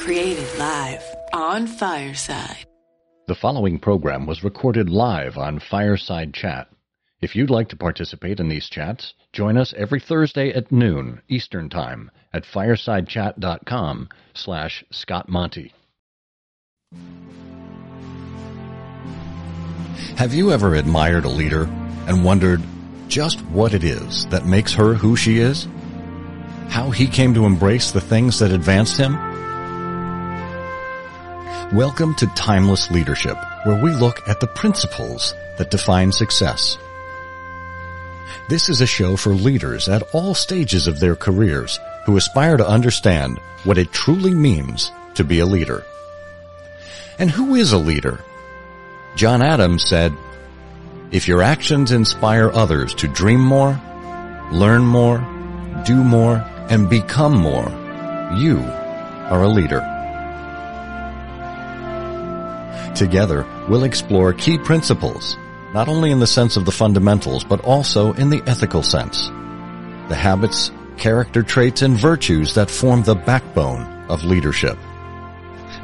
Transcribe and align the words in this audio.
Created 0.00 0.48
live 0.58 1.04
on 1.34 1.66
Fireside. 1.66 2.64
The 3.28 3.34
following 3.34 3.78
program 3.78 4.24
was 4.24 4.42
recorded 4.42 4.88
live 4.88 5.36
on 5.36 5.60
Fireside 5.60 6.32
Chat. 6.32 6.68
If 7.20 7.36
you'd 7.36 7.50
like 7.50 7.68
to 7.68 7.76
participate 7.76 8.40
in 8.40 8.48
these 8.48 8.70
chats, 8.70 9.12
join 9.34 9.58
us 9.58 9.74
every 9.76 10.00
Thursday 10.00 10.54
at 10.54 10.72
noon 10.72 11.20
Eastern 11.28 11.68
Time 11.68 12.10
at 12.32 12.44
firesidechat.com 12.44 14.08
slash 14.32 14.82
Scott 14.90 15.28
Monty. 15.28 15.74
Have 20.16 20.32
you 20.32 20.50
ever 20.50 20.76
admired 20.76 21.26
a 21.26 21.28
leader 21.28 21.64
and 22.08 22.24
wondered 22.24 22.62
just 23.08 23.40
what 23.48 23.74
it 23.74 23.84
is 23.84 24.24
that 24.28 24.46
makes 24.46 24.72
her 24.72 24.94
who 24.94 25.14
she 25.14 25.40
is? 25.40 25.68
How 26.70 26.88
he 26.88 27.06
came 27.06 27.34
to 27.34 27.44
embrace 27.44 27.90
the 27.90 28.00
things 28.00 28.38
that 28.38 28.50
advanced 28.50 28.96
him? 28.96 29.29
Welcome 31.72 32.16
to 32.16 32.26
Timeless 32.34 32.90
Leadership, 32.90 33.38
where 33.62 33.80
we 33.80 33.92
look 33.92 34.28
at 34.28 34.40
the 34.40 34.48
principles 34.48 35.36
that 35.56 35.70
define 35.70 36.10
success. 36.10 36.76
This 38.48 38.68
is 38.68 38.80
a 38.80 38.88
show 38.88 39.14
for 39.14 39.30
leaders 39.30 39.88
at 39.88 40.02
all 40.12 40.34
stages 40.34 40.88
of 40.88 40.98
their 40.98 41.14
careers 41.14 41.78
who 42.06 42.16
aspire 42.16 42.56
to 42.56 42.66
understand 42.66 43.38
what 43.62 43.78
it 43.78 43.92
truly 43.92 44.34
means 44.34 44.90
to 45.14 45.22
be 45.22 45.38
a 45.38 45.46
leader. 45.46 45.84
And 47.20 47.30
who 47.30 47.54
is 47.54 47.70
a 47.70 47.78
leader? 47.78 48.18
John 49.14 49.40
Adams 49.40 49.84
said, 49.84 50.12
if 51.12 51.28
your 51.28 51.40
actions 51.40 51.92
inspire 51.92 52.50
others 52.50 52.94
to 52.94 53.06
dream 53.06 53.40
more, 53.40 53.80
learn 54.50 54.82
more, 54.82 55.18
do 55.86 56.02
more, 56.02 56.44
and 56.68 56.90
become 56.90 57.36
more, 57.36 57.68
you 58.36 58.58
are 58.58 59.44
a 59.44 59.48
leader. 59.48 59.98
Together, 62.94 63.46
we'll 63.68 63.84
explore 63.84 64.32
key 64.32 64.58
principles, 64.58 65.36
not 65.72 65.88
only 65.88 66.10
in 66.10 66.20
the 66.20 66.26
sense 66.26 66.56
of 66.56 66.64
the 66.64 66.72
fundamentals, 66.72 67.44
but 67.44 67.60
also 67.64 68.12
in 68.14 68.30
the 68.30 68.42
ethical 68.46 68.82
sense. 68.82 69.28
The 70.08 70.16
habits, 70.16 70.70
character 70.96 71.42
traits, 71.42 71.82
and 71.82 71.96
virtues 71.96 72.54
that 72.54 72.70
form 72.70 73.02
the 73.02 73.14
backbone 73.14 73.82
of 74.08 74.24
leadership. 74.24 74.76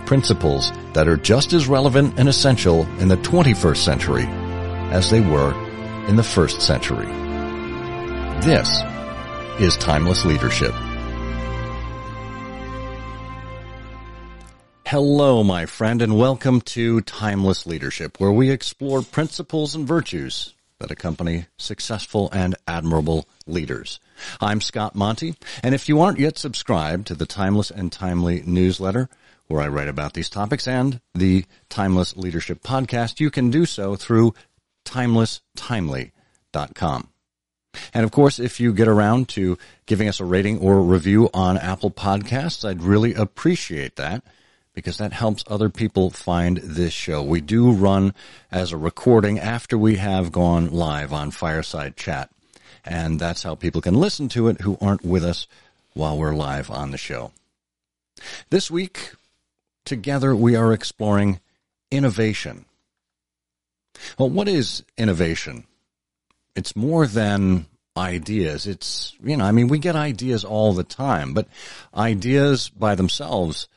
Principles 0.05 0.73
that 0.93 1.09
are 1.09 1.17
just 1.17 1.53
as 1.53 1.69
relevant 1.69 2.19
and 2.19 2.29
essential 2.29 2.87
in 2.99 3.09
the 3.09 3.17
21st 3.19 3.77
century 3.77 4.27
as 4.91 5.11
they 5.11 5.21
were 5.21 5.55
in 6.07 6.17
the 6.17 6.23
first 6.23 6.61
century. 6.61 7.07
This 8.43 8.83
is 9.59 9.77
Timeless 9.77 10.25
Leadership. 10.25 10.75
Hello, 14.91 15.43
my 15.43 15.67
friend, 15.67 16.01
and 16.01 16.17
welcome 16.17 16.61
to 16.61 17.01
Timeless 17.01 17.67
Leadership, 17.67 18.21
where 18.21 18.31
we 18.31 18.53
explore 18.53 19.03
principles 19.03 19.75
and 19.75 19.85
virtues 19.85 20.55
that 20.79 20.93
accompany 20.93 21.47
successful 21.57 22.31
and 22.33 22.55
admirable 22.69 23.29
leaders. 23.49 23.99
I'm 24.41 24.61
Scott 24.61 24.95
Monty, 24.95 25.35
and 25.61 25.75
if 25.75 25.89
you 25.89 26.01
aren't 26.01 26.21
yet 26.21 26.39
subscribed 26.39 27.09
to 27.09 27.17
the 27.17 27.27
Timeless 27.27 27.73
and 27.73 27.91
Timely 27.91 28.45
newsletter, 28.47 29.09
where 29.49 29.61
I 29.61 29.67
write 29.67 29.89
about 29.89 30.13
these 30.13 30.31
topics, 30.31 30.69
and 30.69 31.01
the 31.17 31.47
Timeless 31.69 32.17
Leadership 32.17 32.63
podcast, 32.63 33.19
you 33.19 33.29
can 33.29 33.51
do 33.51 33.67
so 33.67 33.97
through 33.97 34.35
timelesstimely.com. 34.85 37.09
And 37.93 38.05
of 38.05 38.13
course, 38.13 38.39
if 38.39 38.61
you 38.61 38.73
get 38.73 38.87
around 38.87 39.29
to 39.31 39.59
giving 39.87 40.07
us 40.07 40.21
a 40.21 40.25
rating 40.25 40.61
or 40.61 40.81
review 40.81 41.29
on 41.35 41.59
Apple 41.59 41.91
Podcasts, 41.91 42.65
I'd 42.65 42.85
really 42.85 43.15
appreciate 43.15 43.97
that 43.97 44.23
because 44.77 44.99
that 44.99 45.15
helps 45.15 45.43
other 45.47 45.71
people 45.71 46.11
find 46.11 46.59
this 46.59 46.93
show. 46.93 47.23
We 47.23 47.41
do 47.41 47.73
run 47.73 48.13
as 48.53 48.73
a 48.73 48.77
recording 48.77 49.39
after 49.39 49.79
we 49.79 49.97
have 49.97 50.31
gone 50.31 50.71
live 50.71 51.15
on 51.15 51.31
Fireside 51.31 51.97
Chat. 51.97 52.29
And 52.85 53.19
that's 53.19 53.43
how 53.43 53.55
people 53.55 53.81
can 53.81 53.95
listen 53.95 54.29
to 54.29 54.49
it 54.49 54.61
who 54.61 54.77
aren't 54.79 55.03
with 55.03 55.25
us 55.25 55.47
while 55.95 56.19
we're 56.19 56.35
live 56.35 56.71
on 56.71 56.91
the 56.91 56.99
show. 56.99 57.33
This 58.51 58.71
week, 58.71 59.13
together, 59.87 60.37
we 60.37 60.55
are 60.57 60.75
exploring 60.75 61.41
innovation. 61.91 62.67
Well, 64.19 64.29
what 64.29 64.47
is 64.47 64.85
innovation? 64.99 65.65
It's 66.55 66.77
more 66.77 67.07
than 67.07 67.65
ideas. 67.97 68.67
It's, 68.67 69.17
you 69.25 69.39
know, 69.39 69.47
I 69.47 69.53
mean, 69.53 69.69
we 69.69 69.79
get 69.79 69.97
ideas 69.97 70.45
all 70.45 70.75
the 70.75 70.85
time, 70.85 71.33
but 71.33 71.49
ideas 71.95 72.69
by 72.69 72.95
themselves 72.95 73.69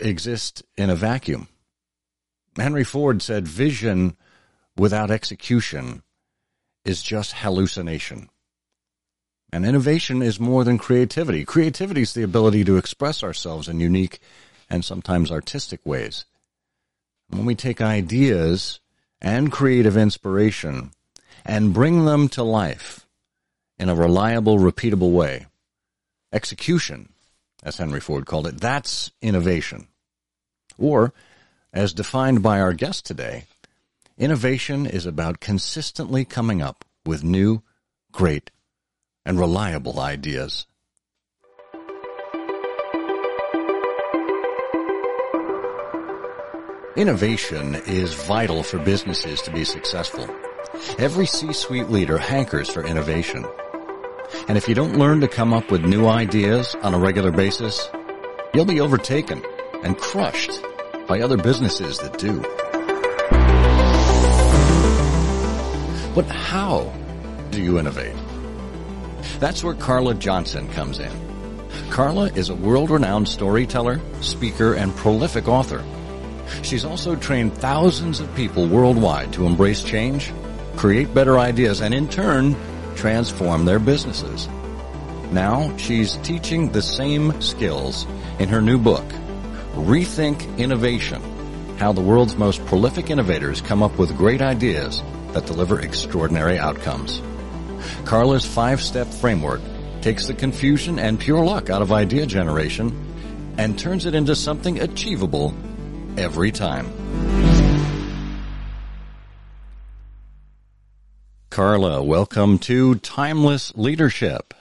exist 0.00 0.62
in 0.76 0.90
a 0.90 0.96
vacuum. 0.96 1.48
Henry 2.56 2.84
Ford 2.84 3.22
said 3.22 3.46
vision 3.46 4.16
without 4.76 5.10
execution 5.10 6.02
is 6.84 7.02
just 7.02 7.32
hallucination. 7.32 8.28
And 9.52 9.64
innovation 9.64 10.22
is 10.22 10.38
more 10.38 10.64
than 10.64 10.78
creativity. 10.78 11.44
Creativity 11.44 12.02
is 12.02 12.12
the 12.12 12.22
ability 12.22 12.64
to 12.64 12.76
express 12.76 13.22
ourselves 13.22 13.68
in 13.68 13.80
unique 13.80 14.20
and 14.68 14.84
sometimes 14.84 15.30
artistic 15.30 15.80
ways. 15.84 16.24
When 17.28 17.44
we 17.44 17.54
take 17.54 17.80
ideas 17.80 18.80
and 19.20 19.50
creative 19.50 19.96
inspiration 19.96 20.90
and 21.44 21.72
bring 21.74 22.04
them 22.04 22.28
to 22.30 22.42
life 22.42 23.06
in 23.78 23.88
a 23.88 23.94
reliable, 23.94 24.58
repeatable 24.58 25.12
way, 25.12 25.46
execution, 26.32 27.12
as 27.62 27.76
Henry 27.76 28.00
Ford 28.00 28.26
called 28.26 28.46
it, 28.46 28.60
that's 28.60 29.10
innovation. 29.20 29.88
Or, 30.78 31.12
as 31.72 31.92
defined 31.92 32.42
by 32.42 32.60
our 32.60 32.72
guest 32.72 33.04
today, 33.04 33.44
innovation 34.16 34.86
is 34.86 35.06
about 35.06 35.40
consistently 35.40 36.24
coming 36.24 36.62
up 36.62 36.84
with 37.04 37.24
new, 37.24 37.62
great, 38.12 38.50
and 39.26 39.38
reliable 39.38 40.00
ideas. 40.00 40.66
Innovation 46.96 47.76
is 47.86 48.12
vital 48.12 48.64
for 48.64 48.78
businesses 48.80 49.40
to 49.42 49.52
be 49.52 49.64
successful. 49.64 50.28
Every 50.98 51.26
C-suite 51.26 51.90
leader 51.90 52.18
hankers 52.18 52.68
for 52.68 52.84
innovation. 52.84 53.44
And 54.48 54.56
if 54.56 54.68
you 54.68 54.74
don't 54.74 54.98
learn 54.98 55.20
to 55.20 55.28
come 55.28 55.52
up 55.52 55.70
with 55.70 55.84
new 55.84 56.06
ideas 56.06 56.74
on 56.82 56.94
a 56.94 56.98
regular 56.98 57.30
basis, 57.30 57.88
you'll 58.54 58.64
be 58.64 58.80
overtaken 58.80 59.42
and 59.84 59.96
crushed 59.96 60.60
by 61.06 61.20
other 61.20 61.36
businesses 61.36 61.98
that 61.98 62.18
do. 62.18 62.40
But 66.14 66.26
how 66.26 66.92
do 67.50 67.62
you 67.62 67.78
innovate? 67.78 68.16
That's 69.38 69.62
where 69.62 69.74
Carla 69.74 70.14
Johnson 70.14 70.68
comes 70.70 70.98
in. 70.98 71.12
Carla 71.90 72.26
is 72.32 72.48
a 72.50 72.54
world-renowned 72.54 73.28
storyteller, 73.28 74.00
speaker, 74.20 74.74
and 74.74 74.94
prolific 74.96 75.48
author. 75.48 75.84
She's 76.62 76.84
also 76.84 77.14
trained 77.14 77.56
thousands 77.56 78.20
of 78.20 78.34
people 78.34 78.66
worldwide 78.66 79.32
to 79.34 79.46
embrace 79.46 79.84
change, 79.84 80.32
create 80.76 81.12
better 81.14 81.38
ideas, 81.38 81.80
and 81.80 81.94
in 81.94 82.08
turn, 82.08 82.56
transform 82.98 83.64
their 83.64 83.78
businesses. 83.78 84.48
Now 85.30 85.76
she's 85.76 86.16
teaching 86.16 86.72
the 86.72 86.82
same 86.82 87.40
skills 87.40 88.06
in 88.38 88.48
her 88.48 88.60
new 88.60 88.78
book, 88.78 89.04
Rethink 89.74 90.58
Innovation, 90.58 91.22
how 91.78 91.92
the 91.92 92.00
world's 92.00 92.34
most 92.36 92.64
prolific 92.66 93.08
innovators 93.08 93.60
come 93.60 93.82
up 93.82 93.96
with 93.98 94.16
great 94.16 94.42
ideas 94.42 95.02
that 95.32 95.46
deliver 95.46 95.80
extraordinary 95.80 96.58
outcomes. 96.58 97.22
Carla's 98.04 98.44
five-step 98.44 99.06
framework 99.06 99.60
takes 100.00 100.26
the 100.26 100.34
confusion 100.34 100.98
and 100.98 101.20
pure 101.20 101.44
luck 101.44 101.70
out 101.70 101.82
of 101.82 101.92
idea 101.92 102.26
generation 102.26 102.92
and 103.58 103.78
turns 103.78 104.06
it 104.06 104.14
into 104.14 104.34
something 104.34 104.80
achievable 104.80 105.54
every 106.16 106.50
time. 106.50 107.47
Carla, 111.50 112.02
welcome 112.02 112.58
to 112.58 112.96
Timeless 112.96 113.74
Leadership. 113.74 114.54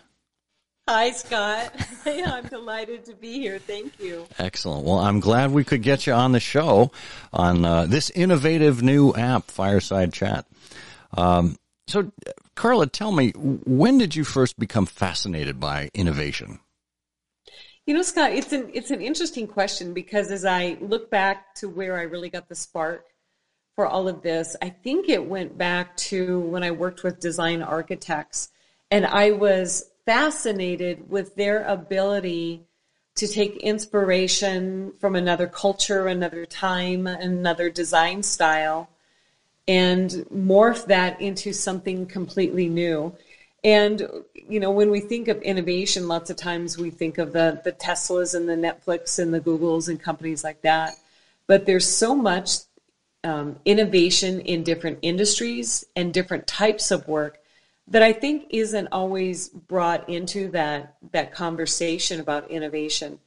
Hi, 0.88 1.12
Scott. 1.12 1.74
I'm 2.06 2.48
delighted 2.48 3.06
to 3.06 3.14
be 3.14 3.34
here. 3.34 3.60
Thank 3.60 4.00
you. 4.00 4.26
Excellent. 4.40 4.86
Well, 4.86 5.00
I'm 5.00 5.20
glad 5.20 5.52
we 5.52 5.66
could 5.66 5.84
get 5.84 6.08
you 6.08 6.14
on 6.14 6.32
the 6.32 6.40
show 6.40 6.92
on 7.34 7.66
uh, 7.66 7.86
this 7.88 8.10
innovative 8.12 8.82
new 8.82 9.14
app, 9.14 9.52
Fireside 9.52 10.14
Chat. 10.14 10.46
Um, 11.16 11.58
so, 11.88 12.12
Carla, 12.56 12.88
tell 12.88 13.12
me, 13.12 13.32
when 13.32 13.98
did 13.98 14.16
you 14.16 14.24
first 14.24 14.58
become 14.58 14.86
fascinated 14.86 15.60
by 15.60 15.90
innovation? 15.94 16.60
You 17.86 17.94
know, 17.94 18.02
Scott, 18.02 18.32
it's 18.32 18.54
an 18.54 18.70
it's 18.74 18.92
an 18.92 19.02
interesting 19.02 19.48
question 19.48 19.94
because 19.94 20.32
as 20.32 20.44
I 20.44 20.78
look 20.82 21.10
back 21.10 21.56
to 21.56 21.70
where 21.70 21.98
I 21.98 22.04
really 22.04 22.30
got 22.30 22.50
the 22.50 22.56
spark 22.56 23.06
for 23.78 23.86
all 23.86 24.08
of 24.08 24.24
this, 24.24 24.56
I 24.60 24.70
think 24.70 25.08
it 25.08 25.24
went 25.24 25.56
back 25.56 25.96
to 25.98 26.40
when 26.40 26.64
I 26.64 26.72
worked 26.72 27.04
with 27.04 27.20
design 27.20 27.62
architects 27.62 28.50
and 28.90 29.06
I 29.06 29.30
was 29.30 29.92
fascinated 30.04 31.08
with 31.12 31.36
their 31.36 31.64
ability 31.64 32.64
to 33.18 33.28
take 33.28 33.56
inspiration 33.58 34.94
from 35.00 35.16
another 35.16 35.46
culture, 35.46 36.08
another 36.08 36.44
time, 36.44 37.06
another 37.06 37.70
design 37.70 38.24
style, 38.24 38.90
and 39.68 40.10
morph 40.34 40.88
that 40.88 41.22
into 41.22 41.54
something 41.54 42.08
completely 42.08 42.68
new. 42.68 43.16
And 43.64 44.02
you 44.34 44.60
know, 44.60 44.72
when 44.72 44.90
we 44.90 45.02
think 45.02 45.28
of 45.28 45.40
innovation, 45.44 46.08
lots 46.08 46.32
of 46.32 46.38
times 46.38 46.80
we 46.80 46.90
think 46.90 47.20
of 47.20 47.32
the 47.32 47.62
the 47.64 47.74
Teslas 47.74 48.34
and 48.34 48.50
the 48.50 48.56
Netflix 48.56 49.20
and 49.20 49.32
the 49.32 49.40
Googles 49.40 49.88
and 49.88 50.02
companies 50.02 50.44
like 50.44 50.64
that. 50.64 50.96
But 51.46 51.68
there's 51.68 51.88
so 51.88 52.16
much 52.16 52.58
um, 53.28 53.60
innovation 53.66 54.40
in 54.40 54.64
different 54.64 55.00
industries 55.02 55.84
and 55.98 56.14
different 56.14 56.48
types 56.48 56.92
of 56.92 57.06
work 57.10 57.40
that 57.90 58.02
I 58.02 58.14
think 58.14 58.48
isn't 58.52 58.88
always 58.92 59.50
brought 59.50 60.10
into 60.10 60.50
that 60.52 60.96
that 61.12 61.34
conversation 61.34 62.22
about 62.22 62.50
innovation. 62.50 63.20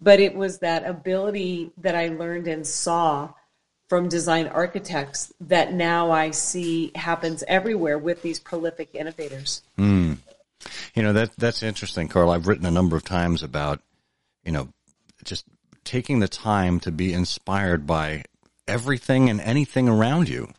But 0.00 0.20
it 0.20 0.34
was 0.34 0.60
that 0.60 0.86
ability 0.86 1.70
that 1.78 1.94
I 1.94 2.08
learned 2.08 2.48
and 2.48 2.66
saw 2.66 3.34
from 3.88 4.08
design 4.08 4.46
architects 4.46 5.32
that 5.38 5.74
now 5.74 6.10
I 6.10 6.30
see 6.30 6.90
happens 6.94 7.44
everywhere 7.46 7.98
with 7.98 8.22
these 8.22 8.38
prolific 8.38 8.88
innovators. 8.94 9.62
Mm. 9.78 10.16
You 10.94 11.02
know 11.02 11.12
that 11.12 11.36
that's 11.36 11.62
interesting, 11.62 12.08
Carl. 12.08 12.30
I've 12.30 12.46
written 12.46 12.64
a 12.64 12.70
number 12.70 12.96
of 12.96 13.04
times 13.04 13.42
about 13.42 13.82
you 14.44 14.52
know 14.52 14.68
just 15.24 15.44
taking 15.84 16.20
the 16.20 16.28
time 16.28 16.80
to 16.80 16.90
be 16.90 17.12
inspired 17.12 17.86
by 17.86 18.24
everything 18.66 19.28
and 19.30 19.40
anything 19.40 19.88
around 19.88 20.28
you. 20.28 20.52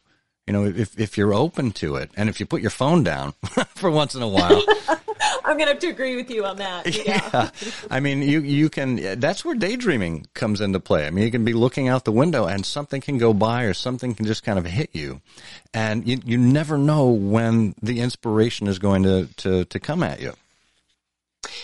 You 0.48 0.54
know, 0.54 0.66
if 0.66 1.00
if 1.00 1.18
you're 1.18 1.34
open 1.34 1.72
to 1.74 1.96
it, 1.96 2.12
and 2.18 2.30
if 2.30 2.40
you 2.40 2.46
put 2.46 2.62
your 2.62 2.70
phone 2.70 3.04
down 3.04 3.34
for 3.76 3.90
once 3.90 4.14
in 4.16 4.22
a 4.22 4.28
while. 4.28 4.62
I'm 5.46 5.58
gonna 5.58 5.72
have 5.72 5.80
to 5.80 5.88
agree 5.88 6.16
with 6.16 6.30
you 6.30 6.46
on 6.46 6.58
that. 6.58 6.86
Yeah. 7.06 7.30
yeah. 7.34 7.50
I 7.90 8.00
mean, 8.00 8.22
you 8.22 8.42
you 8.42 8.70
can. 8.70 9.20
That's 9.20 9.44
where 9.46 9.56
daydreaming 9.56 10.28
comes 10.34 10.62
into 10.62 10.80
play. 10.80 11.08
I 11.08 11.10
mean, 11.10 11.24
you 11.24 11.32
can 11.32 11.46
be 11.46 11.54
looking 11.54 11.88
out 11.88 12.06
the 12.06 12.12
window 12.12 12.46
and 12.46 12.66
something 12.66 13.02
can 13.02 13.18
go 13.18 13.34
by, 13.34 13.64
or 13.64 13.74
something 13.74 14.16
can 14.16 14.26
just 14.26 14.44
kind 14.44 14.60
of 14.60 14.66
hit 14.66 14.90
you, 14.94 15.22
and 15.74 16.08
you 16.08 16.20
you 16.26 16.38
never 16.38 16.78
know 16.78 17.10
when 17.10 17.76
the 17.82 18.02
inspiration 18.02 18.68
is 18.68 18.80
going 18.80 19.04
to 19.04 19.28
to 19.38 19.66
to 19.66 19.80
come 19.80 20.04
at 20.04 20.22
you. 20.22 20.34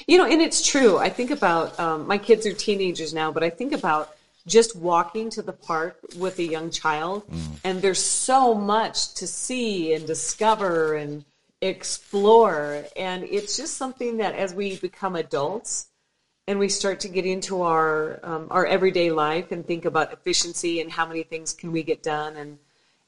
You 0.08 0.18
know, 0.18 0.26
and 0.26 0.42
it's 0.42 0.66
true. 0.66 0.98
I 0.98 1.10
think 1.10 1.32
about 1.32 1.80
um, 1.80 2.08
my 2.08 2.18
kids 2.18 2.46
are 2.46 2.54
teenagers 2.54 3.14
now, 3.14 3.32
but 3.32 3.44
I 3.44 3.50
think 3.50 3.74
about 3.74 4.16
just 4.48 4.76
walking 4.76 5.30
to 5.30 5.42
the 5.42 5.54
park 5.54 6.00
with 6.18 6.40
a 6.40 6.44
young 6.44 6.72
child 6.72 7.28
mm. 7.28 7.60
and 7.64 7.82
there's 7.82 8.04
so 8.04 8.54
much 8.54 9.14
to 9.14 9.28
see 9.28 9.94
and 9.94 10.08
discover 10.08 10.96
and 10.96 11.26
explore 11.62 12.86
and 12.96 13.24
it's 13.24 13.58
just 13.58 13.76
something 13.76 14.18
that 14.18 14.34
as 14.36 14.54
we 14.54 14.78
become 14.78 15.16
adults 15.16 15.88
and 16.48 16.58
we 16.58 16.70
start 16.70 17.02
to 17.02 17.08
get 17.08 17.26
into 17.26 17.62
our 17.62 18.20
um, 18.24 18.48
our 18.50 18.66
everyday 18.66 19.12
life 19.12 19.52
and 19.52 19.68
think 19.68 19.86
about 19.86 20.14
efficiency 20.14 20.80
and 20.80 20.92
how 20.92 21.06
many 21.06 21.22
things 21.22 21.54
can 21.54 21.72
we 21.72 21.84
get 21.84 22.02
done 22.02 22.38
and 22.38 22.58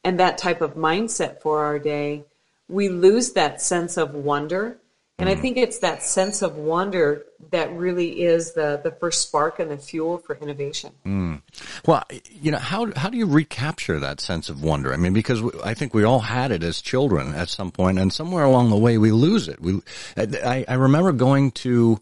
and 0.03 0.19
that 0.19 0.37
type 0.37 0.61
of 0.61 0.75
mindset 0.75 1.41
for 1.41 1.63
our 1.63 1.79
day 1.79 2.23
we 2.67 2.89
lose 2.89 3.31
that 3.31 3.61
sense 3.61 3.97
of 3.97 4.13
wonder 4.13 4.77
and 5.17 5.29
I 5.29 5.35
mm. 5.35 5.41
think 5.41 5.57
it's 5.57 5.79
that 5.79 6.03
sense 6.03 6.41
of 6.41 6.55
wonder 6.55 7.25
that 7.51 7.71
really 7.73 8.21
is 8.21 8.53
the, 8.53 8.79
the 8.83 8.91
first 8.91 9.21
spark 9.27 9.59
and 9.59 9.71
the 9.71 9.77
fuel 9.77 10.17
for 10.19 10.35
innovation. 10.35 10.91
Mm. 11.05 11.41
Well, 11.85 12.03
you 12.31 12.51
know, 12.51 12.57
how, 12.57 12.91
how 12.95 13.09
do 13.09 13.17
you 13.17 13.25
recapture 13.25 13.99
that 13.99 14.21
sense 14.21 14.49
of 14.49 14.63
wonder? 14.63 14.93
I 14.93 14.97
mean, 14.97 15.13
because 15.13 15.41
I 15.63 15.73
think 15.73 15.93
we 15.93 16.03
all 16.03 16.19
had 16.19 16.51
it 16.51 16.63
as 16.63 16.81
children 16.81 17.33
at 17.33 17.49
some 17.49 17.71
point 17.71 17.99
and 17.99 18.13
somewhere 18.13 18.43
along 18.43 18.69
the 18.69 18.77
way 18.77 18.97
we 18.97 19.11
lose 19.11 19.47
it. 19.47 19.59
We, 19.59 19.81
I, 20.17 20.65
I 20.67 20.73
remember 20.75 21.11
going 21.11 21.51
to, 21.51 21.99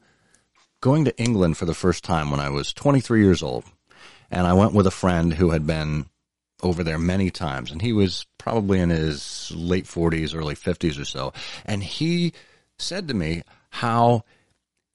going 0.82 1.06
to 1.06 1.18
England 1.18 1.58
for 1.58 1.66
the 1.66 1.74
first 1.74 2.04
time 2.04 2.32
when 2.32 2.40
I 2.40 2.50
was 2.50 2.74
23 2.74 3.24
years 3.24 3.42
old. 3.42 3.66
And 4.32 4.46
I 4.46 4.54
went 4.54 4.74
with 4.74 4.86
a 4.86 4.92
friend 4.92 5.34
who 5.34 5.52
had 5.52 5.66
been 5.66 6.06
over 6.62 6.84
there 6.84 7.00
many 7.00 7.32
times 7.32 7.72
and 7.72 7.82
he 7.82 7.94
was 7.94 8.26
probably 8.38 8.80
in 8.80 8.90
his 8.90 9.52
late 9.56 9.86
40s, 9.86 10.36
early 10.36 10.56
50s 10.56 11.02
or 11.02 11.06
so. 11.06 11.34
And 11.66 11.82
he, 11.82 12.34
said 12.82 13.08
to 13.10 13.14
me 13.14 13.44
how 13.70 14.24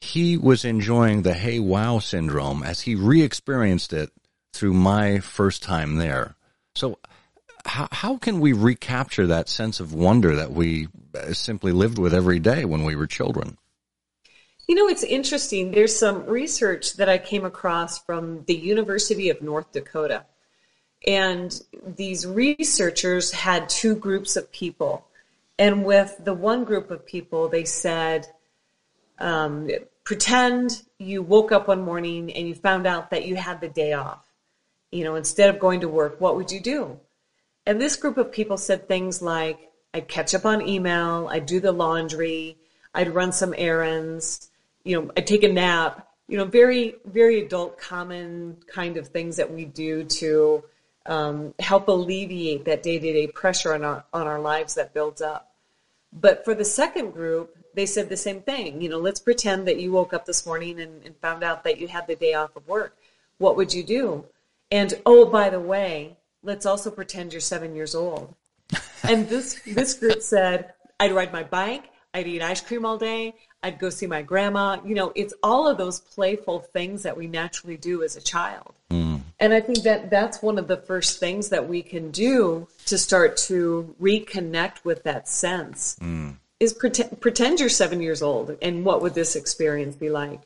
he 0.05 0.37
was 0.37 0.65
enjoying 0.65 1.23
the 1.23 1.35
hey 1.35 1.59
wow 1.59 1.99
syndrome 1.99 2.63
as 2.63 2.83
he 2.83 2.95
re-experienced 2.95 3.93
it 3.93 4.11
through 4.53 4.75
my 4.75 5.19
first 5.19 5.63
time 5.63 5.97
there. 5.97 6.37
So 6.75 6.99
how, 7.65 7.89
how 7.91 8.17
can 8.19 8.41
we 8.41 8.53
recapture 8.53 9.27
that 9.27 9.49
sense 9.49 9.81
of 9.81 9.95
wonder 9.95 10.37
that 10.37 10.53
we 10.53 10.89
simply 11.33 11.73
lived 11.73 11.99
with 11.99 12.15
every 12.15 12.39
day 12.39 12.65
when 12.65 12.85
we 12.85 12.95
were 12.95 13.07
children? 13.07 13.57
You 14.69 14.75
know, 14.75 14.89
it's 14.89 15.05
interesting. 15.05 15.71
There's 15.71 15.97
some 15.99 16.27
research 16.27 16.95
that 16.95 17.09
I 17.09 17.19
came 17.19 17.45
across 17.45 17.99
from 17.99 18.45
the 18.45 18.57
University 18.57 19.29
of 19.31 19.43
North 19.43 19.73
Dakota. 19.73 20.25
And 21.07 21.61
these 21.97 22.27
researchers 22.27 23.31
had 23.31 23.69
two 23.69 23.95
groups 23.95 24.37
of 24.37 24.51
people. 24.53 25.07
And 25.59 25.85
with 25.85 26.17
the 26.25 26.35
one 26.35 26.65
group 26.65 26.91
of 26.91 27.05
people, 27.07 27.49
they 27.49 27.65
said, 27.65 28.27
um, 29.19 29.69
pretend 30.05 30.83
you 30.99 31.23
woke 31.23 31.51
up 31.51 31.69
one 31.69 31.83
morning 31.83 32.33
and 32.33 32.47
you 32.47 32.55
found 32.55 32.87
out 32.87 33.11
that 33.11 33.27
you 33.27 33.37
had 33.37 33.61
the 33.61 33.69
day 33.69 33.93
off. 33.95 34.23
You 34.93 35.05
know, 35.05 35.17
instead 35.17 35.51
of 35.53 35.59
going 35.59 35.81
to 35.81 35.89
work, 35.89 36.21
what 36.21 36.37
would 36.37 36.53
you 36.53 36.61
do? 36.61 37.01
And 37.67 37.81
this 37.81 37.97
group 37.97 38.19
of 38.19 38.31
people 38.31 38.59
said 38.59 38.87
things 38.87 39.23
like, 39.23 39.71
I'd 39.93 40.09
catch 40.09 40.35
up 40.35 40.45
on 40.45 40.67
email, 40.69 41.29
I'd 41.31 41.47
do 41.47 41.61
the 41.61 41.73
laundry, 41.73 42.59
I'd 42.95 43.15
run 43.15 43.33
some 43.33 43.55
errands, 43.57 44.51
you 44.85 45.01
know, 45.01 45.11
I'd 45.17 45.27
take 45.27 45.43
a 45.43 45.53
nap, 45.53 46.09
you 46.29 46.37
know, 46.37 46.45
very, 46.45 46.97
very 47.07 47.45
adult, 47.45 47.79
common 47.79 48.59
kind 48.67 48.97
of 48.97 49.09
things 49.09 49.37
that 49.37 49.53
we 49.53 49.65
do 49.65 50.05
to 50.05 50.65
um, 51.07 51.55
help 51.59 51.89
alleviate 51.89 52.65
that 52.65 52.83
day-to-day 52.83 53.29
pressure 53.29 53.75
on 53.75 53.85
our 53.85 54.05
on 54.13 54.27
our 54.27 54.41
lives 54.41 54.75
that 54.75 54.95
builds 54.95 55.23
up. 55.23 55.55
But 56.13 56.45
for 56.45 56.55
the 56.55 56.65
second 56.65 57.13
group, 57.13 57.57
they 57.75 57.87
said 57.87 58.09
the 58.09 58.17
same 58.17 58.41
thing. 58.41 58.81
You 58.81 58.89
know, 58.89 58.99
let's 58.99 59.21
pretend 59.21 59.67
that 59.69 59.81
you 59.81 59.93
woke 59.93 60.13
up 60.13 60.27
this 60.27 60.47
morning 60.47 60.81
and, 60.81 61.03
and 61.05 61.17
found 61.17 61.43
out 61.43 61.65
that 61.65 61.79
you 61.79 61.89
had 61.89 62.07
the 62.07 62.17
day 62.17 62.35
off 62.35 62.57
of 62.57 62.67
work. 62.69 62.97
What 63.39 63.57
would 63.57 63.75
you 63.75 63.83
do? 63.83 64.25
And 64.71 64.95
oh, 65.05 65.27
by 65.27 65.51
the 65.51 65.61
way, 65.61 66.17
let's 66.43 66.67
also 66.67 66.91
pretend 66.91 67.33
you're 67.33 67.41
seven 67.41 67.75
years 67.75 67.95
old. 67.95 68.35
and 69.03 69.29
this 69.29 69.61
this 69.67 69.95
group 69.95 70.23
said, 70.23 70.73
I'd 70.99 71.13
ride 71.13 71.33
my 71.33 71.43
bike, 71.43 71.91
I'd 72.13 72.27
eat 72.27 72.43
ice 72.43 72.61
cream 72.61 72.87
all 72.87 72.97
day, 72.97 73.35
I'd 73.63 73.79
go 73.79 73.91
see 73.91 74.07
my 74.07 74.23
grandma. 74.23 74.79
You 74.85 74.95
know, 74.95 75.13
it's 75.15 75.35
all 75.43 75.67
of 75.67 75.79
those 75.79 76.01
playful 76.01 76.61
things 76.61 77.03
that 77.03 77.17
we 77.17 77.27
naturally 77.27 77.77
do 77.77 78.03
as 78.03 78.15
a 78.15 78.21
child. 78.21 78.75
Mm. 78.91 79.23
And 79.41 79.53
I 79.53 79.61
think 79.61 79.83
that 79.83 80.11
that's 80.11 80.43
one 80.43 80.59
of 80.59 80.69
the 80.69 80.77
first 80.77 81.19
things 81.19 81.49
that 81.49 81.69
we 81.69 81.83
can 81.83 82.11
do 82.11 82.69
to 82.87 82.99
start 82.99 83.37
to 83.49 83.95
reconnect 84.01 84.85
with 84.85 85.03
that 85.05 85.29
sense 85.29 85.97
mm. 86.01 86.37
Is 86.65 86.73
pretend, 86.73 87.21
pretend 87.21 87.61
you're 87.61 87.69
seven 87.69 88.01
years 88.01 88.23
old 88.23 88.57
and 88.61 88.85
what 88.85 89.01
would 89.03 89.15
this 89.15 89.37
experience 89.37 89.95
be 89.95 90.11
like? 90.11 90.41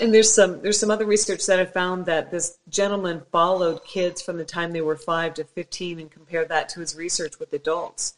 And 0.00 0.12
there's 0.12 0.32
some 0.32 0.60
there's 0.62 0.80
some 0.80 0.90
other 0.90 1.06
research 1.06 1.46
that 1.46 1.60
I 1.60 1.64
found 1.64 2.06
that 2.06 2.30
this 2.30 2.58
gentleman 2.68 3.22
followed 3.32 3.84
kids 3.84 4.20
from 4.20 4.36
the 4.36 4.44
time 4.44 4.72
they 4.72 4.80
were 4.80 4.96
five 4.96 5.34
to 5.34 5.44
fifteen 5.44 6.00
and 6.00 6.10
compared 6.10 6.48
that 6.48 6.68
to 6.70 6.80
his 6.80 6.96
research 6.96 7.38
with 7.38 7.52
adults 7.52 8.14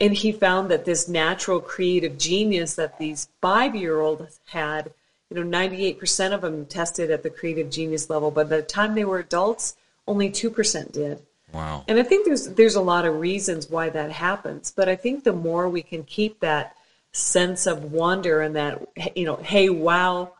and 0.00 0.14
he 0.14 0.32
found 0.32 0.70
that 0.70 0.86
this 0.86 1.08
natural 1.08 1.60
creative 1.60 2.16
genius 2.16 2.74
that 2.74 2.98
these 2.98 3.28
five 3.42 3.76
year 3.76 4.00
olds 4.00 4.40
had, 4.46 4.92
you 5.28 5.44
know, 5.44 5.58
98% 5.58 6.32
of 6.32 6.40
them 6.40 6.64
tested 6.66 7.10
at 7.10 7.22
the 7.22 7.30
creative 7.30 7.70
genius 7.70 8.08
level, 8.08 8.30
but 8.30 8.48
by 8.48 8.56
the 8.56 8.62
time 8.62 8.94
they 8.94 9.04
were 9.04 9.18
adults, 9.18 9.76
only 10.08 10.30
2% 10.30 10.92
did. 10.92 11.22
Wow. 11.52 11.84
And 11.88 11.98
I 11.98 12.02
think 12.02 12.26
there's 12.26 12.48
there's 12.48 12.76
a 12.76 12.80
lot 12.80 13.04
of 13.04 13.18
reasons 13.18 13.68
why 13.68 13.90
that 13.90 14.12
happens, 14.12 14.72
but 14.74 14.88
I 14.88 14.96
think 14.96 15.24
the 15.24 15.32
more 15.32 15.68
we 15.68 15.82
can 15.82 16.04
keep 16.04 16.40
that 16.40 16.76
sense 17.12 17.66
of 17.66 17.92
wonder 17.92 18.40
and 18.40 18.54
that 18.56 18.86
you 19.16 19.24
know, 19.24 19.36
hey 19.36 19.68
wow 19.68 20.32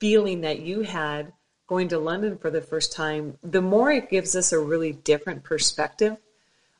feeling 0.00 0.40
that 0.40 0.60
you 0.60 0.80
had 0.80 1.32
going 1.68 1.88
to 1.88 1.98
London 1.98 2.36
for 2.36 2.50
the 2.50 2.60
first 2.60 2.92
time, 2.92 3.38
the 3.44 3.62
more 3.62 3.92
it 3.92 4.10
gives 4.10 4.34
us 4.34 4.50
a 4.50 4.58
really 4.58 4.92
different 4.92 5.44
perspective 5.44 6.16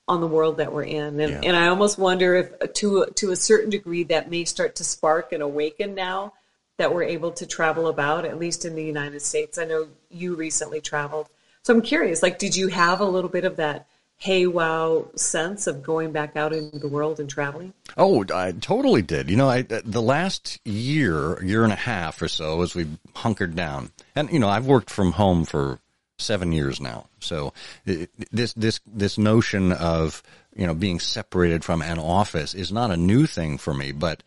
on 0.08 0.20
the 0.20 0.26
world 0.26 0.56
that 0.56 0.72
we're 0.72 0.82
in. 0.82 1.20
And, 1.20 1.32
yeah. 1.32 1.40
and 1.44 1.56
I 1.56 1.68
almost 1.68 1.96
wonder 1.96 2.34
if 2.34 2.72
to, 2.74 3.06
to 3.06 3.30
a 3.30 3.36
certain 3.36 3.70
degree 3.70 4.02
that 4.04 4.28
may 4.28 4.44
start 4.44 4.74
to 4.76 4.84
spark 4.84 5.32
and 5.32 5.42
awaken 5.42 5.94
now 5.94 6.32
that 6.78 6.92
we're 6.92 7.04
able 7.04 7.30
to 7.32 7.46
travel 7.46 7.86
about, 7.86 8.24
at 8.24 8.38
least 8.38 8.64
in 8.64 8.74
the 8.74 8.82
United 8.82 9.20
States. 9.20 9.58
I 9.58 9.66
know 9.66 9.86
you 10.10 10.34
recently 10.34 10.80
traveled. 10.80 11.28
So 11.62 11.74
I'm 11.74 11.82
curious, 11.82 12.22
like, 12.22 12.38
did 12.38 12.56
you 12.56 12.68
have 12.68 13.00
a 13.00 13.04
little 13.04 13.30
bit 13.30 13.44
of 13.44 13.56
that 13.56 13.86
hey 14.16 14.46
wow 14.46 15.08
sense 15.16 15.66
of 15.66 15.82
going 15.82 16.12
back 16.12 16.36
out 16.36 16.52
into 16.52 16.78
the 16.78 16.88
world 16.88 17.18
and 17.18 17.28
traveling? 17.28 17.72
Oh, 17.96 18.24
I 18.32 18.52
totally 18.52 19.02
did. 19.02 19.30
You 19.30 19.36
know, 19.36 19.48
I, 19.48 19.62
the 19.62 20.02
last 20.02 20.60
year, 20.64 21.42
year 21.42 21.64
and 21.64 21.72
a 21.72 21.76
half 21.76 22.20
or 22.20 22.28
so, 22.28 22.60
as 22.62 22.74
we 22.74 22.86
hunkered 23.14 23.56
down, 23.56 23.90
and 24.14 24.30
you 24.30 24.38
know, 24.38 24.48
I've 24.48 24.66
worked 24.66 24.90
from 24.90 25.12
home 25.12 25.44
for 25.44 25.80
seven 26.18 26.52
years 26.52 26.80
now. 26.80 27.06
So 27.20 27.52
this 27.84 28.52
this 28.52 28.80
this 28.86 29.18
notion 29.18 29.72
of 29.72 30.22
you 30.54 30.66
know 30.66 30.74
being 30.74 31.00
separated 31.00 31.64
from 31.64 31.82
an 31.82 31.98
office 31.98 32.54
is 32.54 32.70
not 32.70 32.90
a 32.90 32.96
new 32.96 33.26
thing 33.26 33.58
for 33.58 33.72
me, 33.74 33.92
but 33.92 34.22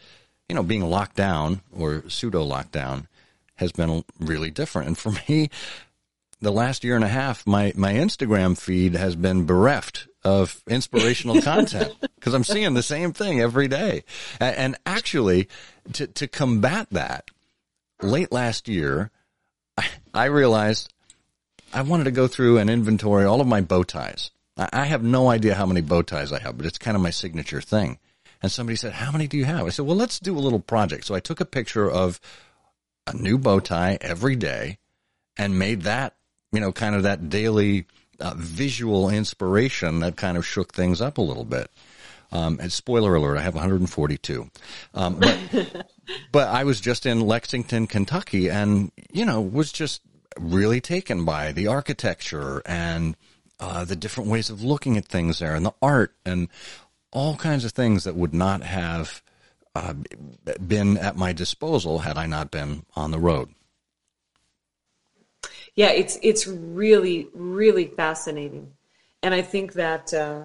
you 0.50 0.56
know 0.56 0.64
being 0.64 0.90
locked 0.90 1.16
down 1.16 1.62
or 1.72 2.04
pseudo 2.10 2.44
lockdown, 2.44 3.08
has 3.56 3.72
been 3.72 4.04
really 4.20 4.52
different. 4.52 4.88
And 4.88 4.98
for 4.98 5.14
me, 5.28 5.50
the 6.44 6.52
last 6.52 6.84
year 6.84 6.96
and 6.96 7.06
a 7.06 7.10
half, 7.10 7.48
my, 7.48 7.72
my 7.76 7.94
Instagram 7.94 8.58
feed 8.58 8.96
has 8.96 9.16
been 9.16 9.46
bereft 9.46 10.08
of 10.24 10.62
inspirational 10.68 11.42
content 11.42 11.96
because 12.16 12.34
I'm 12.34 12.44
seeing 12.44 12.74
the 12.74 12.84
same 12.84 13.14
thing 13.14 13.40
every 13.40 13.68
day. 13.68 14.04
And, 14.40 14.56
and 14.56 14.76
actually, 14.86 15.48
to, 15.94 16.08
to 16.08 16.28
combat 16.28 16.88
that, 16.92 17.32
late 18.02 18.32
last 18.32 18.68
year, 18.68 19.10
I, 19.78 19.88
I 20.14 20.26
realized 20.26 20.94
I 21.74 21.82
wanted 21.82 22.06
to 22.06 22.12
go 22.12 22.28
through 22.28 22.58
and 22.58 22.70
inventory 22.70 23.26
all 23.26 23.42
of 23.42 23.48
my 23.48 23.62
bow 23.62 23.84
ties. 23.84 24.32
I, 24.58 24.70
I 24.74 24.86
have 24.86 25.02
no 25.02 25.30
idea 25.30 25.56
how 25.56 25.66
many 25.66 25.82
bow 25.82 26.02
ties 26.02 26.34
I 26.34 26.40
have, 26.40 26.58
but 26.58 26.66
it's 26.66 26.78
kind 26.78 26.96
of 26.96 27.02
my 27.02 27.10
signature 27.10 27.62
thing. 27.62 28.00
And 28.42 28.52
somebody 28.52 28.76
said, 28.76 28.92
how 28.92 29.14
many 29.14 29.28
do 29.28 29.38
you 29.38 29.46
have? 29.46 29.66
I 29.66 29.70
said, 29.70 29.86
well, 29.86 29.96
let's 29.96 30.20
do 30.20 30.38
a 30.38 30.42
little 30.42 30.60
project. 30.60 31.06
So 31.06 31.16
I 31.16 31.22
took 31.22 31.40
a 31.40 31.46
picture 31.46 31.90
of 31.90 32.20
a 33.08 33.16
new 33.16 33.38
bow 33.38 33.62
tie 33.62 33.98
every 34.02 34.36
day 34.36 34.80
and 35.38 35.58
made 35.58 35.84
that, 35.84 36.16
you 36.54 36.60
know, 36.60 36.72
kind 36.72 36.96
of 36.96 37.04
that 37.04 37.30
daily 37.30 37.86
uh, 38.20 38.34
visual 38.38 39.10
inspiration 39.10 40.00
that 40.00 40.16
kind 40.16 40.38
of 40.38 40.46
shook 40.46 40.74
things 40.74 41.02
up 41.02 41.18
a 41.18 41.22
little 41.22 41.44
bit. 41.44 41.70
Um, 42.32 42.58
and 42.62 42.72
spoiler 42.72 43.16
alert, 43.16 43.38
I 43.38 43.42
have 43.42 43.54
142. 43.54 44.50
Um, 44.94 45.16
but, 45.16 45.90
but 46.32 46.48
I 46.48 46.64
was 46.64 46.80
just 46.80 47.06
in 47.06 47.22
Lexington, 47.22 47.88
Kentucky 47.88 48.50
and, 48.50 48.92
you 49.12 49.26
know, 49.26 49.42
was 49.42 49.72
just 49.72 50.02
really 50.40 50.82
taken 50.82 51.26
by 51.26 51.52
the 51.52 51.68
architecture 51.68 52.62
and, 52.66 53.16
uh, 53.60 53.86
the 53.86 53.96
different 53.96 54.30
ways 54.30 54.50
of 54.50 54.64
looking 54.64 54.98
at 54.98 55.06
things 55.06 55.40
there 55.40 55.54
and 55.54 55.66
the 55.66 55.74
art 55.82 56.14
and 56.26 56.48
all 57.12 57.36
kinds 57.36 57.66
of 57.66 57.72
things 57.72 58.04
that 58.04 58.16
would 58.16 58.34
not 58.34 58.64
have 58.64 59.22
uh, 59.76 59.94
been 60.66 60.98
at 60.98 61.16
my 61.16 61.34
disposal 61.34 62.00
had 62.00 62.18
I 62.18 62.26
not 62.26 62.52
been 62.52 62.86
on 62.96 63.12
the 63.12 63.20
road. 63.20 63.50
Yeah, 65.76 65.92
it's 65.92 66.20
it's 66.22 66.48
really 66.48 67.28
really 67.34 67.88
fascinating, 67.88 68.72
and 69.22 69.34
I 69.34 69.42
think 69.42 69.74
that 69.74 70.14
uh, 70.14 70.44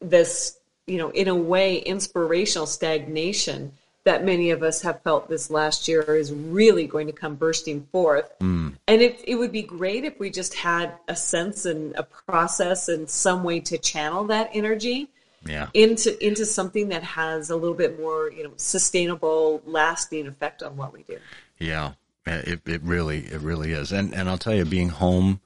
this 0.00 0.58
you 0.86 0.98
know 0.98 1.10
in 1.10 1.28
a 1.28 1.34
way 1.34 1.78
inspirational 1.78 2.66
stagnation 2.66 3.72
that 4.04 4.24
many 4.24 4.50
of 4.50 4.62
us 4.62 4.82
have 4.82 5.00
felt 5.02 5.28
this 5.28 5.50
last 5.50 5.86
year 5.86 6.02
is 6.16 6.32
really 6.32 6.86
going 6.86 7.06
to 7.06 7.12
come 7.12 7.36
bursting 7.36 7.86
forth. 7.92 8.36
Mm. 8.40 8.74
And 8.88 9.00
it, 9.00 9.20
it 9.24 9.36
would 9.36 9.52
be 9.52 9.62
great 9.62 10.04
if 10.04 10.18
we 10.18 10.28
just 10.28 10.54
had 10.54 10.94
a 11.06 11.14
sense 11.14 11.66
and 11.66 11.94
a 11.94 12.02
process 12.02 12.88
and 12.88 13.08
some 13.08 13.44
way 13.44 13.60
to 13.60 13.78
channel 13.78 14.24
that 14.24 14.50
energy 14.52 15.08
yeah. 15.46 15.68
into 15.74 16.24
into 16.24 16.46
something 16.46 16.88
that 16.88 17.02
has 17.02 17.50
a 17.50 17.56
little 17.56 17.76
bit 17.76 17.98
more 17.98 18.30
you 18.30 18.44
know 18.44 18.52
sustainable 18.56 19.62
lasting 19.66 20.26
effect 20.26 20.62
on 20.62 20.76
what 20.76 20.92
we 20.92 21.02
do 21.02 21.18
yeah 21.58 21.92
it, 22.26 22.60
it 22.66 22.82
really 22.82 23.20
it 23.20 23.40
really 23.40 23.72
is. 23.72 23.92
And 23.92 24.14
and 24.14 24.28
i'll 24.28 24.38
tell 24.38 24.54
you 24.54 24.64
being 24.64 24.90
home 24.90 25.40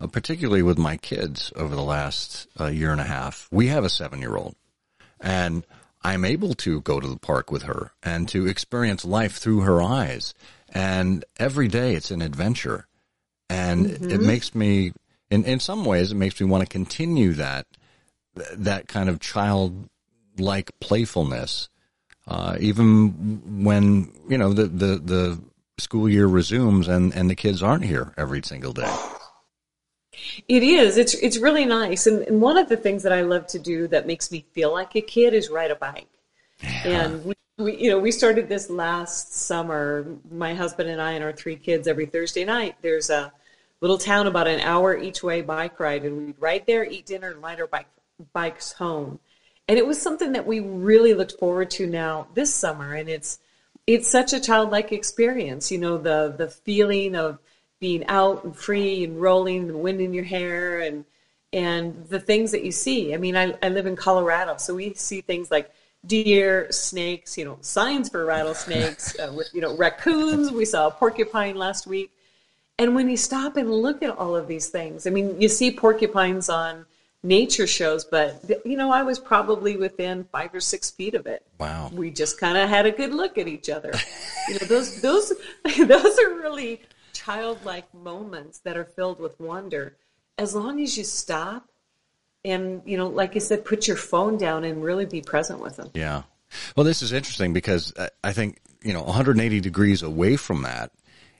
uh, 0.00 0.06
particularly 0.06 0.62
with 0.62 0.78
my 0.78 0.96
kids 0.96 1.52
over 1.56 1.74
the 1.74 1.82
last 1.82 2.48
uh, 2.58 2.66
year 2.66 2.92
and 2.92 3.00
a 3.00 3.04
half 3.04 3.48
we 3.50 3.68
have 3.68 3.84
a 3.84 3.88
seven 3.90 4.20
year 4.20 4.36
old 4.36 4.56
and 5.20 5.64
i'm 6.02 6.24
able 6.24 6.54
to 6.54 6.80
go 6.80 7.00
to 7.00 7.06
the 7.06 7.18
park 7.18 7.50
with 7.50 7.62
her 7.64 7.92
and 8.02 8.28
to 8.28 8.46
experience 8.46 9.04
life 9.04 9.36
through 9.36 9.60
her 9.60 9.80
eyes. 9.82 10.34
And 10.68 11.24
every 11.38 11.68
day 11.68 11.94
it's 11.94 12.10
an 12.10 12.22
adventure. 12.22 12.86
And 13.48 13.86
mm-hmm. 13.86 14.10
it 14.10 14.20
makes 14.20 14.54
me 14.54 14.92
in 15.30 15.44
in 15.44 15.60
some 15.60 15.84
ways 15.84 16.12
it 16.12 16.16
makes 16.16 16.40
me 16.40 16.46
want 16.46 16.62
to 16.62 16.68
continue 16.68 17.32
that 17.34 17.66
that 18.56 18.88
kind 18.88 19.08
of 19.08 19.20
child 19.20 19.88
like 20.38 20.78
playfulness, 20.80 21.68
uh, 22.26 22.56
even 22.58 23.62
when 23.64 24.12
you 24.28 24.38
know 24.38 24.52
the, 24.52 24.66
the 24.66 24.98
the 24.98 25.40
school 25.78 26.08
year 26.08 26.26
resumes 26.26 26.88
and 26.88 27.14
and 27.14 27.28
the 27.28 27.34
kids 27.34 27.62
aren't 27.62 27.84
here 27.84 28.12
every 28.16 28.42
single 28.42 28.72
day. 28.72 28.94
It 30.48 30.62
is. 30.62 30.96
It's 30.96 31.14
it's 31.14 31.38
really 31.38 31.64
nice, 31.64 32.06
and, 32.06 32.22
and 32.22 32.40
one 32.40 32.56
of 32.56 32.68
the 32.68 32.76
things 32.76 33.02
that 33.02 33.12
I 33.12 33.22
love 33.22 33.46
to 33.48 33.58
do 33.58 33.88
that 33.88 34.06
makes 34.06 34.30
me 34.30 34.44
feel 34.52 34.72
like 34.72 34.94
a 34.94 35.00
kid 35.00 35.34
is 35.34 35.50
ride 35.50 35.70
a 35.70 35.76
bike. 35.76 36.08
Yeah. 36.62 36.86
And 36.86 37.24
we, 37.24 37.34
we, 37.58 37.76
you 37.76 37.90
know, 37.90 37.98
we 37.98 38.12
started 38.12 38.48
this 38.48 38.70
last 38.70 39.34
summer. 39.34 40.06
My 40.30 40.54
husband 40.54 40.88
and 40.88 41.00
I 41.00 41.12
and 41.12 41.24
our 41.24 41.32
three 41.32 41.56
kids. 41.56 41.88
Every 41.88 42.06
Thursday 42.06 42.44
night, 42.44 42.76
there's 42.80 43.10
a 43.10 43.32
little 43.80 43.98
town 43.98 44.26
about 44.26 44.46
an 44.46 44.60
hour 44.60 44.96
each 44.96 45.22
way 45.22 45.42
bike 45.42 45.78
ride, 45.80 46.04
and 46.04 46.26
we'd 46.26 46.40
ride 46.40 46.64
there, 46.66 46.84
eat 46.84 47.06
dinner, 47.06 47.30
and 47.30 47.42
ride 47.42 47.60
our 47.60 47.66
bike 47.66 47.88
bikes 48.32 48.72
home. 48.72 49.18
And 49.66 49.78
it 49.78 49.86
was 49.86 50.00
something 50.00 50.32
that 50.32 50.46
we 50.46 50.60
really 50.60 51.14
looked 51.14 51.38
forward 51.38 51.70
to 51.72 51.86
now 51.86 52.28
this 52.34 52.54
summer. 52.54 52.94
And 52.94 53.08
it's, 53.08 53.40
it's 53.86 54.10
such 54.10 54.32
a 54.32 54.40
childlike 54.40 54.92
experience, 54.92 55.70
you 55.70 55.78
know, 55.78 55.98
the, 55.98 56.34
the 56.36 56.48
feeling 56.48 57.14
of 57.14 57.38
being 57.80 58.04
out 58.06 58.44
and 58.44 58.56
free 58.56 59.04
and 59.04 59.20
rolling 59.20 59.66
the 59.66 59.76
wind 59.76 60.00
in 60.00 60.14
your 60.14 60.24
hair 60.24 60.80
and, 60.80 61.04
and 61.52 62.06
the 62.08 62.20
things 62.20 62.52
that 62.52 62.64
you 62.64 62.72
see. 62.72 63.12
I 63.14 63.18
mean, 63.18 63.36
I, 63.36 63.54
I 63.62 63.68
live 63.68 63.86
in 63.86 63.96
Colorado, 63.96 64.56
so 64.56 64.74
we 64.74 64.94
see 64.94 65.20
things 65.20 65.50
like 65.50 65.70
deer, 66.06 66.70
snakes, 66.70 67.36
you 67.36 67.44
know, 67.44 67.58
signs 67.60 68.08
for 68.08 68.24
rattlesnakes, 68.24 69.18
uh, 69.18 69.32
with, 69.34 69.50
you 69.52 69.60
know, 69.60 69.76
raccoons. 69.76 70.50
We 70.50 70.64
saw 70.64 70.88
a 70.88 70.90
porcupine 70.90 71.56
last 71.56 71.86
week. 71.86 72.10
And 72.78 72.94
when 72.94 73.08
you 73.08 73.16
stop 73.16 73.56
and 73.56 73.70
look 73.70 74.02
at 74.02 74.16
all 74.16 74.34
of 74.34 74.48
these 74.48 74.68
things, 74.68 75.06
I 75.06 75.10
mean, 75.10 75.40
you 75.40 75.48
see 75.48 75.70
porcupines 75.70 76.48
on 76.48 76.86
nature 77.24 77.66
shows, 77.66 78.04
but 78.04 78.44
you 78.64 78.76
know, 78.76 78.92
I 78.92 79.02
was 79.02 79.18
probably 79.18 79.76
within 79.76 80.24
five 80.24 80.54
or 80.54 80.60
six 80.60 80.90
feet 80.90 81.14
of 81.14 81.26
it. 81.26 81.44
Wow. 81.58 81.90
We 81.92 82.10
just 82.10 82.38
kind 82.38 82.56
of 82.56 82.68
had 82.68 82.86
a 82.86 82.92
good 82.92 83.12
look 83.12 83.38
at 83.38 83.48
each 83.48 83.70
other. 83.70 83.92
you 84.48 84.54
know, 84.54 84.66
those 84.66 85.00
those 85.00 85.32
those 85.78 86.18
are 86.18 86.34
really 86.34 86.82
childlike 87.12 87.92
moments 87.94 88.58
that 88.60 88.76
are 88.76 88.84
filled 88.84 89.18
with 89.18 89.40
wonder. 89.40 89.96
As 90.36 90.54
long 90.54 90.80
as 90.80 90.96
you 90.98 91.04
stop 91.04 91.68
and 92.44 92.82
you 92.84 92.96
know, 92.96 93.08
like 93.08 93.34
I 93.34 93.38
said, 93.38 93.64
put 93.64 93.88
your 93.88 93.96
phone 93.96 94.36
down 94.36 94.64
and 94.64 94.84
really 94.84 95.06
be 95.06 95.22
present 95.22 95.60
with 95.60 95.76
them. 95.76 95.90
Yeah. 95.94 96.22
Well, 96.76 96.84
this 96.84 97.02
is 97.02 97.12
interesting 97.12 97.52
because 97.52 97.92
I 98.22 98.32
think 98.32 98.58
you 98.82 98.92
know 98.92 99.02
180 99.02 99.60
degrees 99.60 100.02
away 100.02 100.36
from 100.36 100.62
that 100.62 100.92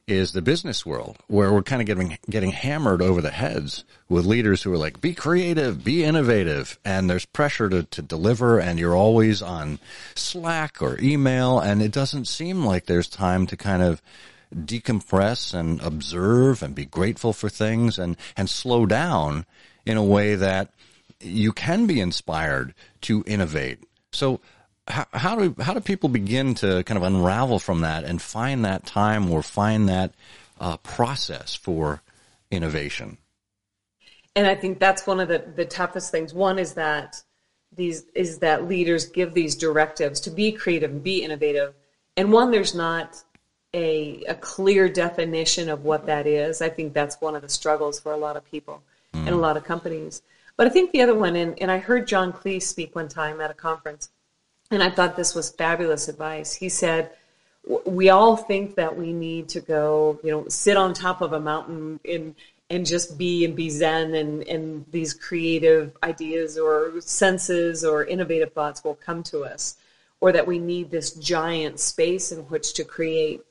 is 0.07 0.33
the 0.33 0.43
business 0.43 0.85
world 0.85 1.17
where 1.29 1.53
we're 1.53 1.63
kind 1.63 1.81
of 1.81 1.87
getting 1.87 2.19
getting 2.29 2.51
hammered 2.51 3.01
over 3.01 3.23
the 3.23 3.31
heads 3.31 3.85
with 4.09 4.27
leaders 4.27 4.63
who 4.63 4.73
are 4.73 4.79
like 4.79 5.01
be 5.01 5.15
creative 5.15 5.83
be 5.83 6.05
innovative 6.05 6.79
and 6.85 7.09
there's 7.09 7.25
pressure 7.25 7.71
to, 7.71 7.83
to 7.85 8.03
deliver 8.03 8.59
and 8.59 8.79
you're 8.79 8.95
always 8.95 9.41
on 9.41 9.79
slack 10.15 10.83
or 10.83 11.01
email 11.01 11.59
and 11.59 11.81
it 11.81 11.91
doesn't 11.91 12.27
seem 12.27 12.67
like 12.67 12.85
there's 12.85 13.09
time 13.09 13.47
to 13.47 13.57
kind 13.57 13.83
of 13.83 14.03
decompress 14.55 15.55
and 15.55 15.81
observe 15.81 16.63
and 16.63 16.75
be 16.75 16.85
grateful 16.85 17.33
for 17.33 17.49
things 17.49 17.99
and 17.99 18.17
and 18.37 18.51
slow 18.51 18.85
down 18.85 19.47
in 19.87 19.97
a 19.97 20.05
way 20.05 20.35
that 20.35 20.71
you 21.21 21.53
can 21.53 21.87
be 21.87 22.01
inspired 22.01 22.75
to 23.03 23.25
innovate. 23.27 23.79
So 24.13 24.41
how, 24.87 25.07
how 25.13 25.37
do 25.37 25.55
how 25.61 25.75
do 25.75 25.81
people 25.81 26.09
begin 26.09 26.55
to 26.55 26.83
kind 26.85 26.99
of 26.99 27.05
unravel 27.05 27.59
from 27.59 27.81
that 27.81 28.05
and 28.05 28.21
find 28.21 28.65
that 28.65 28.85
time 28.85 29.31
or 29.31 29.43
find 29.43 29.89
that 29.89 30.15
uh, 30.61 30.77
process 30.79 31.55
for 31.55 32.03
innovation? 32.51 33.19
And 34.37 34.47
I 34.47 34.55
think 34.55 34.81
that's 34.81 35.07
one 35.07 35.21
of 35.21 35.29
the, 35.29 35.45
the 35.55 35.65
toughest 35.65 36.11
things. 36.11 36.35
One 36.35 36.59
is 36.59 36.75
that 36.75 37.23
these 37.75 38.05
is 38.15 38.39
that 38.39 38.69
leaders 38.69 39.07
give 39.07 39.35
these 39.35 39.57
directives 39.57 40.21
to 40.21 40.31
be 40.31 40.53
creative 40.53 40.91
and 40.91 41.03
be 41.03 41.23
innovative. 41.23 41.75
And 42.17 42.33
one, 42.33 42.51
there's 42.51 42.75
not 42.75 43.23
a, 43.73 44.23
a 44.29 44.35
clear 44.35 44.89
definition 44.89 45.69
of 45.69 45.85
what 45.85 46.07
that 46.07 46.27
is. 46.27 46.63
I 46.63 46.69
think 46.69 46.93
that's 46.93 47.21
one 47.21 47.35
of 47.35 47.43
the 47.43 47.49
struggles 47.49 47.99
for 47.99 48.13
a 48.13 48.17
lot 48.17 48.37
of 48.37 48.45
people 48.45 48.83
mm. 49.13 49.21
and 49.21 49.31
a 49.31 49.37
lot 49.37 49.57
of 49.57 49.65
companies. 49.65 50.23
But 50.57 50.69
I 50.69 50.71
think 50.71 50.93
the 50.93 51.03
other 51.03 51.17
one, 51.17 51.35
and, 51.35 51.61
and 51.61 51.71
I 51.71 51.79
heard 51.79 52.07
John 52.07 52.33
Cleese 52.33 52.63
speak 52.63 52.95
one 52.95 53.09
time 53.09 53.41
at 53.41 53.51
a 53.51 53.55
conference, 53.55 54.11
and 54.75 54.83
I 54.83 54.91
thought 54.91 55.17
this 55.17 55.35
was 55.35 55.51
fabulous 55.51 56.09
advice. 56.09 56.55
He 56.55 56.69
said, 56.69 57.11
we 57.87 58.11
all 58.11 58.37
think 58.37 58.75
that 58.75 58.97
we 58.97 59.13
need 59.13 59.49
to 59.51 59.61
go, 59.61 60.19
you 60.23 60.31
know, 60.31 60.49
sit 60.49 60.77
on 60.77 60.93
top 60.93 61.21
of 61.21 61.33
a 61.33 61.41
mountain 61.41 62.01
and 62.09 62.35
and 62.71 62.87
just 62.87 63.19
be 63.19 63.45
and 63.45 63.55
be 63.55 63.69
zen 63.69 64.15
and, 64.15 64.43
and 64.45 64.87
these 64.91 65.13
creative 65.13 65.93
ideas 66.03 66.59
or 66.59 66.99
senses 67.01 67.85
or 67.85 68.05
innovative 68.05 68.53
thoughts 68.53 68.83
will 68.83 68.95
come 68.95 69.23
to 69.23 69.45
us 69.45 69.77
or 70.21 70.33
that 70.33 70.47
we 70.47 70.59
need 70.59 70.91
this 70.91 71.13
giant 71.13 71.79
space 71.79 72.33
in 72.33 72.39
which 72.45 72.73
to 72.73 72.83
create. 72.83 73.43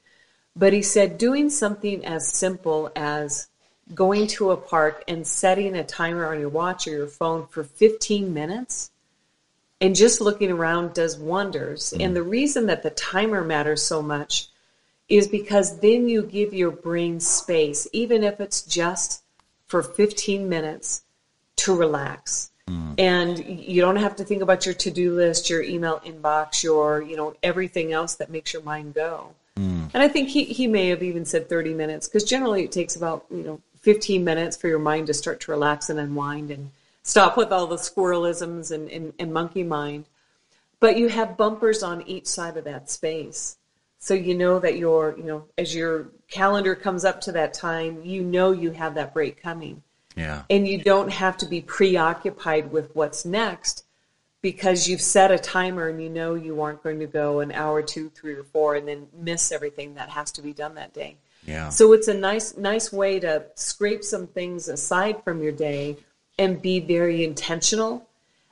But 0.55 0.73
he 0.73 0.81
said 0.81 1.19
doing 1.19 1.49
something 1.49 2.03
as 2.03 2.27
simple 2.27 2.91
as 2.95 3.47
going 3.93 4.27
to 4.27 4.51
a 4.51 4.57
park 4.57 5.03
and 5.07 5.25
setting 5.27 5.75
a 5.75 5.83
timer 5.83 6.25
on 6.25 6.39
your 6.39 6.49
watch 6.49 6.87
or 6.87 6.91
your 6.91 7.07
phone 7.07 7.45
for 7.47 7.63
15 7.63 8.33
minutes 8.33 8.91
and 9.83 9.95
just 9.95 10.21
looking 10.21 10.49
around 10.49 10.93
does 10.93 11.17
wonders. 11.17 11.93
Mm. 11.95 12.05
And 12.05 12.15
the 12.15 12.23
reason 12.23 12.67
that 12.67 12.83
the 12.83 12.89
timer 12.91 13.43
matters 13.43 13.83
so 13.83 14.01
much 14.01 14.47
is 15.09 15.27
because 15.27 15.79
then 15.79 16.07
you 16.07 16.23
give 16.23 16.53
your 16.53 16.71
brain 16.71 17.19
space, 17.19 17.85
even 17.91 18.23
if 18.23 18.39
it's 18.39 18.61
just 18.61 19.23
for 19.67 19.83
15 19.83 20.47
minutes, 20.47 21.03
to 21.57 21.75
relax. 21.75 22.51
Mm. 22.69 22.95
And 22.97 23.45
you 23.45 23.81
don't 23.81 23.97
have 23.97 24.15
to 24.15 24.23
think 24.23 24.41
about 24.41 24.65
your 24.65 24.73
to-do 24.73 25.13
list, 25.13 25.49
your 25.49 25.61
email 25.61 25.99
inbox, 26.05 26.63
your, 26.63 27.01
you 27.01 27.17
know, 27.17 27.35
everything 27.43 27.91
else 27.91 28.15
that 28.15 28.31
makes 28.31 28.53
your 28.53 28.63
mind 28.63 28.93
go. 28.93 29.35
Mm. 29.57 29.89
And 29.93 30.01
I 30.01 30.07
think 30.07 30.29
he, 30.29 30.45
he 30.45 30.65
may 30.65 30.87
have 30.87 31.03
even 31.03 31.25
said 31.25 31.49
30 31.49 31.73
minutes 31.73 32.07
because 32.07 32.23
generally 32.23 32.63
it 32.63 32.71
takes 32.71 32.95
about, 32.95 33.25
you 33.29 33.43
know, 33.43 33.61
15 33.81 34.23
minutes 34.23 34.55
for 34.55 34.69
your 34.69 34.79
mind 34.79 35.07
to 35.07 35.13
start 35.13 35.41
to 35.41 35.51
relax 35.51 35.89
and 35.89 35.99
unwind 35.99 36.51
and 36.51 36.71
stop 37.03 37.38
with 37.38 37.51
all 37.51 37.67
the 37.67 37.75
squirrelisms 37.75 38.72
and, 38.72 38.89
and, 38.89 39.13
and 39.19 39.33
monkey 39.33 39.63
mind. 39.63 40.05
But 40.79 40.98
you 40.98 41.10
have 41.10 41.38
bumpers 41.38 41.83
on 41.83 42.01
each 42.07 42.27
side 42.27 42.57
of 42.57 42.65
that 42.65 42.89
space. 42.89 43.57
So 44.00 44.13
you 44.13 44.36
know 44.36 44.60
that 44.60 44.77
your, 44.77 45.15
you 45.17 45.24
know, 45.24 45.45
as 45.57 45.74
your 45.74 46.10
calendar 46.29 46.75
comes 46.75 47.05
up 47.05 47.22
to 47.22 47.31
that 47.33 47.53
time, 47.53 48.03
you 48.03 48.22
know 48.22 48.51
you 48.51 48.72
have 48.72 48.95
that 48.95 49.13
break 49.13 49.41
coming. 49.41 49.81
Yeah. 50.17 50.43
And 50.50 50.67
you 50.67 50.79
don't 50.79 51.10
have 51.10 51.38
to 51.38 51.45
be 51.45 51.62
preoccupied 51.62 52.72
with 52.72 52.93
what's 52.95 53.24
next 53.24 53.86
because 54.41 54.89
you've 54.89 55.01
set 55.01 55.31
a 55.31 55.39
timer 55.39 55.88
and 55.88 56.01
you 56.03 56.10
know 56.10 56.36
you 56.36 56.62
aren't 56.62 56.83
going 56.83 57.00
to 57.00 57.07
go 57.07 57.39
an 57.39 57.53
hour, 57.53 57.81
two, 57.81 58.10
three, 58.10 58.33
or 58.33 58.43
four, 58.43 58.75
and 58.75 58.88
then 58.88 59.07
miss 59.17 59.53
everything 59.53 59.95
that 59.95 60.10
has 60.10 60.31
to 60.33 60.41
be 60.41 60.51
done 60.51 60.75
that 60.75 60.93
day. 60.93 61.15
Yeah. 61.48 61.69
So 61.69 61.93
it's 61.93 62.10
a 62.10 62.13
nice, 62.13 62.57
nice 62.57 62.91
way 62.91 63.22
to 63.22 63.45
scrape 63.55 64.03
some 64.03 64.27
things 64.27 64.67
aside 64.67 65.24
from 65.24 65.41
your 65.41 65.53
day 65.53 65.98
and 66.37 66.61
be 66.61 66.79
very 66.79 67.23
intentional 67.23 68.07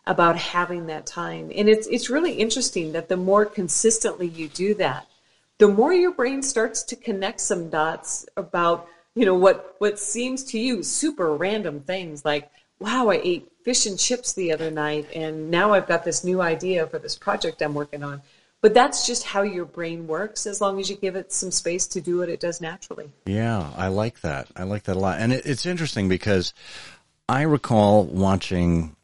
about 0.06 0.36
having 0.36 0.88
that 0.88 1.06
time. 1.06 1.52
And 1.56 1.70
it's 1.70 1.88
it's 1.88 2.10
really 2.10 2.34
interesting 2.34 2.92
that 2.94 3.10
the 3.10 3.18
more 3.18 3.46
consistently 3.46 4.28
you 4.28 4.48
do 4.48 4.74
that, 4.76 5.08
the 5.62 5.68
more 5.68 5.94
your 5.94 6.12
brain 6.12 6.42
starts 6.42 6.82
to 6.84 6.96
connect 6.96 7.40
some 7.40 7.70
dots 7.70 8.26
about 8.36 8.88
you 9.14 9.26
know 9.26 9.36
what 9.36 9.76
what 9.78 10.00
seems 10.00 10.44
to 10.44 10.60
you 10.60 10.82
super 10.84 11.36
random 11.36 11.82
things 11.82 12.26
like 12.26 12.50
wow 12.80 13.10
i 13.10 13.20
ate 13.24 13.52
fish 13.64 13.86
and 13.86 14.00
chips 14.00 14.34
the 14.34 14.52
other 14.52 14.72
night 14.72 15.08
and 15.14 15.52
now 15.52 15.74
i've 15.74 15.88
got 15.88 16.04
this 16.04 16.24
new 16.24 16.42
idea 16.42 16.88
for 16.88 16.98
this 17.00 17.16
project 17.16 17.62
i'm 17.62 17.74
working 17.74 18.04
on. 18.04 18.22
But 18.62 18.76
that's 18.76 19.08
just 19.08 19.24
how 19.24 19.42
your 19.42 19.66
brain 19.66 20.06
works 20.06 20.46
as 20.46 20.62
long 20.62 20.80
as 20.80 20.88
you 20.88 20.96
give 20.96 21.16
it 21.16 21.32
some 21.32 21.50
space 21.50 21.88
to 21.88 22.00
do 22.00 22.20
what 22.20 22.30
it 22.30 22.40
does 22.40 22.62
naturally. 22.62 23.12
Yeah 23.26 23.70
i 23.76 23.88
like 23.88 24.22
that. 24.22 24.48
I 24.56 24.64
like 24.64 24.84
that 24.84 24.96
a 24.96 25.00
lot. 25.00 25.20
And 25.20 25.34
it, 25.34 25.46
it's 25.46 25.66
interesting 25.66 26.10
because 26.10 26.54
i 27.30 27.42
recall 27.42 28.06
watching 28.06 28.96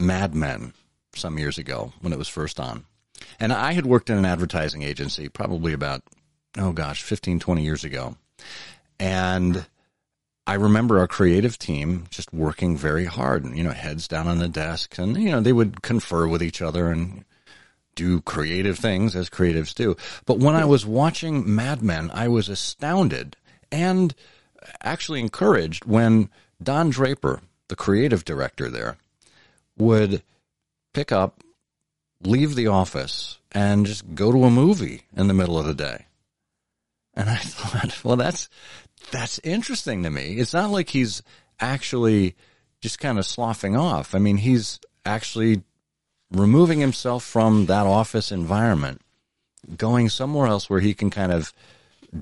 mad 0.00 0.34
men 0.34 0.72
some 1.14 1.38
years 1.38 1.58
ago 1.58 1.92
when 2.00 2.12
it 2.12 2.18
was 2.18 2.28
first 2.28 2.60
on 2.60 2.84
and 3.40 3.52
i 3.52 3.72
had 3.72 3.86
worked 3.86 4.10
in 4.10 4.18
an 4.18 4.24
advertising 4.24 4.82
agency 4.82 5.28
probably 5.28 5.72
about 5.72 6.02
oh 6.58 6.72
gosh 6.72 7.02
15 7.02 7.38
20 7.38 7.62
years 7.62 7.84
ago 7.84 8.16
and 8.98 9.66
I 10.46 10.54
remember 10.54 11.00
our 11.00 11.08
creative 11.08 11.58
team 11.58 12.06
just 12.08 12.32
working 12.32 12.76
very 12.76 13.04
hard 13.04 13.44
and, 13.44 13.58
you 13.58 13.64
know, 13.64 13.72
heads 13.72 14.06
down 14.06 14.28
on 14.28 14.38
the 14.38 14.48
desk 14.48 14.96
and, 14.96 15.16
you 15.16 15.30
know, 15.30 15.40
they 15.40 15.52
would 15.52 15.82
confer 15.82 16.28
with 16.28 16.42
each 16.42 16.62
other 16.62 16.88
and 16.90 17.24
do 17.96 18.20
creative 18.20 18.78
things 18.78 19.16
as 19.16 19.28
creatives 19.28 19.74
do. 19.74 19.96
But 20.24 20.38
when 20.38 20.54
I 20.54 20.64
was 20.64 20.86
watching 20.86 21.52
Mad 21.52 21.82
Men, 21.82 22.10
I 22.14 22.28
was 22.28 22.48
astounded 22.48 23.36
and 23.72 24.14
actually 24.82 25.20
encouraged 25.20 25.84
when 25.84 26.30
Don 26.62 26.90
Draper, 26.90 27.40
the 27.68 27.76
creative 27.76 28.24
director 28.24 28.70
there, 28.70 28.96
would 29.76 30.22
pick 30.94 31.12
up, 31.12 31.42
leave 32.22 32.54
the 32.54 32.66
office, 32.66 33.38
and 33.52 33.86
just 33.86 34.14
go 34.14 34.32
to 34.32 34.44
a 34.44 34.50
movie 34.50 35.02
in 35.16 35.28
the 35.28 35.34
middle 35.34 35.58
of 35.58 35.66
the 35.66 35.74
day. 35.74 36.06
And 37.14 37.28
I 37.30 37.36
thought, 37.36 38.04
well, 38.04 38.16
that's 38.16 38.48
that's 39.10 39.38
interesting 39.40 40.02
to 40.02 40.10
me. 40.10 40.34
It's 40.38 40.54
not 40.54 40.70
like 40.70 40.90
he's 40.90 41.22
actually 41.60 42.34
just 42.80 42.98
kind 42.98 43.18
of 43.18 43.26
sloughing 43.26 43.76
off. 43.76 44.14
I 44.14 44.18
mean, 44.18 44.38
he's 44.38 44.80
actually 45.04 45.62
removing 46.30 46.80
himself 46.80 47.24
from 47.24 47.66
that 47.66 47.86
office 47.86 48.32
environment, 48.32 49.00
going 49.76 50.08
somewhere 50.08 50.46
else 50.46 50.68
where 50.68 50.80
he 50.80 50.94
can 50.94 51.10
kind 51.10 51.32
of 51.32 51.52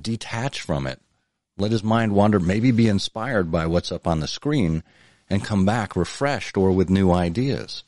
detach 0.00 0.60
from 0.60 0.86
it, 0.86 1.00
let 1.56 1.72
his 1.72 1.82
mind 1.82 2.12
wander, 2.12 2.40
maybe 2.40 2.70
be 2.70 2.88
inspired 2.88 3.50
by 3.50 3.66
what's 3.66 3.92
up 3.92 4.06
on 4.06 4.20
the 4.20 4.28
screen, 4.28 4.82
and 5.28 5.44
come 5.44 5.64
back 5.64 5.96
refreshed 5.96 6.56
or 6.56 6.72
with 6.72 6.90
new 6.90 7.10
ideas. 7.10 7.84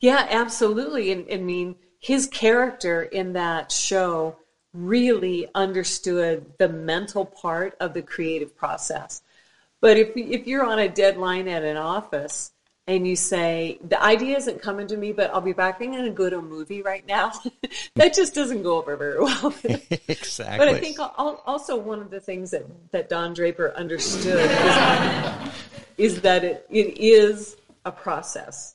Yeah, 0.00 0.26
absolutely. 0.28 1.12
And 1.12 1.26
I 1.32 1.36
mean, 1.36 1.76
his 1.98 2.26
character 2.26 3.02
in 3.02 3.32
that 3.32 3.72
show 3.72 4.36
really 4.74 5.48
understood 5.54 6.44
the 6.58 6.68
mental 6.68 7.24
part 7.24 7.76
of 7.80 7.94
the 7.94 8.02
creative 8.02 8.54
process. 8.56 9.22
But 9.80 9.96
if 9.96 10.16
if 10.16 10.46
you're 10.46 10.64
on 10.64 10.78
a 10.78 10.88
deadline 10.88 11.48
at 11.48 11.62
an 11.62 11.76
office 11.76 12.52
and 12.86 13.06
you 13.06 13.16
say 13.16 13.78
the 13.82 14.02
idea 14.02 14.36
isn't 14.36 14.60
coming 14.60 14.86
to 14.88 14.96
me, 14.96 15.12
but 15.12 15.32
I'll 15.32 15.40
be 15.40 15.52
back. 15.52 15.80
I'm 15.80 15.92
going 15.92 16.04
to 16.04 16.10
go 16.10 16.28
to 16.28 16.38
a 16.38 16.42
movie 16.42 16.82
right 16.82 17.06
now. 17.06 17.32
that 17.94 18.14
just 18.14 18.34
doesn't 18.34 18.62
go 18.62 18.76
over 18.76 18.96
very 18.96 19.20
well. 19.20 19.54
exactly. 20.08 20.58
But 20.58 20.68
I 20.68 20.78
think 20.78 20.98
also 21.00 21.76
one 21.76 22.00
of 22.00 22.10
the 22.10 22.20
things 22.20 22.50
that 22.50 22.64
that 22.92 23.08
Don 23.08 23.32
Draper 23.32 23.72
understood 23.76 24.50
is, 24.50 26.14
is 26.14 26.20
that 26.20 26.44
it, 26.44 26.66
it 26.70 26.98
is 26.98 27.56
a 27.86 27.92
process, 27.92 28.74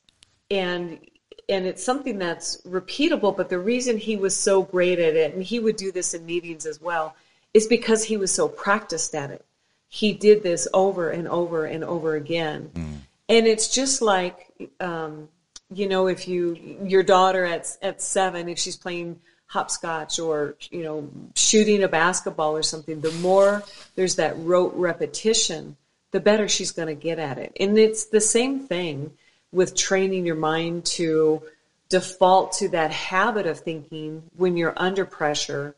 and 0.50 1.00
and 1.48 1.66
it's 1.66 1.84
something 1.84 2.18
that's 2.18 2.62
repeatable. 2.62 3.36
But 3.36 3.50
the 3.50 3.60
reason 3.60 3.98
he 3.98 4.18
was 4.18 4.36
so 4.36 4.64
great 4.64 4.98
at 4.98 5.16
it, 5.16 5.36
and 5.36 5.44
he 5.44 5.60
would 5.60 5.76
do 5.76 5.92
this 5.92 6.16
in 6.16 6.26
meetings 6.26 6.66
as 6.66 6.82
well, 6.82 7.16
is 7.54 7.68
because 7.68 8.04
he 8.04 8.18
was 8.18 8.32
so 8.32 8.48
practiced 8.48 9.14
at 9.14 9.30
it. 9.30 9.46
He 9.88 10.14
did 10.14 10.42
this 10.42 10.68
over 10.74 11.10
and 11.10 11.28
over 11.28 11.66
and 11.66 11.84
over 11.84 12.16
again. 12.16 12.72
Mm. 12.74 12.98
And 13.30 13.46
it's 13.46 13.68
just 13.70 14.02
like, 14.02 14.52
um, 14.80 15.30
you 15.72 15.88
know, 15.88 16.08
if 16.08 16.28
you 16.28 16.80
your 16.84 17.04
daughter 17.04 17.46
at 17.46 17.78
at 17.82 18.02
seven, 18.02 18.50
if 18.50 18.58
she's 18.58 18.76
playing 18.76 19.22
hopscotch 19.46 20.20
or 20.20 20.56
you 20.70 20.84
know 20.84 21.10
shooting 21.36 21.84
a 21.84 21.88
basketball 21.88 22.58
or 22.58 22.64
something, 22.64 23.02
the 23.02 23.12
more 23.14 23.64
there's 23.96 24.16
that 24.16 24.34
rote 24.38 24.74
repetition, 24.76 25.78
the 26.12 26.20
better 26.20 26.48
she's 26.48 26.72
going 26.72 26.88
to 26.88 26.96
get 26.96 27.20
at 27.20 27.38
it. 27.38 27.56
And 27.60 27.78
it's 27.78 28.06
the 28.06 28.22
same 28.22 28.62
thing 28.62 29.12
with 29.52 29.76
training 29.76 30.26
your 30.26 30.36
mind 30.36 30.86
to 30.86 31.44
default 31.90 32.54
to 32.54 32.70
that 32.70 32.92
habit 32.92 33.48
of 33.48 33.60
thinking 33.60 34.24
when 34.36 34.58
you're 34.58 34.74
under 34.76 35.06
pressure 35.06 35.76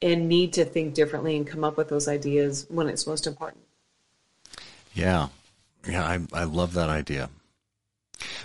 and 0.00 0.28
need 0.28 0.54
to 0.54 0.64
think 0.64 0.94
differently 0.94 1.36
and 1.36 1.46
come 1.46 1.62
up 1.62 1.76
with 1.76 1.88
those 1.88 2.08
ideas 2.08 2.66
when 2.68 2.88
it's 2.88 3.06
most 3.06 3.26
important. 3.26 3.62
Yeah. 4.94 5.28
Yeah, 5.88 6.04
I, 6.04 6.20
I 6.32 6.44
love 6.44 6.74
that 6.74 6.88
idea. 6.88 7.30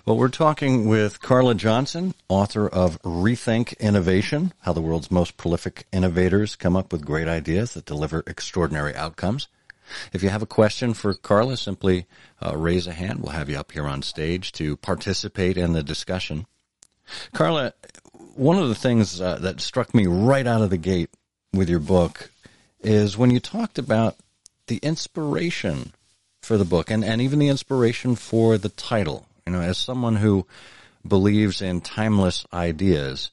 Well, 0.05 0.17
we're 0.17 0.29
talking 0.29 0.87
with 0.87 1.21
Carla 1.21 1.53
Johnson, 1.53 2.15
author 2.29 2.67
of 2.67 3.01
Rethink 3.03 3.77
Innovation 3.79 4.53
How 4.61 4.73
the 4.73 4.81
World's 4.81 5.11
Most 5.11 5.37
Prolific 5.37 5.85
Innovators 5.91 6.55
Come 6.55 6.75
Up 6.75 6.91
with 6.91 7.05
Great 7.05 7.27
Ideas 7.27 7.73
That 7.73 7.85
Deliver 7.85 8.23
Extraordinary 8.25 8.95
Outcomes. 8.95 9.47
If 10.13 10.23
you 10.23 10.29
have 10.29 10.41
a 10.41 10.47
question 10.47 10.93
for 10.93 11.13
Carla, 11.13 11.57
simply 11.57 12.07
uh, 12.43 12.57
raise 12.57 12.87
a 12.87 12.93
hand. 12.93 13.21
We'll 13.21 13.33
have 13.33 13.49
you 13.49 13.57
up 13.57 13.71
here 13.71 13.85
on 13.85 14.01
stage 14.01 14.51
to 14.53 14.77
participate 14.77 15.57
in 15.57 15.73
the 15.73 15.83
discussion. 15.83 16.47
Carla, 17.33 17.73
one 18.35 18.57
of 18.57 18.67
the 18.69 18.75
things 18.75 19.21
uh, 19.21 19.37
that 19.39 19.61
struck 19.61 19.93
me 19.93 20.07
right 20.07 20.47
out 20.47 20.61
of 20.61 20.69
the 20.69 20.77
gate 20.77 21.09
with 21.53 21.69
your 21.69 21.79
book 21.79 22.31
is 22.81 23.17
when 23.17 23.31
you 23.31 23.39
talked 23.39 23.77
about 23.77 24.17
the 24.67 24.77
inspiration 24.77 25.93
for 26.47 26.57
the 26.57 26.65
book 26.65 26.89
and, 26.89 27.03
and 27.03 27.21
even 27.21 27.39
the 27.39 27.49
inspiration 27.49 28.15
for 28.15 28.57
the 28.57 28.69
title. 28.69 29.27
You 29.45 29.51
know, 29.51 29.61
as 29.61 29.77
someone 29.77 30.15
who 30.15 30.47
believes 31.05 31.61
in 31.61 31.81
timeless 31.81 32.45
ideas, 32.53 33.31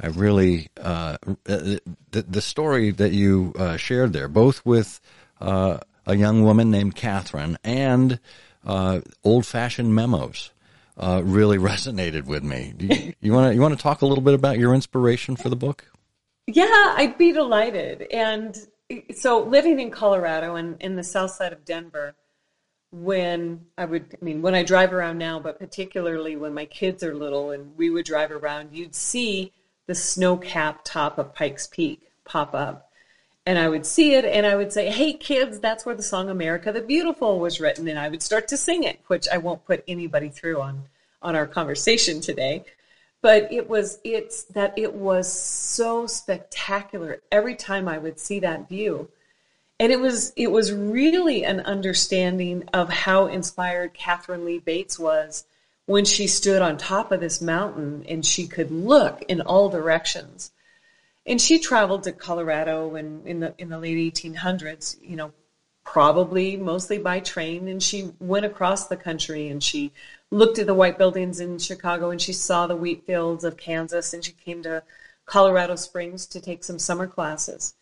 I 0.00 0.08
really, 0.08 0.68
uh, 0.80 1.18
the, 1.44 1.80
the 2.10 2.40
story 2.40 2.90
that 2.92 3.12
you 3.12 3.54
uh, 3.58 3.76
shared 3.76 4.12
there, 4.12 4.28
both 4.28 4.64
with 4.64 5.00
uh, 5.40 5.78
a 6.06 6.16
young 6.16 6.42
woman 6.44 6.70
named 6.70 6.94
Katharine 6.94 7.58
and 7.62 8.18
uh, 8.64 9.00
old-fashioned 9.22 9.94
memos 9.94 10.50
uh, 10.96 11.20
really 11.24 11.58
resonated 11.72 12.24
with 12.24 12.42
me. 12.42 13.14
You 13.20 13.32
want 13.32 13.50
to 13.50 13.54
you 13.54 13.60
want 13.60 13.76
to 13.76 13.82
talk 13.82 14.00
a 14.00 14.06
little 14.06 14.24
bit 14.24 14.34
about 14.34 14.58
your 14.58 14.74
inspiration 14.74 15.36
for 15.36 15.50
the 15.50 15.56
book? 15.56 15.84
Yeah, 16.46 16.94
I'd 16.96 17.18
be 17.18 17.32
delighted. 17.32 18.06
And 18.12 18.56
so, 19.14 19.42
living 19.42 19.80
in 19.80 19.90
Colorado 19.90 20.54
and 20.54 20.80
in 20.80 20.96
the 20.96 21.04
south 21.04 21.32
side 21.32 21.52
of 21.52 21.64
Denver, 21.64 22.14
when 23.02 23.66
I 23.76 23.84
would, 23.84 24.16
I 24.20 24.24
mean, 24.24 24.42
when 24.42 24.54
I 24.54 24.62
drive 24.62 24.92
around 24.92 25.18
now, 25.18 25.38
but 25.38 25.58
particularly 25.58 26.36
when 26.36 26.54
my 26.54 26.64
kids 26.64 27.02
are 27.02 27.14
little 27.14 27.50
and 27.50 27.76
we 27.76 27.90
would 27.90 28.06
drive 28.06 28.30
around, 28.30 28.70
you'd 28.72 28.94
see 28.94 29.52
the 29.86 29.94
snow 29.94 30.36
capped 30.36 30.86
top 30.86 31.18
of 31.18 31.34
Pikes 31.34 31.66
Peak 31.66 32.00
pop 32.24 32.54
up 32.54 32.86
and 33.46 33.58
I 33.58 33.68
would 33.68 33.86
see 33.86 34.14
it 34.14 34.24
and 34.24 34.44
I 34.44 34.56
would 34.56 34.72
say, 34.72 34.90
Hey 34.90 35.12
kids, 35.12 35.60
that's 35.60 35.86
where 35.86 35.94
the 35.94 36.02
song 36.02 36.28
America 36.28 36.72
the 36.72 36.80
Beautiful 36.80 37.38
was 37.38 37.60
written. 37.60 37.86
And 37.86 37.98
I 37.98 38.08
would 38.08 38.22
start 38.22 38.48
to 38.48 38.56
sing 38.56 38.82
it, 38.82 38.98
which 39.06 39.28
I 39.32 39.38
won't 39.38 39.64
put 39.64 39.84
anybody 39.86 40.28
through 40.28 40.60
on, 40.60 40.82
on 41.22 41.36
our 41.36 41.46
conversation 41.46 42.20
today. 42.20 42.64
But 43.22 43.50
it 43.52 43.68
was, 43.68 43.98
it's 44.04 44.42
that 44.44 44.74
it 44.76 44.94
was 44.94 45.32
so 45.32 46.06
spectacular 46.06 47.22
every 47.30 47.54
time 47.54 47.88
I 47.88 47.98
would 47.98 48.18
see 48.18 48.40
that 48.40 48.68
view. 48.68 49.08
And 49.78 49.92
it 49.92 50.00
was, 50.00 50.32
it 50.36 50.50
was 50.50 50.72
really 50.72 51.44
an 51.44 51.60
understanding 51.60 52.64
of 52.72 52.88
how 52.88 53.26
inspired 53.26 53.94
Katharine 53.94 54.44
Lee 54.44 54.58
Bates 54.58 54.98
was 54.98 55.44
when 55.86 56.04
she 56.04 56.26
stood 56.26 56.62
on 56.62 56.76
top 56.76 57.12
of 57.12 57.20
this 57.20 57.40
mountain 57.40 58.04
and 58.08 58.24
she 58.24 58.46
could 58.46 58.70
look 58.70 59.22
in 59.28 59.40
all 59.40 59.68
directions 59.68 60.50
And 61.26 61.40
she 61.40 61.58
traveled 61.58 62.04
to 62.04 62.12
Colorado 62.12 62.94
and 62.94 63.26
in 63.26 63.40
the 63.40 63.54
in 63.58 63.68
the 63.68 63.78
late 63.78 64.14
1800s, 64.14 64.96
you 65.02 65.16
know, 65.16 65.32
probably 65.84 66.56
mostly 66.56 66.98
by 66.98 67.20
train. 67.20 67.68
And 67.68 67.82
she 67.82 68.12
went 68.20 68.46
across 68.46 68.86
the 68.86 68.96
country 68.96 69.48
and 69.48 69.62
she 69.62 69.92
looked 70.30 70.58
at 70.58 70.66
the 70.66 70.74
white 70.74 70.98
buildings 70.98 71.40
in 71.40 71.58
Chicago 71.58 72.10
and 72.10 72.20
she 72.22 72.32
saw 72.32 72.66
the 72.66 72.76
wheat 72.76 73.04
fields 73.06 73.44
of 73.44 73.56
Kansas 73.56 74.14
and 74.14 74.24
she 74.24 74.32
came 74.32 74.62
to 74.62 74.82
Colorado 75.26 75.76
Springs 75.76 76.26
to 76.26 76.40
take 76.40 76.62
some 76.64 76.78
summer 76.78 77.06
classes. 77.06 77.74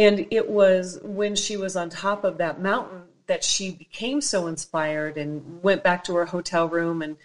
And 0.00 0.26
it 0.30 0.48
was 0.48 0.98
when 1.02 1.36
she 1.36 1.58
was 1.58 1.76
on 1.76 1.90
top 1.90 2.24
of 2.24 2.38
that 2.38 2.58
mountain 2.58 3.02
that 3.26 3.44
she 3.44 3.72
became 3.72 4.22
so 4.22 4.46
inspired 4.46 5.18
and 5.18 5.62
went 5.62 5.84
back 5.84 6.04
to 6.04 6.14
her 6.14 6.24
hotel 6.24 6.70
room 6.70 7.02
and 7.02 7.18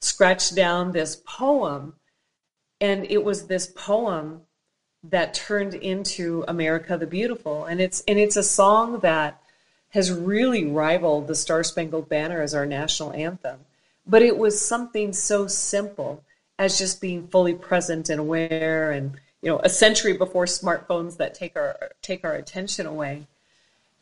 scratched 0.00 0.54
down 0.54 0.92
this 0.92 1.20
poem. 1.26 1.92
And 2.80 3.04
it 3.10 3.22
was 3.22 3.48
this 3.48 3.66
poem 3.66 4.40
that 5.04 5.34
turned 5.34 5.74
into 5.74 6.42
America 6.48 6.96
the 6.96 7.06
Beautiful. 7.06 7.66
And 7.66 7.82
it's 7.82 8.02
and 8.08 8.18
it's 8.18 8.38
a 8.38 8.42
song 8.42 9.00
that 9.00 9.38
has 9.90 10.10
really 10.10 10.64
rivaled 10.64 11.26
the 11.26 11.34
Star 11.34 11.62
Spangled 11.62 12.08
Banner 12.08 12.40
as 12.40 12.54
our 12.54 12.64
national 12.64 13.12
anthem. 13.12 13.58
But 14.06 14.22
it 14.22 14.38
was 14.38 14.58
something 14.58 15.12
so 15.12 15.48
simple 15.48 16.24
as 16.58 16.78
just 16.78 16.98
being 16.98 17.28
fully 17.28 17.52
present 17.52 18.08
and 18.08 18.20
aware 18.20 18.90
and 18.90 19.20
you 19.42 19.50
know 19.50 19.60
a 19.62 19.68
century 19.68 20.16
before 20.16 20.46
smartphones 20.46 21.16
that 21.18 21.34
take 21.34 21.56
our 21.56 21.90
take 22.00 22.24
our 22.24 22.34
attention 22.34 22.86
away. 22.86 23.26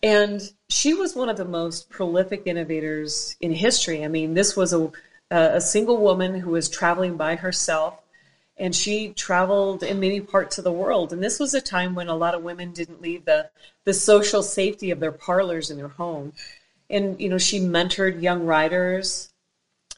And 0.03 0.41
she 0.69 0.95
was 0.95 1.15
one 1.15 1.29
of 1.29 1.37
the 1.37 1.45
most 1.45 1.91
prolific 1.91 2.43
innovators 2.47 3.37
in 3.41 3.53
history. 3.53 4.05
I 4.05 4.09
mean 4.09 4.35
this 4.35 4.57
was 4.57 4.73
a 4.73 4.93
a 5.33 5.61
single 5.61 5.99
woman 5.99 6.41
who 6.41 6.51
was 6.51 6.69
traveling 6.69 7.17
by 7.17 7.37
herself 7.37 8.01
and 8.59 8.77
she 8.77 9.09
traveled 9.11 9.83
in 9.83 10.01
many 10.01 10.21
parts 10.21 10.59
of 10.59 10.65
the 10.65 10.73
world. 10.73 11.13
And 11.13 11.23
this 11.23 11.41
was 11.41 11.55
a 11.55 11.61
time 11.61 11.95
when 11.95 12.09
a 12.09 12.17
lot 12.17 12.35
of 12.35 12.43
women 12.43 12.73
didn't 12.73 13.01
leave 13.01 13.25
the 13.25 13.51
the 13.85 13.95
social 13.95 14.43
safety 14.43 14.91
of 14.91 15.01
their 15.01 15.13
parlors 15.13 15.71
in 15.71 15.79
their 15.79 15.89
home. 15.89 16.35
And 16.91 17.19
you 17.21 17.29
know 17.31 17.39
she 17.39 17.61
mentored 17.61 18.23
young 18.23 18.45
writers 18.45 19.33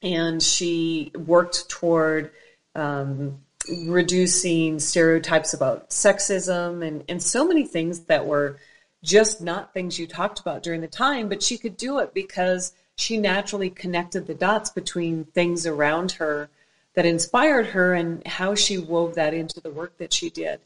and 0.02 0.42
she 0.42 1.10
worked 1.14 1.68
toward 1.68 2.30
um, 2.74 3.40
reducing 3.68 4.78
stereotypes 4.78 5.54
about 5.54 5.90
sexism 5.90 6.86
and, 6.86 7.04
and 7.08 7.22
so 7.22 7.46
many 7.46 7.64
things 7.64 8.00
that 8.00 8.26
were 8.26 8.58
just 9.02 9.40
not 9.40 9.72
things 9.72 9.98
you 9.98 10.06
talked 10.06 10.40
about 10.40 10.62
during 10.62 10.80
the 10.80 10.88
time, 10.88 11.28
but 11.28 11.42
she 11.42 11.58
could 11.58 11.76
do 11.76 11.98
it 11.98 12.14
because 12.14 12.72
she 12.96 13.18
naturally 13.18 13.70
connected 13.70 14.26
the 14.26 14.34
dots 14.34 14.70
between 14.70 15.24
things 15.24 15.66
around 15.66 16.12
her 16.12 16.48
that 16.94 17.06
inspired 17.06 17.66
her 17.68 17.94
and 17.94 18.26
how 18.26 18.54
she 18.54 18.78
wove 18.78 19.14
that 19.14 19.34
into 19.34 19.60
the 19.60 19.70
work 19.70 19.96
that 19.98 20.12
she 20.12 20.30
did. 20.30 20.60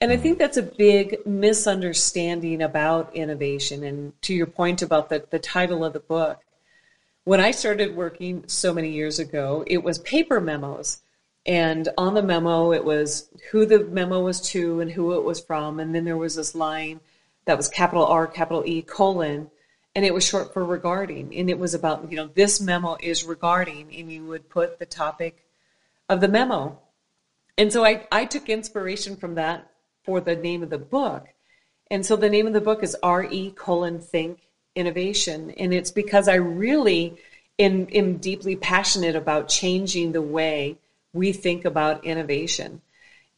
And 0.00 0.12
I 0.12 0.16
think 0.16 0.38
that's 0.38 0.56
a 0.56 0.62
big 0.62 1.26
misunderstanding 1.26 2.62
about 2.62 3.14
innovation. 3.14 3.84
And 3.84 4.12
to 4.22 4.34
your 4.34 4.46
point 4.46 4.80
about 4.80 5.08
the, 5.08 5.24
the 5.28 5.38
title 5.38 5.84
of 5.84 5.92
the 5.92 6.00
book, 6.00 6.40
when 7.24 7.40
I 7.40 7.50
started 7.50 7.94
working 7.94 8.44
so 8.46 8.72
many 8.72 8.90
years 8.90 9.18
ago, 9.18 9.62
it 9.66 9.82
was 9.82 9.98
paper 9.98 10.40
memos. 10.40 11.02
And 11.46 11.88
on 11.96 12.14
the 12.14 12.22
memo, 12.22 12.72
it 12.72 12.84
was 12.84 13.30
who 13.50 13.64
the 13.64 13.84
memo 13.84 14.20
was 14.20 14.40
to 14.50 14.80
and 14.80 14.90
who 14.90 15.14
it 15.14 15.24
was 15.24 15.40
from. 15.40 15.80
And 15.80 15.94
then 15.94 16.04
there 16.04 16.16
was 16.16 16.36
this 16.36 16.54
line 16.54 17.00
that 17.46 17.56
was 17.56 17.68
capital 17.68 18.06
R, 18.06 18.26
capital 18.26 18.62
E, 18.66 18.82
colon, 18.82 19.50
and 19.94 20.04
it 20.04 20.14
was 20.14 20.26
short 20.26 20.52
for 20.52 20.64
regarding. 20.64 21.34
And 21.34 21.48
it 21.48 21.58
was 21.58 21.74
about, 21.74 22.10
you 22.10 22.16
know, 22.16 22.30
this 22.34 22.60
memo 22.60 22.96
is 23.00 23.24
regarding, 23.24 23.94
and 23.94 24.12
you 24.12 24.24
would 24.26 24.48
put 24.48 24.78
the 24.78 24.86
topic 24.86 25.46
of 26.08 26.20
the 26.20 26.28
memo. 26.28 26.78
And 27.56 27.72
so 27.72 27.84
I, 27.84 28.06
I 28.12 28.26
took 28.26 28.48
inspiration 28.48 29.16
from 29.16 29.34
that 29.34 29.70
for 30.04 30.20
the 30.20 30.36
name 30.36 30.62
of 30.62 30.70
the 30.70 30.78
book. 30.78 31.28
And 31.90 32.06
so 32.06 32.16
the 32.16 32.30
name 32.30 32.46
of 32.46 32.52
the 32.52 32.60
book 32.60 32.82
is 32.82 32.96
RE 33.04 33.50
colon 33.56 33.98
think 33.98 34.46
innovation. 34.74 35.50
And 35.52 35.74
it's 35.74 35.90
because 35.90 36.28
I 36.28 36.34
really 36.34 37.16
am, 37.58 37.88
am 37.92 38.18
deeply 38.18 38.56
passionate 38.56 39.16
about 39.16 39.48
changing 39.48 40.12
the 40.12 40.22
way 40.22 40.78
we 41.12 41.32
think 41.32 41.64
about 41.64 42.04
innovation. 42.04 42.80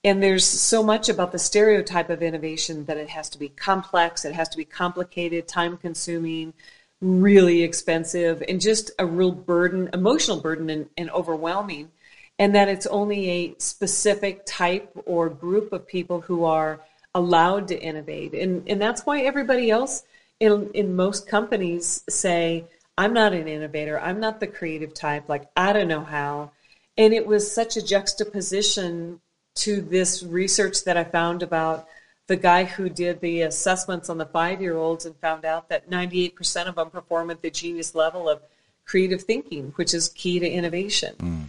And 0.05 0.23
there's 0.23 0.45
so 0.45 0.83
much 0.83 1.09
about 1.09 1.31
the 1.31 1.39
stereotype 1.39 2.11
of 2.11 2.23
innovation 2.23 2.87
that 2.87 2.97
it 2.97 3.09
has 3.11 3.29
to 3.31 3.39
be 3.39 3.49
complex, 3.49 4.25
it 4.25 4.35
has 4.35 4.49
to 4.51 4.57
be 4.57 4.65
complicated, 4.65 5.47
time 5.47 5.77
consuming, 5.77 6.55
really 7.01 7.63
expensive, 7.63 8.43
and 8.49 8.61
just 8.61 8.91
a 8.99 9.07
real 9.07 9.31
burden, 9.31 9.91
emotional 9.93 10.41
burden, 10.41 10.71
and, 10.71 10.89
and 10.97 11.11
overwhelming. 11.11 11.91
And 12.39 12.55
that 12.55 12.69
it's 12.69 12.87
only 12.87 13.29
a 13.29 13.55
specific 13.59 14.43
type 14.45 14.91
or 15.07 15.29
group 15.29 15.73
of 15.73 15.87
people 15.87 16.23
who 16.23 16.45
are 16.45 16.81
allowed 17.15 17.69
to 17.69 17.81
innovate. 17.81 18.35
And, 18.35 18.69
and 18.69 18.81
that's 18.81 19.03
why 19.03 19.21
everybody 19.21 19.71
else 19.71 20.03
in, 20.41 20.71
in 20.75 20.97
most 20.97 21.29
companies 21.29 22.03
say, 22.09 22.65
I'm 22.99 23.13
not 23.13 23.33
an 23.33 23.47
innovator, 23.47 24.01
I'm 24.01 24.19
not 24.19 24.41
the 24.41 24.47
creative 24.47 24.93
type, 24.95 25.29
like, 25.29 25.49
I 25.57 25.73
don't 25.73 25.89
know 25.89 26.05
how 26.05 26.51
and 26.97 27.15
it 27.15 27.27
was 27.27 27.51
such 27.51 27.77
a 27.77 27.85
juxtaposition 27.85 29.21
to 29.55 29.81
this 29.81 30.23
research 30.23 30.85
that 30.85 30.97
I 30.97 31.05
found 31.05 31.43
about 31.43 31.89
the 32.27 32.37
guy 32.37 32.65
who 32.65 32.89
did 32.89 33.21
the 33.21 33.43
assessments 33.43 34.09
on 34.09 34.19
the 34.19 34.27
five 34.27 34.61
year 34.61 34.77
olds 34.77 35.07
and 35.07 35.17
found 35.17 35.45
out 35.45 35.69
that 35.69 35.91
98% 35.91 36.67
of 36.67 36.77
them 36.77 36.91
perform 36.91 37.31
at 37.31 37.43
the 37.43 37.51
genius 37.51 37.95
level 37.95 38.29
of 38.29 38.41
creative 38.85 39.23
thinking, 39.23 39.73
which 39.77 39.95
is 39.95 40.09
key 40.11 40.39
to 40.39 40.49
innovation. 40.49 41.15
Mm. 41.19 41.45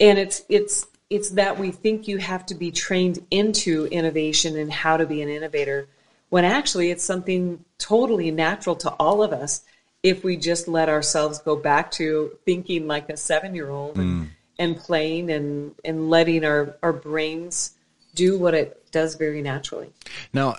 And 0.00 0.18
it's, 0.18 0.42
it's, 0.48 0.86
it's 1.10 1.30
that 1.30 1.58
we 1.58 1.70
think 1.70 2.08
you 2.08 2.18
have 2.18 2.46
to 2.46 2.54
be 2.54 2.70
trained 2.70 3.24
into 3.30 3.86
innovation 3.86 4.56
and 4.56 4.72
how 4.72 4.96
to 4.96 5.06
be 5.06 5.20
an 5.22 5.28
innovator, 5.28 5.88
when 6.30 6.44
actually 6.44 6.90
it's 6.90 7.04
something 7.04 7.64
totally 7.78 8.30
natural 8.30 8.76
to 8.76 8.90
all 8.92 9.22
of 9.22 9.32
us 9.32 9.62
if 10.02 10.24
we 10.24 10.36
just 10.36 10.66
let 10.66 10.88
ourselves 10.88 11.38
go 11.38 11.54
back 11.54 11.90
to 11.92 12.32
thinking 12.44 12.88
like 12.88 13.08
a 13.08 13.16
seven 13.16 13.54
year 13.54 13.70
old 13.70 13.96
mm 13.96 14.00
and 14.00 14.30
playing 14.70 15.30
and, 15.30 15.74
and 15.84 16.08
letting 16.10 16.44
our, 16.44 16.76
our 16.82 16.92
brains 16.92 17.72
do 18.14 18.38
what 18.38 18.54
it 18.54 18.90
does 18.92 19.14
very 19.14 19.42
naturally. 19.42 19.90
Now, 20.32 20.56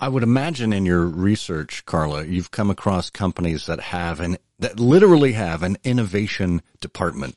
I 0.00 0.08
would 0.08 0.22
imagine 0.22 0.72
in 0.72 0.84
your 0.84 1.06
research, 1.06 1.84
Carla, 1.86 2.24
you've 2.24 2.50
come 2.50 2.70
across 2.70 3.10
companies 3.10 3.66
that 3.66 3.80
have 3.80 4.20
an 4.20 4.36
that 4.58 4.78
literally 4.78 5.32
have 5.32 5.62
an 5.62 5.76
innovation 5.84 6.62
department. 6.80 7.36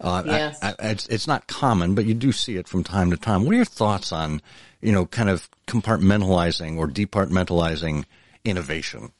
Uh, 0.00 0.22
yes. 0.24 0.58
I, 0.62 0.70
I, 0.70 0.74
it's, 0.90 1.06
it's 1.08 1.26
not 1.26 1.46
common, 1.46 1.94
but 1.94 2.04
you 2.04 2.14
do 2.14 2.32
see 2.32 2.56
it 2.56 2.68
from 2.68 2.84
time 2.84 3.10
to 3.10 3.16
time. 3.16 3.44
What 3.44 3.52
are 3.52 3.56
your 3.56 3.64
thoughts 3.64 4.12
on, 4.12 4.40
you 4.80 4.92
know, 4.92 5.06
kind 5.06 5.28
of 5.28 5.48
compartmentalizing 5.66 6.78
or 6.78 6.86
departmentalizing 6.88 8.04
innovation? 8.44 9.12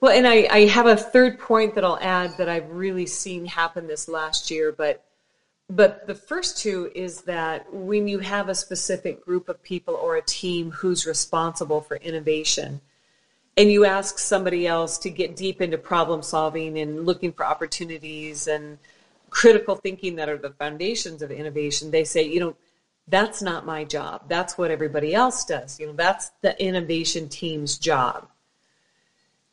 Well, 0.00 0.12
and 0.12 0.26
I, 0.26 0.46
I 0.50 0.60
have 0.66 0.86
a 0.86 0.96
third 0.96 1.38
point 1.38 1.74
that 1.74 1.84
I'll 1.84 1.98
add 2.00 2.36
that 2.38 2.48
I've 2.48 2.70
really 2.70 3.06
seen 3.06 3.46
happen 3.46 3.86
this 3.86 4.08
last 4.08 4.50
year, 4.50 4.72
but 4.72 5.04
but 5.70 6.06
the 6.06 6.14
first 6.14 6.58
two 6.58 6.92
is 6.94 7.22
that 7.22 7.72
when 7.72 8.06
you 8.06 8.18
have 8.18 8.50
a 8.50 8.54
specific 8.54 9.24
group 9.24 9.48
of 9.48 9.62
people 9.62 9.94
or 9.94 10.16
a 10.16 10.22
team 10.22 10.70
who's 10.70 11.06
responsible 11.06 11.80
for 11.80 11.96
innovation, 11.96 12.82
and 13.56 13.72
you 13.72 13.84
ask 13.84 14.18
somebody 14.18 14.66
else 14.66 14.98
to 14.98 15.10
get 15.10 15.36
deep 15.36 15.62
into 15.62 15.78
problem 15.78 16.22
solving 16.22 16.78
and 16.78 17.06
looking 17.06 17.32
for 17.32 17.46
opportunities 17.46 18.46
and 18.46 18.78
critical 19.30 19.74
thinking 19.74 20.16
that 20.16 20.28
are 20.28 20.38
the 20.38 20.50
foundations 20.50 21.22
of 21.22 21.30
innovation, 21.30 21.90
they 21.90 22.04
say, 22.04 22.22
you 22.22 22.40
know, 22.40 22.54
that's 23.08 23.42
not 23.42 23.66
my 23.66 23.84
job. 23.84 24.22
That's 24.28 24.56
what 24.56 24.70
everybody 24.70 25.14
else 25.14 25.44
does. 25.44 25.78
You 25.78 25.88
know, 25.88 25.92
that's 25.92 26.30
the 26.40 26.60
innovation 26.62 27.28
team's 27.28 27.78
job. 27.78 28.28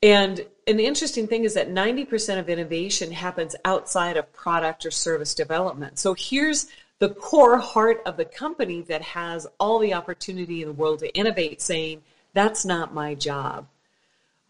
And 0.03 0.45
an 0.67 0.79
interesting 0.79 1.27
thing 1.27 1.43
is 1.43 1.53
that 1.53 1.69
90% 1.69 2.39
of 2.39 2.49
innovation 2.49 3.11
happens 3.11 3.55
outside 3.65 4.17
of 4.17 4.31
product 4.33 4.85
or 4.85 4.91
service 4.91 5.35
development. 5.35 5.99
So 5.99 6.15
here's 6.17 6.67
the 6.99 7.09
core 7.09 7.57
heart 7.57 8.01
of 8.05 8.17
the 8.17 8.25
company 8.25 8.81
that 8.83 9.01
has 9.01 9.47
all 9.59 9.79
the 9.79 9.93
opportunity 9.93 10.61
in 10.61 10.67
the 10.67 10.73
world 10.73 10.99
to 10.99 11.13
innovate, 11.15 11.61
saying, 11.61 12.01
that's 12.33 12.63
not 12.65 12.93
my 12.93 13.15
job. 13.15 13.67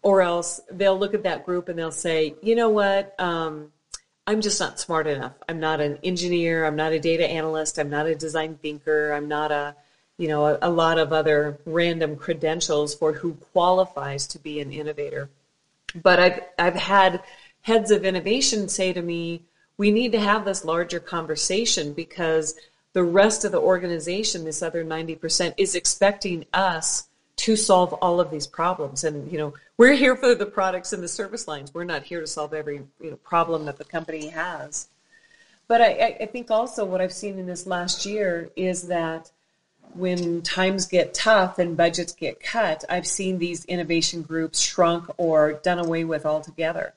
Or 0.02 0.22
else 0.22 0.60
they'll 0.70 0.98
look 0.98 1.14
at 1.14 1.22
that 1.24 1.44
group 1.44 1.68
and 1.68 1.78
they'll 1.78 1.92
say, 1.92 2.34
you 2.42 2.54
know 2.54 2.68
what? 2.68 3.18
Um, 3.18 3.72
I'm 4.26 4.40
just 4.40 4.60
not 4.60 4.78
smart 4.78 5.06
enough. 5.06 5.32
I'm 5.48 5.60
not 5.60 5.80
an 5.80 5.98
engineer. 6.04 6.64
I'm 6.64 6.76
not 6.76 6.92
a 6.92 7.00
data 7.00 7.28
analyst. 7.28 7.78
I'm 7.78 7.90
not 7.90 8.06
a 8.06 8.14
design 8.14 8.58
thinker. 8.62 9.12
I'm 9.12 9.28
not 9.28 9.50
a, 9.50 9.74
you 10.16 10.28
know, 10.28 10.46
a, 10.46 10.58
a 10.62 10.70
lot 10.70 10.98
of 10.98 11.12
other 11.12 11.58
random 11.64 12.16
credentials 12.16 12.94
for 12.94 13.12
who 13.12 13.34
qualifies 13.52 14.26
to 14.28 14.38
be 14.38 14.60
an 14.60 14.72
innovator. 14.72 15.28
But 15.94 16.18
I've 16.18 16.40
I've 16.58 16.74
had 16.74 17.22
heads 17.62 17.90
of 17.90 18.04
innovation 18.04 18.68
say 18.68 18.92
to 18.92 19.02
me, 19.02 19.42
we 19.76 19.90
need 19.90 20.12
to 20.12 20.20
have 20.20 20.44
this 20.44 20.64
larger 20.64 21.00
conversation 21.00 21.92
because 21.92 22.54
the 22.92 23.02
rest 23.02 23.44
of 23.44 23.52
the 23.52 23.60
organization, 23.60 24.44
this 24.44 24.62
other 24.62 24.84
90%, 24.84 25.54
is 25.56 25.74
expecting 25.74 26.44
us 26.52 27.08
to 27.36 27.56
solve 27.56 27.92
all 27.94 28.20
of 28.20 28.30
these 28.30 28.46
problems. 28.46 29.04
And, 29.04 29.30
you 29.32 29.38
know, 29.38 29.54
we're 29.78 29.94
here 29.94 30.14
for 30.14 30.34
the 30.34 30.46
products 30.46 30.92
and 30.92 31.02
the 31.02 31.08
service 31.08 31.48
lines. 31.48 31.72
We're 31.72 31.84
not 31.84 32.02
here 32.02 32.20
to 32.20 32.26
solve 32.26 32.52
every 32.52 32.82
you 33.00 33.10
know, 33.10 33.16
problem 33.16 33.64
that 33.64 33.78
the 33.78 33.84
company 33.84 34.28
has. 34.28 34.88
But 35.66 35.80
I, 35.80 36.18
I 36.20 36.26
think 36.26 36.50
also 36.50 36.84
what 36.84 37.00
I've 37.00 37.12
seen 37.12 37.38
in 37.38 37.46
this 37.46 37.66
last 37.66 38.04
year 38.04 38.50
is 38.56 38.88
that 38.88 39.30
when 39.94 40.42
times 40.42 40.86
get 40.86 41.14
tough 41.14 41.58
and 41.58 41.76
budgets 41.76 42.12
get 42.12 42.42
cut, 42.42 42.84
I've 42.88 43.06
seen 43.06 43.38
these 43.38 43.64
innovation 43.66 44.22
groups 44.22 44.60
shrunk 44.60 45.06
or 45.16 45.54
done 45.54 45.78
away 45.78 46.04
with 46.04 46.24
altogether. 46.24 46.94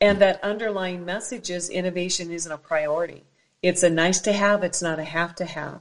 And 0.00 0.18
that 0.20 0.42
underlying 0.42 1.04
message 1.04 1.50
is 1.50 1.70
innovation 1.70 2.30
isn't 2.30 2.50
a 2.50 2.58
priority. 2.58 3.24
It's 3.62 3.82
a 3.82 3.90
nice 3.90 4.20
to 4.22 4.32
have, 4.32 4.62
it's 4.62 4.82
not 4.82 4.98
a 4.98 5.04
have 5.04 5.34
to 5.36 5.44
have. 5.44 5.80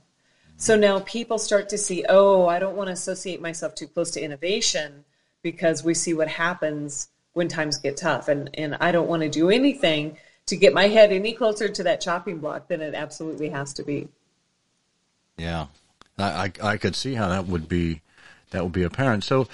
So 0.55 0.75
now 0.77 0.99
people 0.99 1.37
start 1.37 1.67
to 1.69 1.77
see, 1.77 2.05
oh, 2.07 2.47
I 2.47 2.59
don't 2.59 2.77
want 2.77 2.87
to 2.87 2.93
associate 2.93 3.41
myself 3.41 3.75
too 3.75 3.87
close 3.87 4.11
to 4.11 4.21
innovation 4.21 5.03
because 5.41 5.83
we 5.83 5.93
see 5.93 6.13
what 6.13 6.29
happens 6.29 7.09
when 7.33 7.47
times 7.47 7.77
get 7.77 7.97
tough. 7.97 8.27
And, 8.27 8.49
and 8.53 8.75
I 8.79 8.91
don't 8.91 9.09
want 9.09 9.23
to 9.23 9.29
do 9.29 9.49
anything 9.49 10.17
to 10.45 10.55
get 10.55 10.73
my 10.73 10.87
head 10.87 11.11
any 11.11 11.33
closer 11.33 11.67
to 11.67 11.83
that 11.83 11.99
chopping 11.99 12.39
block 12.39 12.67
than 12.67 12.81
it 12.81 12.93
absolutely 12.93 13.49
has 13.49 13.73
to 13.73 13.83
be. 13.83 14.07
Yeah, 15.37 15.67
I, 16.17 16.51
I, 16.61 16.77
could 16.77 16.95
see 16.95 17.15
how 17.15 17.29
that 17.29 17.47
would 17.47 17.67
be 17.67 18.01
that 18.51 18.63
would 18.63 18.71
be 18.71 18.83
apparent. 18.83 19.23
So, 19.23 19.47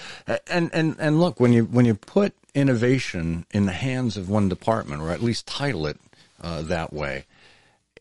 and 0.48 0.70
and 0.74 0.96
and 1.00 1.20
look 1.20 1.40
when 1.40 1.54
you 1.54 1.66
when 1.66 1.86
you 1.86 1.96
put 1.96 2.34
innovation 2.54 3.46
in 3.52 3.66
the 3.66 3.72
hands 3.72 4.18
of 4.18 4.30
one 4.30 4.50
department, 4.50 5.02
or 5.02 5.10
at 5.12 5.24
least 5.24 5.48
title 5.48 5.88
it 5.88 5.98
uh, 6.42 6.62
that 6.64 6.92
way, 6.92 7.26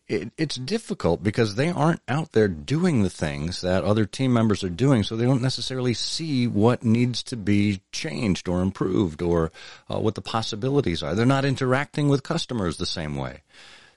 it, 0.09 0.31
it's 0.37 0.55
difficult 0.55 1.23
because 1.23 1.55
they 1.55 1.69
aren't 1.69 2.01
out 2.07 2.33
there 2.33 2.47
doing 2.47 3.03
the 3.03 3.09
things 3.09 3.61
that 3.61 3.83
other 3.83 4.05
team 4.05 4.33
members 4.33 4.63
are 4.63 4.69
doing, 4.69 5.03
so 5.03 5.15
they 5.15 5.25
don't 5.25 5.41
necessarily 5.41 5.93
see 5.93 6.47
what 6.47 6.83
needs 6.83 7.23
to 7.23 7.37
be 7.37 7.81
changed 7.91 8.49
or 8.49 8.61
improved 8.61 9.21
or 9.21 9.51
uh, 9.89 9.99
what 9.99 10.15
the 10.15 10.21
possibilities 10.21 11.01
are. 11.03 11.15
They're 11.15 11.25
not 11.25 11.45
interacting 11.45 12.09
with 12.09 12.23
customers 12.23 12.77
the 12.77 12.85
same 12.85 13.15
way. 13.15 13.41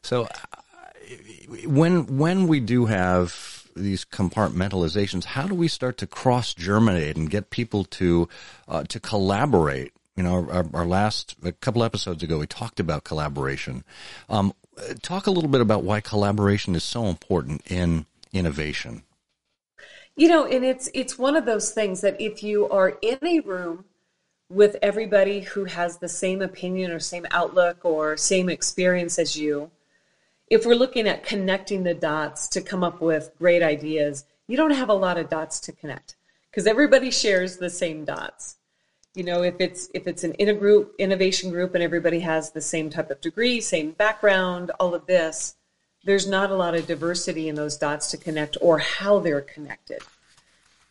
So, 0.02 0.24
uh, 0.24 0.28
when 1.66 2.18
when 2.18 2.46
we 2.46 2.60
do 2.60 2.86
have 2.86 3.61
these 3.74 4.04
compartmentalizations, 4.04 5.24
how 5.24 5.46
do 5.46 5.54
we 5.54 5.68
start 5.68 5.98
to 5.98 6.06
cross 6.06 6.54
germinate 6.54 7.16
and 7.16 7.30
get 7.30 7.50
people 7.50 7.84
to 7.84 8.28
uh, 8.68 8.84
to 8.84 9.00
collaborate? 9.00 9.92
You 10.16 10.22
know, 10.22 10.46
our, 10.50 10.66
our, 10.74 10.86
last 10.86 11.36
a 11.42 11.52
couple 11.52 11.82
episodes 11.82 12.22
ago, 12.22 12.38
we 12.38 12.46
talked 12.46 12.78
about 12.78 13.02
collaboration. 13.02 13.82
Um, 14.28 14.52
talk 15.00 15.26
a 15.26 15.30
little 15.30 15.48
bit 15.48 15.62
about 15.62 15.84
why 15.84 16.00
collaboration 16.00 16.74
is 16.74 16.84
so 16.84 17.06
important 17.06 17.62
in 17.70 18.04
innovation. 18.32 19.04
You 20.14 20.28
know, 20.28 20.44
and 20.44 20.64
it's 20.64 20.90
it's 20.92 21.18
one 21.18 21.36
of 21.36 21.46
those 21.46 21.70
things 21.70 22.02
that 22.02 22.20
if 22.20 22.42
you 22.42 22.68
are 22.68 22.98
in 23.00 23.18
a 23.22 23.40
room 23.40 23.86
with 24.50 24.76
everybody 24.82 25.40
who 25.40 25.64
has 25.64 25.96
the 25.96 26.08
same 26.08 26.42
opinion 26.42 26.90
or 26.90 26.98
same 26.98 27.26
outlook 27.30 27.84
or 27.84 28.18
same 28.18 28.50
experience 28.50 29.18
as 29.18 29.34
you, 29.34 29.70
if 30.52 30.66
we're 30.66 30.74
looking 30.74 31.08
at 31.08 31.24
connecting 31.24 31.82
the 31.82 31.94
dots 31.94 32.46
to 32.46 32.60
come 32.60 32.84
up 32.84 33.00
with 33.00 33.30
great 33.38 33.62
ideas, 33.62 34.26
you 34.46 34.54
don't 34.54 34.72
have 34.72 34.90
a 34.90 34.94
lot 34.94 35.16
of 35.16 35.30
dots 35.30 35.58
to 35.58 35.72
connect 35.72 36.14
because 36.50 36.66
everybody 36.66 37.10
shares 37.10 37.56
the 37.56 37.70
same 37.70 38.04
dots. 38.04 38.56
You 39.14 39.24
know, 39.24 39.42
if 39.42 39.54
it's 39.60 39.88
if 39.94 40.06
it's 40.06 40.24
an 40.24 40.34
intergroup 40.34 40.90
innovation 40.98 41.50
group 41.50 41.74
and 41.74 41.82
everybody 41.82 42.20
has 42.20 42.50
the 42.50 42.60
same 42.60 42.90
type 42.90 43.10
of 43.10 43.22
degree, 43.22 43.62
same 43.62 43.92
background, 43.92 44.70
all 44.78 44.94
of 44.94 45.06
this, 45.06 45.54
there's 46.04 46.28
not 46.28 46.50
a 46.50 46.54
lot 46.54 46.74
of 46.74 46.86
diversity 46.86 47.48
in 47.48 47.54
those 47.54 47.78
dots 47.78 48.10
to 48.10 48.18
connect 48.18 48.58
or 48.60 48.78
how 48.78 49.20
they're 49.20 49.40
connected. 49.40 50.02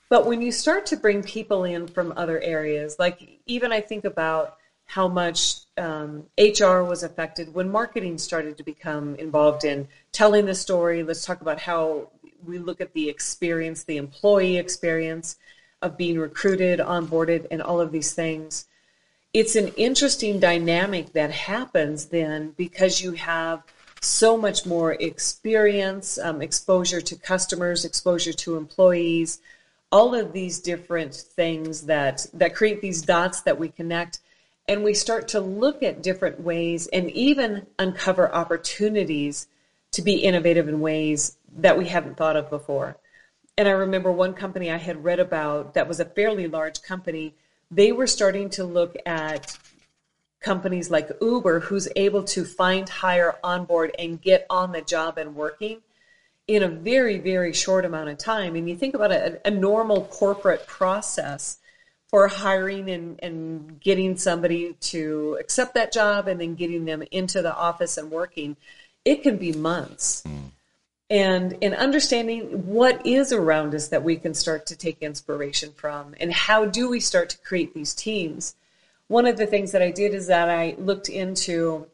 But 0.10 0.26
when 0.26 0.42
you 0.42 0.52
start 0.52 0.88
to 0.88 0.98
bring 0.98 1.22
people 1.22 1.66
in 1.66 1.86
from 1.86 2.14
other 2.18 2.40
areas, 2.42 2.96
like 2.98 3.40
even 3.46 3.72
I 3.72 3.82
think 3.82 4.06
about 4.06 4.58
how 4.92 5.08
much 5.08 5.56
um, 5.78 6.26
HR 6.38 6.82
was 6.84 7.02
affected 7.02 7.54
when 7.54 7.72
marketing 7.72 8.18
started 8.18 8.58
to 8.58 8.64
become 8.64 9.16
involved 9.16 9.64
in 9.64 9.88
telling 10.12 10.46
the 10.46 10.54
story. 10.54 11.02
Let's 11.02 11.24
talk 11.24 11.40
about 11.40 11.62
how 11.62 12.10
we 12.46 12.58
look 12.58 12.82
at 12.82 12.92
the 12.92 13.08
experience, 13.08 13.86
the 13.86 13.96
employee 13.96 14.58
experience 14.58 15.38
of 15.82 15.98
being 15.98 16.20
recruited, 16.20 16.80
onboarded, 16.80 17.48
and 17.52 17.62
all 17.62 17.80
of 17.80 17.94
these 17.94 18.14
things. 18.14 18.68
It's 19.34 19.56
an 19.56 19.70
interesting 19.78 20.42
dynamic 20.42 21.14
that 21.14 21.32
happens 21.32 22.08
then 22.08 22.54
because 22.58 23.02
you 23.02 23.14
have 23.14 23.64
so 24.02 24.36
much 24.36 24.66
more 24.66 24.92
experience, 24.96 26.18
um, 26.18 26.42
exposure 26.42 27.00
to 27.00 27.16
customers, 27.16 27.86
exposure 27.86 28.34
to 28.34 28.58
employees, 28.58 29.40
all 29.90 30.14
of 30.14 30.34
these 30.34 30.60
different 30.60 31.14
things 31.16 31.84
that 31.84 32.28
that 32.34 32.54
create 32.54 32.82
these 32.82 33.02
dots 33.02 33.40
that 33.44 33.58
we 33.58 33.70
connect 33.70 34.20
and 34.68 34.84
we 34.84 34.94
start 34.94 35.28
to 35.30 35.40
look 35.40 35.84
at 35.84 36.04
different 36.04 36.40
ways 36.40 36.88
and 36.88 37.10
even 37.12 37.68
uncover 37.80 38.34
opportunities 38.34 39.48
to 39.92 40.02
be 40.02 40.18
innovative 40.18 40.68
in 40.68 40.80
ways 40.80 41.38
that 41.58 41.78
we 41.78 41.88
haven't 41.88 42.18
thought 42.18 42.38
of 42.38 42.50
before. 42.50 42.98
And 43.58 43.68
I 43.68 43.72
remember 43.72 44.12
one 44.12 44.34
company 44.34 44.72
I 44.72 44.78
had 44.78 45.04
read 45.04 45.20
about 45.20 45.74
that 45.74 45.88
was 45.88 46.00
a 46.00 46.06
fairly 46.06 46.48
large 46.48 46.82
company. 46.82 47.36
They 47.70 47.92
were 47.92 48.08
starting 48.08 48.50
to 48.52 48.64
look 48.64 48.96
at 49.06 49.58
companies 50.40 50.90
like 50.90 51.12
Uber, 51.22 51.60
who's 51.62 51.88
able 51.96 52.24
to 52.24 52.46
find, 52.46 52.88
hire, 52.88 53.38
onboard, 53.44 53.94
and 54.00 54.22
get 54.22 54.46
on 54.50 54.72
the 54.72 54.82
job 54.82 55.18
and 55.18 55.36
working 55.36 55.82
in 56.48 56.64
a 56.64 56.68
very, 56.68 57.20
very 57.20 57.54
short 57.54 57.86
amount 57.86 58.10
of 58.10 58.18
time. 58.18 58.56
And 58.56 58.68
you 58.70 58.76
think 58.76 58.96
about 58.96 59.12
a, 59.12 59.40
a 59.46 59.52
normal 59.52 60.06
corporate 60.06 60.66
process 60.66 61.60
for 62.12 62.28
hiring 62.28 62.90
and, 62.92 63.20
and 63.24 63.80
getting 63.80 64.18
somebody 64.18 64.74
to 64.82 65.38
accept 65.40 65.74
that 65.74 65.94
job 65.94 66.28
and 66.28 66.40
then 66.40 66.56
getting 66.56 66.86
them 66.86 67.02
into 67.10 67.42
the 67.42 67.56
office 67.56 67.98
and 67.98 68.12
working, 68.12 68.58
it 69.06 69.24
can 69.24 69.38
be 69.38 69.54
months. 69.54 70.22
Mm. 70.28 70.52
And 71.10 71.58
in 71.62 71.74
understanding 71.74 72.68
what 72.68 73.06
is 73.06 73.34
around 73.34 73.74
us 73.76 73.90
that 73.90 74.04
we 74.04 74.18
can 74.18 74.34
start 74.34 74.66
to 74.68 74.78
take 74.78 75.02
inspiration 75.02 75.72
from, 75.74 76.16
and 76.20 76.32
how 76.32 76.66
do 76.66 76.90
we 76.90 77.00
start 77.00 77.30
to 77.32 77.38
create 77.40 77.74
these 77.74 77.94
teams? 77.94 78.56
One 79.08 79.26
of 79.26 79.38
the 79.38 79.46
things 79.46 79.72
that 79.72 79.82
I 79.82 79.92
did 79.92 80.14
is 80.14 80.28
that 80.28 80.50
I 80.50 80.76
looked 80.78 81.10
into 81.10 81.88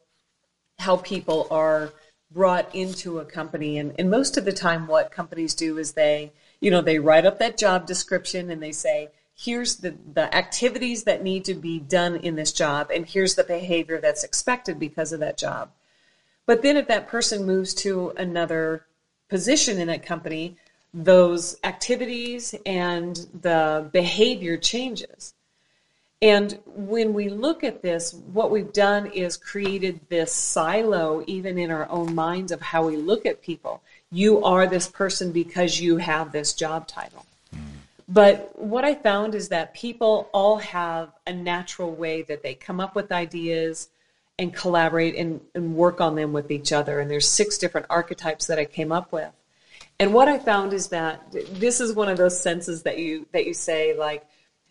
how 0.79 0.97
people 0.97 1.47
are 1.49 1.93
brought 2.31 2.73
into 2.75 3.19
a 3.19 3.25
company. 3.25 3.79
And, 3.79 3.93
and 3.97 4.11
most 4.11 4.37
of 4.37 4.45
the 4.45 4.51
time, 4.51 4.85
what 4.85 5.11
companies 5.11 5.55
do 5.55 5.77
is 5.77 5.93
they, 5.93 6.31
you 6.59 6.69
know, 6.69 6.81
they 6.81 6.99
write 6.99 7.25
up 7.25 7.39
that 7.39 7.57
job 7.57 7.87
description 7.87 8.51
and 8.51 8.61
they 8.61 8.71
say, 8.71 9.09
here's 9.37 9.77
the, 9.77 9.95
the 10.13 10.33
activities 10.35 11.03
that 11.03 11.23
need 11.23 11.45
to 11.45 11.53
be 11.53 11.79
done 11.79 12.15
in 12.17 12.35
this 12.35 12.51
job, 12.51 12.89
and 12.93 13.05
here's 13.05 13.35
the 13.35 13.43
behavior 13.43 14.01
that's 14.01 14.23
expected 14.23 14.79
because 14.79 15.13
of 15.13 15.19
that 15.19 15.37
job. 15.37 15.69
But 16.47 16.63
then 16.63 16.75
if 16.75 16.87
that 16.87 17.07
person 17.07 17.45
moves 17.45 17.73
to 17.75 18.13
another 18.17 18.85
position 19.29 19.79
in 19.79 19.87
that 19.87 20.05
company, 20.05 20.55
those 20.93 21.57
activities 21.63 22.55
and 22.65 23.27
the 23.41 23.87
behavior 23.91 24.57
changes. 24.57 25.33
And 26.19 26.57
when 26.65 27.13
we 27.13 27.29
look 27.29 27.63
at 27.63 27.83
this, 27.83 28.15
what 28.33 28.49
we've 28.49 28.73
done 28.73 29.05
is 29.05 29.37
created 29.37 29.99
this 30.09 30.31
silo, 30.31 31.23
even 31.27 31.59
in 31.59 31.69
our 31.69 31.87
own 31.89 32.15
minds, 32.15 32.51
of 32.51 32.61
how 32.61 32.87
we 32.87 32.95
look 32.95 33.27
at 33.27 33.43
people. 33.43 33.83
You 34.11 34.43
are 34.43 34.65
this 34.65 34.87
person 34.87 35.31
because 35.31 35.79
you 35.79 35.97
have 35.97 36.31
this 36.31 36.53
job 36.53 36.87
title. 36.87 37.26
But 38.07 38.57
what 38.57 38.85
I 38.85 38.95
found 38.95 39.35
is 39.35 39.49
that 39.49 39.73
people 39.73 40.29
all 40.33 40.57
have 40.57 41.09
a 41.25 41.33
natural 41.33 41.93
way 41.93 42.21
that 42.23 42.41
they 42.41 42.53
come 42.53 42.79
up 42.79 42.95
with 42.95 43.11
ideas 43.11 43.89
and 44.39 44.53
collaborate 44.53 45.15
and, 45.15 45.41
and 45.55 45.75
work 45.75 45.99
on 45.99 46.15
them 46.15 46.31
with 46.31 46.51
each 46.51 46.71
other. 46.71 46.99
And 46.99 47.11
there's 47.11 47.27
six 47.27 47.57
different 47.57 47.87
archetypes 47.89 48.47
that 48.47 48.59
I 48.59 48.65
came 48.65 48.91
up 48.91 49.11
with. 49.11 49.31
And 49.99 50.13
what 50.13 50.27
I 50.27 50.37
found 50.37 50.73
is 50.73 50.87
that 50.89 51.31
this 51.31 51.81
is 51.81 51.93
one 51.93 52.07
of 52.07 52.17
those 52.17 52.39
senses 52.39 52.83
that 52.83 52.99
you 52.99 53.25
that 53.31 53.45
you 53.45 53.53
say 53.53 53.97
like, 53.97 54.25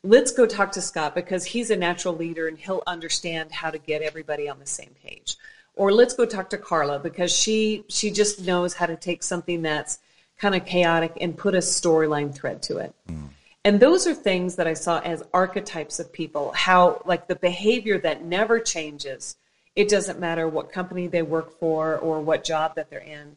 let's 0.04 0.30
go 0.30 0.46
talk 0.46 0.72
to 0.72 0.80
Scott 0.80 1.14
because 1.14 1.44
he's 1.44 1.70
a 1.70 1.76
natural 1.76 2.14
leader 2.14 2.46
and 2.46 2.56
he'll 2.56 2.84
understand 2.86 3.50
how 3.50 3.70
to 3.70 3.78
get 3.78 4.02
everybody 4.02 4.48
on 4.48 4.60
the 4.60 4.66
same 4.66 4.94
page. 5.02 5.36
Or 5.74 5.92
let's 5.92 6.14
go 6.14 6.24
talk 6.26 6.48
to 6.50 6.58
Carla 6.58 7.00
because 7.00 7.36
she 7.36 7.84
she 7.88 8.10
just 8.10 8.46
knows 8.46 8.74
how 8.74 8.86
to 8.86 8.96
take 8.96 9.22
something 9.22 9.62
that's 9.62 9.98
kind 10.38 10.54
of 10.54 10.64
chaotic 10.66 11.12
and 11.20 11.36
put 11.36 11.54
a 11.54 11.58
storyline 11.58 12.34
thread 12.34 12.62
to 12.64 12.78
it. 12.78 12.94
Mm. 13.08 13.28
And 13.64 13.80
those 13.80 14.06
are 14.06 14.14
things 14.14 14.56
that 14.56 14.66
I 14.66 14.74
saw 14.74 15.00
as 15.00 15.24
archetypes 15.34 15.98
of 15.98 16.12
people, 16.12 16.52
how 16.52 17.02
like 17.04 17.26
the 17.26 17.34
behavior 17.34 17.98
that 17.98 18.24
never 18.24 18.60
changes. 18.60 19.36
It 19.74 19.88
doesn't 19.88 20.20
matter 20.20 20.48
what 20.48 20.72
company 20.72 21.06
they 21.06 21.22
work 21.22 21.58
for 21.58 21.98
or 21.98 22.20
what 22.20 22.44
job 22.44 22.76
that 22.76 22.90
they're 22.90 23.00
in. 23.00 23.36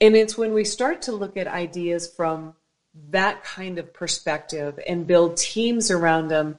And 0.00 0.14
it's 0.14 0.38
when 0.38 0.54
we 0.54 0.64
start 0.64 1.02
to 1.02 1.12
look 1.12 1.36
at 1.36 1.48
ideas 1.48 2.06
from 2.06 2.54
that 3.10 3.42
kind 3.42 3.78
of 3.78 3.92
perspective 3.92 4.78
and 4.86 5.06
build 5.06 5.36
teams 5.36 5.90
around 5.90 6.28
them 6.28 6.58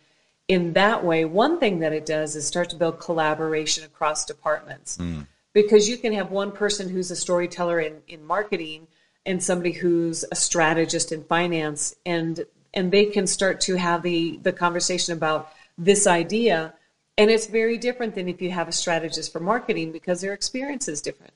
in 0.50 0.74
that 0.74 1.06
way, 1.06 1.26
one 1.26 1.60
thing 1.60 1.80
that 1.80 1.94
it 1.94 2.06
does 2.06 2.36
is 2.36 2.46
start 2.46 2.70
to 2.72 2.76
build 2.76 3.00
collaboration 3.00 3.84
across 3.86 4.26
departments. 4.26 4.98
Mm. 4.98 5.28
Because 5.54 5.88
you 5.88 5.98
can 5.98 6.12
have 6.14 6.32
one 6.32 6.52
person 6.52 6.90
who's 6.90 7.12
a 7.12 7.16
storyteller 7.16 7.80
in, 7.80 8.02
in 8.08 8.26
marketing 8.26 8.88
and 9.30 9.44
somebody 9.44 9.72
who's 9.72 10.26
a 10.32 10.36
strategist 10.36 11.12
in 11.12 11.24
finance 11.24 11.96
and 12.04 12.46
and 12.74 12.92
they 12.92 13.06
can 13.06 13.28
start 13.28 13.62
to 13.62 13.76
have 13.76 14.02
the 14.02 14.40
the 14.42 14.52
conversation 14.52 15.14
about 15.14 15.54
this 15.78 16.08
idea. 16.08 16.74
And 17.16 17.30
it's 17.30 17.46
very 17.46 17.78
different 17.78 18.16
than 18.16 18.28
if 18.28 18.42
you 18.42 18.50
have 18.50 18.68
a 18.68 18.72
strategist 18.72 19.32
for 19.32 19.40
marketing 19.40 19.92
because 19.92 20.22
their 20.22 20.34
experience 20.34 20.88
is 20.88 21.02
different. 21.02 21.34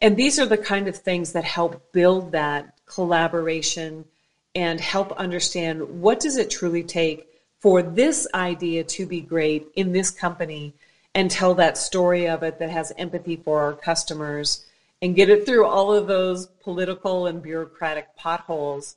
And 0.00 0.16
these 0.16 0.38
are 0.38 0.46
the 0.46 0.56
kind 0.56 0.88
of 0.88 0.96
things 0.96 1.32
that 1.32 1.44
help 1.44 1.92
build 1.92 2.32
that 2.32 2.78
collaboration 2.86 4.06
and 4.54 4.80
help 4.80 5.12
understand 5.12 6.00
what 6.00 6.20
does 6.20 6.38
it 6.38 6.50
truly 6.50 6.82
take 6.82 7.28
for 7.58 7.82
this 7.82 8.26
idea 8.32 8.82
to 8.84 9.04
be 9.04 9.20
great 9.20 9.68
in 9.74 9.92
this 9.92 10.10
company 10.10 10.72
and 11.14 11.30
tell 11.30 11.54
that 11.54 11.76
story 11.76 12.26
of 12.26 12.42
it 12.42 12.58
that 12.58 12.70
has 12.70 12.92
empathy 12.96 13.36
for 13.36 13.60
our 13.60 13.74
customers 13.74 14.64
and 15.02 15.14
get 15.14 15.30
it 15.30 15.46
through 15.46 15.66
all 15.66 15.94
of 15.94 16.06
those 16.06 16.46
political 16.46 17.26
and 17.26 17.42
bureaucratic 17.42 18.14
potholes 18.16 18.96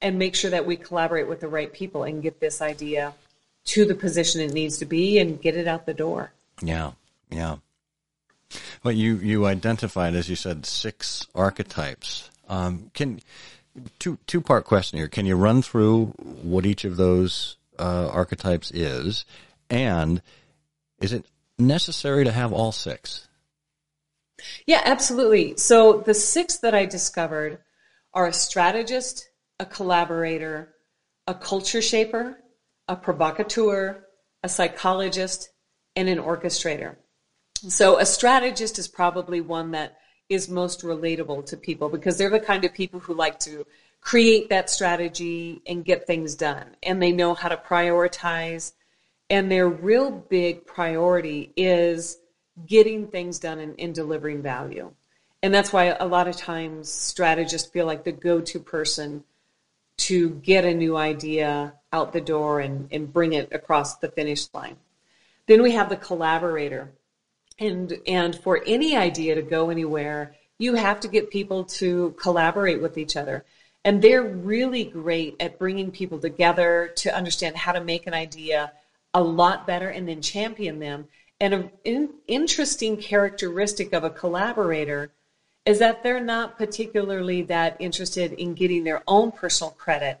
and 0.00 0.18
make 0.18 0.34
sure 0.34 0.50
that 0.50 0.66
we 0.66 0.76
collaborate 0.76 1.28
with 1.28 1.40
the 1.40 1.48
right 1.48 1.72
people 1.72 2.04
and 2.04 2.22
get 2.22 2.40
this 2.40 2.60
idea 2.60 3.14
to 3.64 3.84
the 3.84 3.94
position 3.94 4.40
it 4.40 4.52
needs 4.52 4.78
to 4.78 4.84
be 4.84 5.18
and 5.18 5.40
get 5.40 5.56
it 5.56 5.66
out 5.66 5.86
the 5.86 5.94
door. 5.94 6.32
Yeah, 6.62 6.92
yeah. 7.30 7.56
Well, 8.82 8.92
you 8.92 9.16
you 9.16 9.46
identified, 9.46 10.14
as 10.14 10.28
you 10.28 10.36
said, 10.36 10.66
six 10.66 11.26
archetypes. 11.34 12.30
Um, 12.48 12.90
can 12.94 13.20
two 13.98 14.18
two 14.26 14.40
part 14.40 14.64
question 14.64 14.98
here? 14.98 15.08
Can 15.08 15.26
you 15.26 15.36
run 15.36 15.62
through 15.62 16.06
what 16.42 16.66
each 16.66 16.84
of 16.84 16.96
those 16.96 17.56
uh, 17.78 18.08
archetypes 18.12 18.70
is, 18.70 19.24
and 19.70 20.22
is 21.00 21.12
it 21.12 21.24
necessary 21.58 22.24
to 22.24 22.32
have 22.32 22.52
all 22.52 22.72
six? 22.72 23.26
Yeah, 24.66 24.82
absolutely. 24.84 25.56
So 25.56 26.00
the 26.00 26.14
six 26.14 26.58
that 26.58 26.74
I 26.74 26.86
discovered 26.86 27.58
are 28.12 28.26
a 28.26 28.32
strategist, 28.32 29.28
a 29.58 29.66
collaborator, 29.66 30.74
a 31.26 31.34
culture 31.34 31.82
shaper, 31.82 32.38
a 32.88 32.96
provocateur, 32.96 34.04
a 34.42 34.48
psychologist, 34.48 35.50
and 35.96 36.08
an 36.08 36.18
orchestrator. 36.18 36.96
So 37.54 37.98
a 37.98 38.06
strategist 38.06 38.78
is 38.78 38.88
probably 38.88 39.40
one 39.40 39.70
that 39.72 39.96
is 40.28 40.48
most 40.48 40.82
relatable 40.82 41.46
to 41.46 41.56
people 41.56 41.88
because 41.88 42.18
they're 42.18 42.30
the 42.30 42.40
kind 42.40 42.64
of 42.64 42.74
people 42.74 43.00
who 43.00 43.14
like 43.14 43.38
to 43.40 43.66
create 44.00 44.50
that 44.50 44.68
strategy 44.68 45.62
and 45.66 45.84
get 45.84 46.06
things 46.06 46.34
done. 46.34 46.76
And 46.82 47.02
they 47.02 47.12
know 47.12 47.34
how 47.34 47.48
to 47.48 47.56
prioritize. 47.56 48.72
And 49.30 49.50
their 49.50 49.68
real 49.68 50.10
big 50.10 50.66
priority 50.66 51.52
is 51.56 52.18
getting 52.66 53.08
things 53.08 53.38
done 53.38 53.58
and, 53.58 53.74
and 53.78 53.94
delivering 53.94 54.42
value. 54.42 54.92
And 55.42 55.52
that's 55.52 55.72
why 55.72 55.96
a 55.98 56.06
lot 56.06 56.28
of 56.28 56.36
times 56.36 56.88
strategists 56.88 57.70
feel 57.70 57.86
like 57.86 58.04
the 58.04 58.12
go 58.12 58.40
to 58.40 58.58
person 58.58 59.24
to 59.96 60.30
get 60.30 60.64
a 60.64 60.74
new 60.74 60.96
idea 60.96 61.74
out 61.92 62.12
the 62.12 62.20
door 62.20 62.60
and, 62.60 62.88
and 62.90 63.12
bring 63.12 63.32
it 63.32 63.48
across 63.52 63.96
the 63.96 64.08
finish 64.08 64.52
line. 64.52 64.76
Then 65.46 65.62
we 65.62 65.72
have 65.72 65.88
the 65.88 65.96
collaborator. 65.96 66.92
And, 67.58 67.92
and 68.06 68.34
for 68.34 68.62
any 68.66 68.96
idea 68.96 69.34
to 69.34 69.42
go 69.42 69.70
anywhere, 69.70 70.34
you 70.58 70.74
have 70.74 71.00
to 71.00 71.08
get 71.08 71.30
people 71.30 71.64
to 71.64 72.14
collaborate 72.20 72.80
with 72.80 72.98
each 72.98 73.16
other. 73.16 73.44
And 73.84 74.00
they're 74.00 74.22
really 74.22 74.84
great 74.84 75.36
at 75.40 75.58
bringing 75.58 75.90
people 75.90 76.18
together 76.18 76.92
to 76.96 77.14
understand 77.14 77.56
how 77.56 77.72
to 77.72 77.84
make 77.84 78.06
an 78.06 78.14
idea 78.14 78.72
a 79.12 79.22
lot 79.22 79.66
better 79.66 79.88
and 79.88 80.08
then 80.08 80.22
champion 80.22 80.78
them. 80.78 81.06
And 81.44 81.70
an 81.84 82.08
interesting 82.26 82.96
characteristic 82.96 83.92
of 83.92 84.02
a 84.02 84.08
collaborator 84.08 85.10
is 85.66 85.78
that 85.78 86.02
they're 86.02 86.18
not 86.18 86.56
particularly 86.56 87.42
that 87.42 87.76
interested 87.78 88.32
in 88.32 88.54
getting 88.54 88.84
their 88.84 89.02
own 89.06 89.30
personal 89.30 89.72
credit 89.72 90.20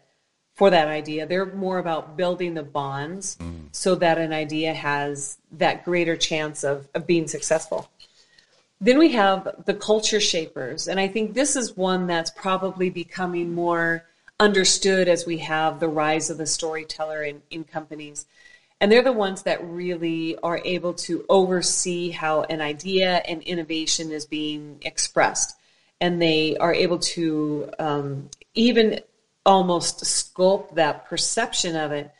for 0.52 0.68
that 0.68 0.86
idea. 0.86 1.24
They're 1.24 1.46
more 1.46 1.78
about 1.78 2.18
building 2.18 2.52
the 2.52 2.62
bonds 2.62 3.38
mm. 3.40 3.68
so 3.72 3.94
that 3.94 4.18
an 4.18 4.34
idea 4.34 4.74
has 4.74 5.38
that 5.52 5.82
greater 5.82 6.14
chance 6.14 6.62
of, 6.62 6.88
of 6.94 7.06
being 7.06 7.26
successful. 7.26 7.88
Then 8.78 8.98
we 8.98 9.12
have 9.12 9.64
the 9.64 9.72
culture 9.72 10.20
shapers. 10.20 10.88
And 10.88 11.00
I 11.00 11.08
think 11.08 11.32
this 11.32 11.56
is 11.56 11.74
one 11.74 12.06
that's 12.06 12.32
probably 12.32 12.90
becoming 12.90 13.54
more 13.54 14.04
understood 14.38 15.08
as 15.08 15.24
we 15.24 15.38
have 15.38 15.80
the 15.80 15.88
rise 15.88 16.28
of 16.28 16.36
the 16.36 16.46
storyteller 16.46 17.22
in, 17.22 17.40
in 17.50 17.64
companies. 17.64 18.26
And 18.80 18.90
they're 18.90 19.02
the 19.02 19.12
ones 19.12 19.42
that 19.44 19.64
really 19.64 20.36
are 20.42 20.60
able 20.64 20.94
to 20.94 21.24
oversee 21.28 22.10
how 22.10 22.42
an 22.42 22.60
idea 22.60 23.22
and 23.26 23.42
innovation 23.42 24.10
is 24.10 24.26
being 24.26 24.78
expressed. 24.82 25.56
And 26.00 26.20
they 26.20 26.56
are 26.56 26.74
able 26.74 26.98
to 26.98 27.70
um, 27.78 28.30
even 28.54 29.00
almost 29.46 30.02
sculpt 30.04 30.74
that 30.74 31.06
perception 31.06 31.76
of 31.76 31.92
it 31.92 32.12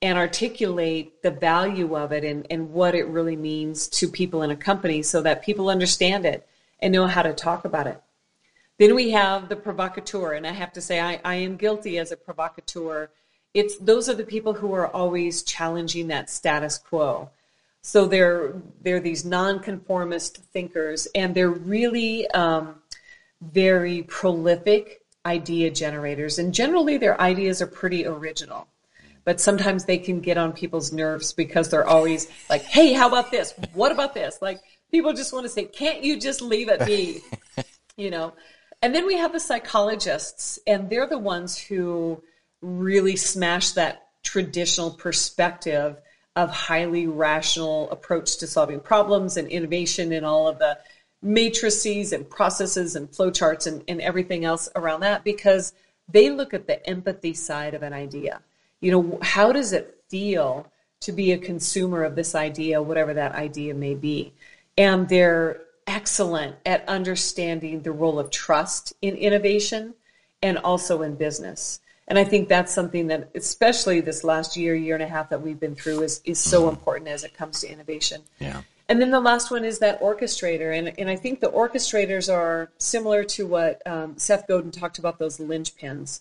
and 0.00 0.18
articulate 0.18 1.22
the 1.22 1.30
value 1.30 1.96
of 1.96 2.12
it 2.12 2.24
and, 2.24 2.46
and 2.50 2.72
what 2.72 2.94
it 2.94 3.06
really 3.06 3.36
means 3.36 3.86
to 3.86 4.08
people 4.08 4.42
in 4.42 4.50
a 4.50 4.56
company 4.56 5.02
so 5.02 5.22
that 5.22 5.44
people 5.44 5.68
understand 5.68 6.26
it 6.26 6.46
and 6.80 6.92
know 6.92 7.06
how 7.06 7.22
to 7.22 7.32
talk 7.32 7.64
about 7.64 7.86
it. 7.86 8.00
Then 8.78 8.96
we 8.96 9.10
have 9.10 9.48
the 9.48 9.54
provocateur, 9.54 10.32
and 10.32 10.44
I 10.44 10.50
have 10.50 10.72
to 10.72 10.80
say 10.80 11.00
I, 11.00 11.20
I 11.24 11.36
am 11.36 11.56
guilty 11.56 11.98
as 11.98 12.10
a 12.10 12.16
provocateur 12.16 13.10
it's 13.54 13.76
those 13.78 14.08
are 14.08 14.14
the 14.14 14.24
people 14.24 14.54
who 14.54 14.72
are 14.72 14.88
always 14.88 15.42
challenging 15.42 16.08
that 16.08 16.30
status 16.30 16.78
quo. 16.78 17.30
So 17.82 18.06
they're 18.06 18.54
they're 18.80 19.00
these 19.00 19.24
nonconformist 19.24 20.38
thinkers, 20.52 21.06
and 21.14 21.34
they're 21.34 21.50
really 21.50 22.28
um, 22.30 22.76
very 23.40 24.04
prolific 24.04 25.02
idea 25.26 25.70
generators. 25.70 26.38
And 26.38 26.54
generally, 26.54 26.96
their 26.96 27.20
ideas 27.20 27.60
are 27.60 27.66
pretty 27.66 28.06
original. 28.06 28.68
But 29.24 29.40
sometimes 29.40 29.84
they 29.84 29.98
can 29.98 30.20
get 30.20 30.36
on 30.36 30.52
people's 30.52 30.92
nerves 30.92 31.32
because 31.32 31.68
they're 31.68 31.86
always 31.86 32.28
like, 32.48 32.62
"Hey, 32.62 32.92
how 32.92 33.08
about 33.08 33.30
this? 33.30 33.54
What 33.74 33.92
about 33.92 34.14
this?" 34.14 34.38
Like 34.40 34.60
people 34.90 35.12
just 35.12 35.32
want 35.32 35.44
to 35.44 35.50
say, 35.50 35.64
"Can't 35.64 36.02
you 36.02 36.18
just 36.18 36.40
leave 36.40 36.68
it 36.68 36.84
be?" 36.86 37.20
you 37.96 38.10
know. 38.10 38.32
And 38.80 38.92
then 38.92 39.06
we 39.06 39.16
have 39.16 39.32
the 39.32 39.38
psychologists, 39.38 40.58
and 40.66 40.90
they're 40.90 41.06
the 41.06 41.18
ones 41.18 41.56
who 41.56 42.20
really 42.62 43.16
smash 43.16 43.72
that 43.72 44.06
traditional 44.22 44.90
perspective 44.90 45.96
of 46.34 46.50
highly 46.50 47.06
rational 47.06 47.90
approach 47.90 48.38
to 48.38 48.46
solving 48.46 48.80
problems 48.80 49.36
and 49.36 49.48
innovation 49.48 50.12
and 50.12 50.24
all 50.24 50.48
of 50.48 50.58
the 50.58 50.78
matrices 51.20 52.12
and 52.12 52.28
processes 52.28 52.96
and 52.96 53.10
flowcharts 53.10 53.66
and, 53.66 53.82
and 53.86 54.00
everything 54.00 54.44
else 54.44 54.68
around 54.74 55.00
that 55.00 55.22
because 55.24 55.72
they 56.08 56.30
look 56.30 56.54
at 56.54 56.66
the 56.66 56.84
empathy 56.88 57.34
side 57.34 57.74
of 57.74 57.82
an 57.82 57.92
idea. 57.92 58.40
You 58.80 58.92
know, 58.92 59.18
how 59.22 59.52
does 59.52 59.72
it 59.72 60.00
feel 60.08 60.66
to 61.00 61.12
be 61.12 61.32
a 61.32 61.38
consumer 61.38 62.02
of 62.02 62.16
this 62.16 62.34
idea, 62.34 62.82
whatever 62.82 63.14
that 63.14 63.32
idea 63.32 63.74
may 63.74 63.94
be? 63.94 64.32
And 64.76 65.08
they're 65.08 65.60
excellent 65.86 66.56
at 66.64 66.88
understanding 66.88 67.82
the 67.82 67.92
role 67.92 68.18
of 68.18 68.30
trust 68.30 68.94
in 69.02 69.16
innovation 69.16 69.94
and 70.42 70.58
also 70.58 71.02
in 71.02 71.14
business. 71.14 71.80
And 72.12 72.18
I 72.18 72.24
think 72.24 72.50
that's 72.50 72.70
something 72.70 73.06
that, 73.06 73.30
especially 73.34 74.02
this 74.02 74.22
last 74.22 74.54
year, 74.54 74.74
year 74.74 74.94
and 74.94 75.02
a 75.02 75.06
half 75.06 75.30
that 75.30 75.40
we've 75.40 75.58
been 75.58 75.74
through, 75.74 76.02
is 76.02 76.20
is 76.26 76.38
so 76.38 76.60
mm-hmm. 76.60 76.74
important 76.76 77.08
as 77.08 77.24
it 77.24 77.32
comes 77.32 77.62
to 77.62 77.72
innovation. 77.72 78.20
Yeah. 78.38 78.60
And 78.86 79.00
then 79.00 79.10
the 79.10 79.18
last 79.18 79.50
one 79.50 79.64
is 79.64 79.78
that 79.78 79.98
orchestrator, 80.02 80.76
and 80.76 80.92
and 80.98 81.08
I 81.08 81.16
think 81.16 81.40
the 81.40 81.46
orchestrators 81.46 82.30
are 82.30 82.70
similar 82.76 83.24
to 83.24 83.46
what 83.46 83.80
um, 83.86 84.18
Seth 84.18 84.46
Godin 84.46 84.70
talked 84.72 84.98
about 84.98 85.18
those 85.18 85.38
linchpins. 85.38 86.20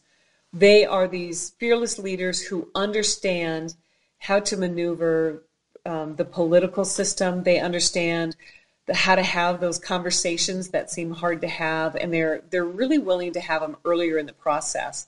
They 0.53 0.85
are 0.85 1.09
these 1.09 1.49
fearless 1.59 1.99
leaders 1.99 2.41
who 2.41 2.69
understand 2.73 3.75
how 4.19 4.39
to 4.39 4.55
maneuver 4.55 5.43
um, 5.85 6.15
the 6.15 6.23
political 6.23 6.85
system. 6.85 7.43
They 7.43 7.59
understand 7.59 8.37
the, 8.85 8.93
how 8.93 9.15
to 9.15 9.23
have 9.23 9.59
those 9.59 9.77
conversations 9.77 10.69
that 10.69 10.89
seem 10.89 11.11
hard 11.11 11.41
to 11.41 11.49
have, 11.49 11.97
and 11.97 12.13
they're 12.13 12.43
they're 12.49 12.63
really 12.63 12.97
willing 12.97 13.33
to 13.33 13.41
have 13.41 13.59
them 13.59 13.75
earlier 13.83 14.17
in 14.17 14.25
the 14.25 14.31
process 14.31 15.07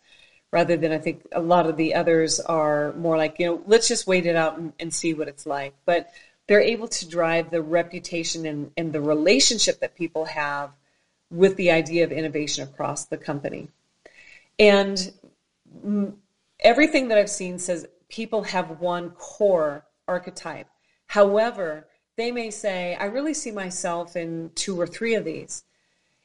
rather 0.54 0.78
than 0.78 0.92
I 0.92 1.00
think 1.00 1.26
a 1.32 1.42
lot 1.42 1.66
of 1.66 1.78
the 1.78 1.96
others 1.96 2.40
are 2.40 2.94
more 2.94 3.18
like, 3.18 3.40
you 3.40 3.48
know, 3.48 3.64
let's 3.66 3.88
just 3.88 4.06
wait 4.06 4.28
it 4.28 4.36
out 4.36 4.60
and, 4.60 4.72
and 4.80 4.94
see 4.94 5.16
what 5.16 5.28
it's 5.28 5.48
like. 5.48 5.74
But 5.84 6.12
they're 6.46 6.62
able 6.62 6.88
to 6.90 7.10
drive 7.10 7.50
the 7.50 7.64
reputation 7.64 8.46
and, 8.46 8.70
and 8.78 8.94
the 8.94 9.02
relationship 9.02 9.80
that 9.80 9.96
people 9.96 10.26
have 10.26 10.70
with 11.32 11.56
the 11.56 11.72
idea 11.72 12.04
of 12.04 12.12
innovation 12.12 12.64
across 12.64 13.06
the 13.06 13.18
company. 13.18 13.70
And 14.60 15.12
everything 16.60 17.08
that 17.08 17.18
I've 17.18 17.32
seen 17.32 17.58
says 17.58 17.88
people 18.08 18.44
have 18.44 18.80
one 18.80 19.10
core 19.10 19.84
archetype. 20.08 20.68
However, 21.08 21.88
they 22.16 22.32
may 22.32 22.52
say, 22.52 22.94
I 22.94 23.06
really 23.06 23.34
see 23.34 23.50
myself 23.50 24.16
in 24.16 24.52
two 24.54 24.80
or 24.80 24.86
three 24.86 25.16
of 25.16 25.26
these. 25.26 25.64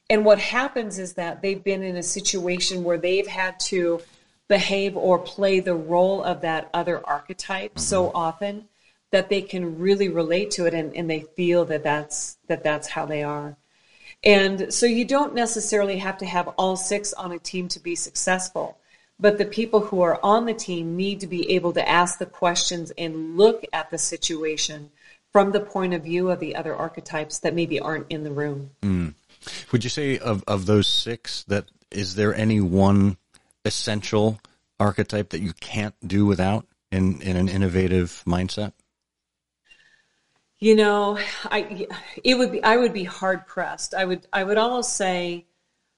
And 0.07 0.23
what 0.23 0.37
happens 0.37 0.99
is 0.99 1.13
that 1.13 1.41
they've 1.41 1.63
been 1.63 1.81
in 1.81 1.95
a 1.95 2.03
situation 2.03 2.83
where 2.83 2.99
they've 2.99 3.25
had 3.25 3.59
to 3.61 4.01
behave 4.49 4.97
or 4.97 5.17
play 5.17 5.61
the 5.61 5.75
role 5.75 6.21
of 6.21 6.41
that 6.41 6.69
other 6.73 7.01
archetype 7.07 7.71
mm-hmm. 7.71 7.79
so 7.79 8.11
often 8.13 8.67
that 9.11 9.29
they 9.29 9.41
can 9.41 9.79
really 9.79 10.09
relate 10.09 10.51
to 10.51 10.65
it 10.65 10.73
and, 10.73 10.93
and 10.95 11.09
they 11.09 11.21
feel 11.21 11.63
that 11.65 11.83
that's 11.83 12.37
that 12.47 12.63
that's 12.63 12.89
how 12.89 13.05
they 13.05 13.23
are 13.23 13.55
and 14.23 14.73
so 14.73 14.85
you 14.85 15.05
don't 15.05 15.33
necessarily 15.33 15.97
have 15.97 16.17
to 16.17 16.25
have 16.25 16.49
all 16.57 16.75
six 16.75 17.13
on 17.13 17.31
a 17.31 17.39
team 17.39 17.69
to 17.69 17.79
be 17.79 17.95
successful 17.95 18.77
but 19.19 19.37
the 19.37 19.45
people 19.45 19.81
who 19.81 20.01
are 20.01 20.19
on 20.23 20.45
the 20.45 20.53
team 20.53 20.95
need 20.95 21.19
to 21.19 21.27
be 21.27 21.51
able 21.51 21.73
to 21.73 21.87
ask 21.87 22.19
the 22.19 22.25
questions 22.25 22.91
and 22.97 23.37
look 23.37 23.63
at 23.71 23.89
the 23.91 23.97
situation 23.97 24.91
from 25.31 25.51
the 25.51 25.59
point 25.59 25.93
of 25.93 26.03
view 26.03 26.31
of 26.31 26.39
the 26.39 26.55
other 26.55 26.75
archetypes 26.75 27.39
that 27.39 27.53
maybe 27.53 27.79
aren't 27.79 28.07
in 28.09 28.23
the 28.23 28.31
room. 28.31 28.71
Mm. 28.81 29.13
Would 29.71 29.83
you 29.83 29.89
say 29.89 30.17
of, 30.17 30.43
of 30.47 30.65
those 30.65 30.87
six 30.87 31.43
that 31.45 31.65
is 31.91 32.15
there 32.15 32.33
any 32.33 32.61
one 32.61 33.17
essential 33.65 34.39
archetype 34.79 35.29
that 35.29 35.41
you 35.41 35.53
can't 35.59 35.95
do 36.05 36.25
without 36.25 36.65
in, 36.91 37.21
in 37.21 37.35
an 37.35 37.49
innovative 37.49 38.23
mindset? 38.25 38.73
You 40.59 40.75
know, 40.75 41.17
I 41.45 41.87
it 42.21 42.37
would 42.37 42.51
be 42.51 42.61
I 42.61 42.75
would 42.75 42.91
be 42.91 43.05
hard 43.05 43.47
pressed. 43.47 43.93
I 43.93 44.03
would 44.03 44.27
I 44.33 44.43
would 44.43 44.57
almost 44.57 44.97
say 44.97 45.45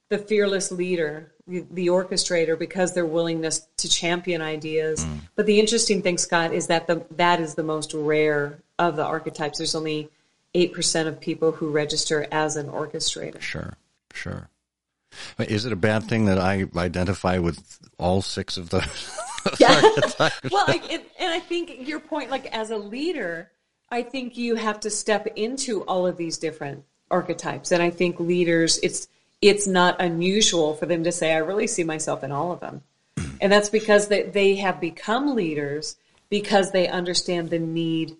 the 0.09 0.19
fearless 0.19 0.71
leader, 0.71 1.31
the, 1.47 1.65
the 1.71 1.87
orchestrator, 1.87 2.59
because 2.59 2.93
their 2.93 3.05
willingness 3.05 3.67
to 3.77 3.89
champion 3.89 4.41
ideas. 4.41 5.03
Mm. 5.03 5.21
But 5.35 5.47
the 5.47 5.59
interesting 5.59 6.03
thing, 6.03 6.19
Scott, 6.19 6.53
is 6.53 6.67
that 6.67 6.85
the 6.85 7.03
that 7.11 7.39
is 7.39 7.55
the 7.55 7.63
most 7.63 7.93
rare 7.95 8.59
of 8.77 8.97
the 8.97 9.03
archetypes. 9.03 9.57
There's 9.57 9.73
only 9.73 10.09
eight 10.53 10.73
percent 10.73 11.07
of 11.07 11.19
people 11.19 11.53
who 11.53 11.71
register 11.71 12.27
as 12.31 12.55
an 12.55 12.67
orchestrator. 12.67 13.41
Sure, 13.41 13.73
sure. 14.13 14.47
Is 15.39 15.65
it 15.65 15.73
a 15.73 15.77
bad 15.77 16.05
thing 16.05 16.25
that 16.25 16.37
I 16.37 16.65
identify 16.75 17.37
with 17.37 17.79
all 17.97 18.21
six 18.21 18.57
of 18.57 18.69
those? 18.69 19.19
yeah. 19.59 19.81
well, 20.51 20.65
I, 20.67 20.81
it, 20.89 21.11
and 21.19 21.31
I 21.31 21.39
think 21.39 21.87
your 21.87 21.99
point, 21.99 22.29
like 22.29 22.45
as 22.55 22.69
a 22.69 22.77
leader, 22.77 23.51
I 23.89 24.03
think 24.03 24.37
you 24.37 24.55
have 24.55 24.79
to 24.81 24.89
step 24.89 25.27
into 25.35 25.83
all 25.83 26.07
of 26.07 26.17
these 26.17 26.37
different 26.37 26.85
archetypes, 27.09 27.71
and 27.71 27.83
I 27.83 27.89
think 27.89 28.19
leaders, 28.19 28.79
it's 28.83 29.07
it's 29.41 29.67
not 29.67 29.99
unusual 29.99 30.75
for 30.75 30.85
them 30.85 31.03
to 31.03 31.11
say, 31.11 31.33
"I 31.33 31.37
really 31.37 31.67
see 31.67 31.83
myself 31.83 32.23
in 32.23 32.31
all 32.31 32.51
of 32.51 32.59
them," 32.59 32.83
and 33.41 33.51
that's 33.51 33.69
because 33.69 34.07
they 34.07 34.23
they 34.23 34.55
have 34.55 34.79
become 34.79 35.35
leaders 35.35 35.97
because 36.29 36.71
they 36.71 36.87
understand 36.87 37.49
the 37.49 37.59
need 37.59 38.15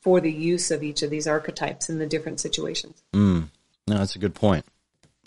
for 0.00 0.20
the 0.20 0.32
use 0.32 0.70
of 0.70 0.82
each 0.82 1.02
of 1.02 1.10
these 1.10 1.26
archetypes 1.26 1.90
in 1.90 1.98
the 1.98 2.06
different 2.06 2.40
situations. 2.40 3.02
Mm. 3.12 3.48
No, 3.86 3.98
that's 3.98 4.16
a 4.16 4.18
good 4.18 4.34
point. 4.34 4.64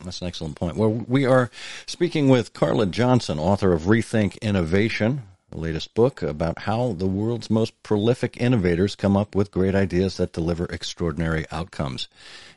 That's 0.04 0.22
an 0.22 0.28
excellent 0.28 0.56
point. 0.56 0.76
Well, 0.76 1.06
we 1.08 1.26
are 1.26 1.50
speaking 1.86 2.30
with 2.30 2.54
Carla 2.54 2.86
Johnson, 2.86 3.40
author 3.40 3.74
of 3.74 3.84
Rethink 3.84 4.40
Innovation, 4.42 5.24
the 5.50 5.60
latest 5.60 5.94
book 5.94 6.22
about 6.22 6.60
how 6.60 6.94
the 6.94 7.08
world's 7.08 7.50
most 7.50 7.82
prolific 7.84 8.38
innovators 8.38 8.96
come 8.96 9.16
up 9.16 9.36
with 9.36 9.52
great 9.52 9.76
ideas 9.76 10.18
that 10.18 10.34
deliver 10.34 10.66
extraordinary 10.66 11.46
outcomes. 11.52 12.08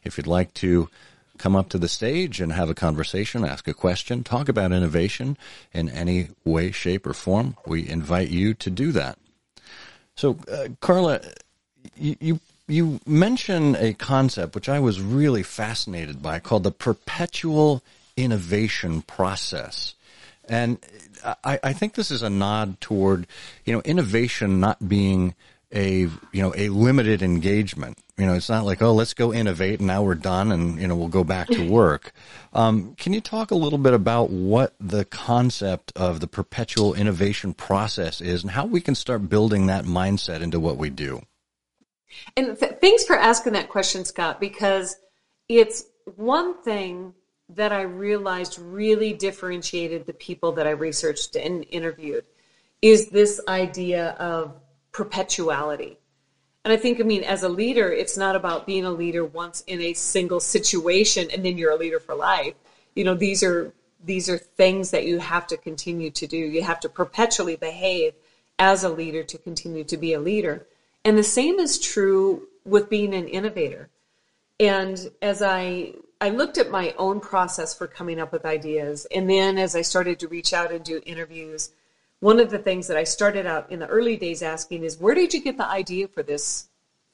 If 0.02 0.16
you'd 0.16 0.26
like 0.26 0.54
to 0.54 0.88
come 1.36 1.54
up 1.54 1.68
to 1.68 1.78
the 1.78 1.88
stage 1.88 2.40
and 2.40 2.52
have 2.52 2.70
a 2.70 2.74
conversation, 2.74 3.44
ask 3.44 3.68
a 3.68 3.74
question, 3.74 4.24
talk 4.24 4.48
about 4.48 4.72
innovation 4.72 5.36
in 5.72 5.88
any 5.90 6.28
way, 6.44 6.70
shape, 6.70 7.06
or 7.06 7.12
form, 7.12 7.56
we 7.66 7.86
invite 7.86 8.30
you 8.30 8.54
to 8.54 8.70
do 8.70 8.92
that. 8.92 9.18
So, 10.14 10.38
uh, 10.50 10.68
Carla, 10.80 11.20
you, 11.96 12.16
you 12.20 12.40
you 12.68 13.00
mention 13.06 13.76
a 13.76 13.94
concept 13.94 14.54
which 14.54 14.68
I 14.68 14.80
was 14.80 15.00
really 15.00 15.42
fascinated 15.42 16.22
by 16.22 16.38
called 16.40 16.64
the 16.64 16.72
perpetual 16.72 17.82
innovation 18.16 19.02
process. 19.02 19.94
And 20.48 20.78
I, 21.44 21.58
I, 21.62 21.72
think 21.72 21.94
this 21.94 22.10
is 22.10 22.22
a 22.22 22.30
nod 22.30 22.80
toward, 22.80 23.26
you 23.64 23.72
know, 23.72 23.80
innovation 23.82 24.60
not 24.60 24.88
being 24.88 25.34
a, 25.72 26.00
you 26.00 26.42
know, 26.42 26.54
a 26.56 26.68
limited 26.68 27.22
engagement. 27.22 27.98
You 28.16 28.26
know, 28.26 28.34
it's 28.34 28.48
not 28.48 28.64
like, 28.64 28.80
oh, 28.80 28.92
let's 28.92 29.12
go 29.12 29.32
innovate 29.32 29.80
and 29.80 29.88
now 29.88 30.02
we're 30.02 30.14
done 30.14 30.52
and, 30.52 30.80
you 30.80 30.86
know, 30.86 30.96
we'll 30.96 31.08
go 31.08 31.24
back 31.24 31.48
to 31.48 31.68
work. 31.70 32.12
Um, 32.52 32.94
can 32.94 33.12
you 33.12 33.20
talk 33.20 33.50
a 33.50 33.56
little 33.56 33.78
bit 33.78 33.92
about 33.92 34.30
what 34.30 34.74
the 34.80 35.04
concept 35.04 35.92
of 35.96 36.20
the 36.20 36.28
perpetual 36.28 36.94
innovation 36.94 37.52
process 37.52 38.20
is 38.20 38.42
and 38.42 38.52
how 38.52 38.66
we 38.66 38.80
can 38.80 38.94
start 38.94 39.28
building 39.28 39.66
that 39.66 39.84
mindset 39.84 40.40
into 40.40 40.60
what 40.60 40.78
we 40.78 40.90
do? 40.90 41.22
And 42.36 42.58
th- 42.58 42.76
thanks 42.80 43.04
for 43.04 43.16
asking 43.16 43.54
that 43.54 43.68
question, 43.68 44.04
Scott, 44.04 44.40
because 44.40 44.96
it's 45.48 45.86
one 46.16 46.62
thing 46.62 47.14
that 47.48 47.72
I 47.72 47.82
realized 47.82 48.58
really 48.58 49.12
differentiated 49.12 50.06
the 50.06 50.12
people 50.12 50.52
that 50.52 50.66
I 50.66 50.70
researched 50.70 51.36
and 51.36 51.64
interviewed 51.70 52.24
is 52.82 53.08
this 53.08 53.40
idea 53.48 54.10
of 54.18 54.54
perpetuality. 54.92 55.98
And 56.64 56.72
I 56.72 56.76
think, 56.76 57.00
I 57.00 57.04
mean, 57.04 57.22
as 57.22 57.44
a 57.44 57.48
leader, 57.48 57.92
it's 57.92 58.16
not 58.16 58.34
about 58.34 58.66
being 58.66 58.84
a 58.84 58.90
leader 58.90 59.24
once 59.24 59.62
in 59.68 59.80
a 59.80 59.94
single 59.94 60.40
situation 60.40 61.28
and 61.32 61.44
then 61.44 61.56
you're 61.56 61.70
a 61.70 61.76
leader 61.76 62.00
for 62.00 62.14
life. 62.14 62.54
You 62.94 63.04
know, 63.04 63.14
these 63.14 63.42
are 63.42 63.72
these 64.04 64.28
are 64.28 64.38
things 64.38 64.90
that 64.90 65.04
you 65.04 65.18
have 65.18 65.46
to 65.48 65.56
continue 65.56 66.10
to 66.10 66.26
do. 66.26 66.36
You 66.36 66.62
have 66.62 66.80
to 66.80 66.88
perpetually 66.88 67.56
behave 67.56 68.14
as 68.58 68.84
a 68.84 68.88
leader 68.88 69.22
to 69.24 69.38
continue 69.38 69.84
to 69.84 69.96
be 69.96 70.12
a 70.12 70.20
leader. 70.20 70.66
And 71.06 71.16
the 71.16 71.22
same 71.22 71.60
is 71.60 71.78
true 71.78 72.48
with 72.64 72.90
being 72.90 73.14
an 73.14 73.28
innovator. 73.28 73.88
And 74.58 75.08
as 75.22 75.40
I 75.40 75.92
I 76.20 76.30
looked 76.30 76.58
at 76.58 76.68
my 76.68 76.96
own 76.98 77.20
process 77.20 77.72
for 77.78 77.86
coming 77.86 78.18
up 78.18 78.32
with 78.32 78.44
ideas, 78.44 79.06
and 79.14 79.30
then 79.30 79.56
as 79.56 79.76
I 79.76 79.82
started 79.82 80.18
to 80.18 80.28
reach 80.28 80.52
out 80.52 80.72
and 80.72 80.84
do 80.84 81.00
interviews, 81.06 81.70
one 82.18 82.40
of 82.40 82.50
the 82.50 82.58
things 82.58 82.88
that 82.88 82.96
I 82.96 83.04
started 83.04 83.46
out 83.46 83.70
in 83.70 83.78
the 83.78 83.86
early 83.86 84.16
days 84.16 84.42
asking 84.42 84.82
is, 84.82 84.98
where 84.98 85.14
did 85.14 85.32
you 85.32 85.40
get 85.40 85.58
the 85.58 85.68
idea 85.68 86.08
for 86.08 86.24
this 86.24 86.66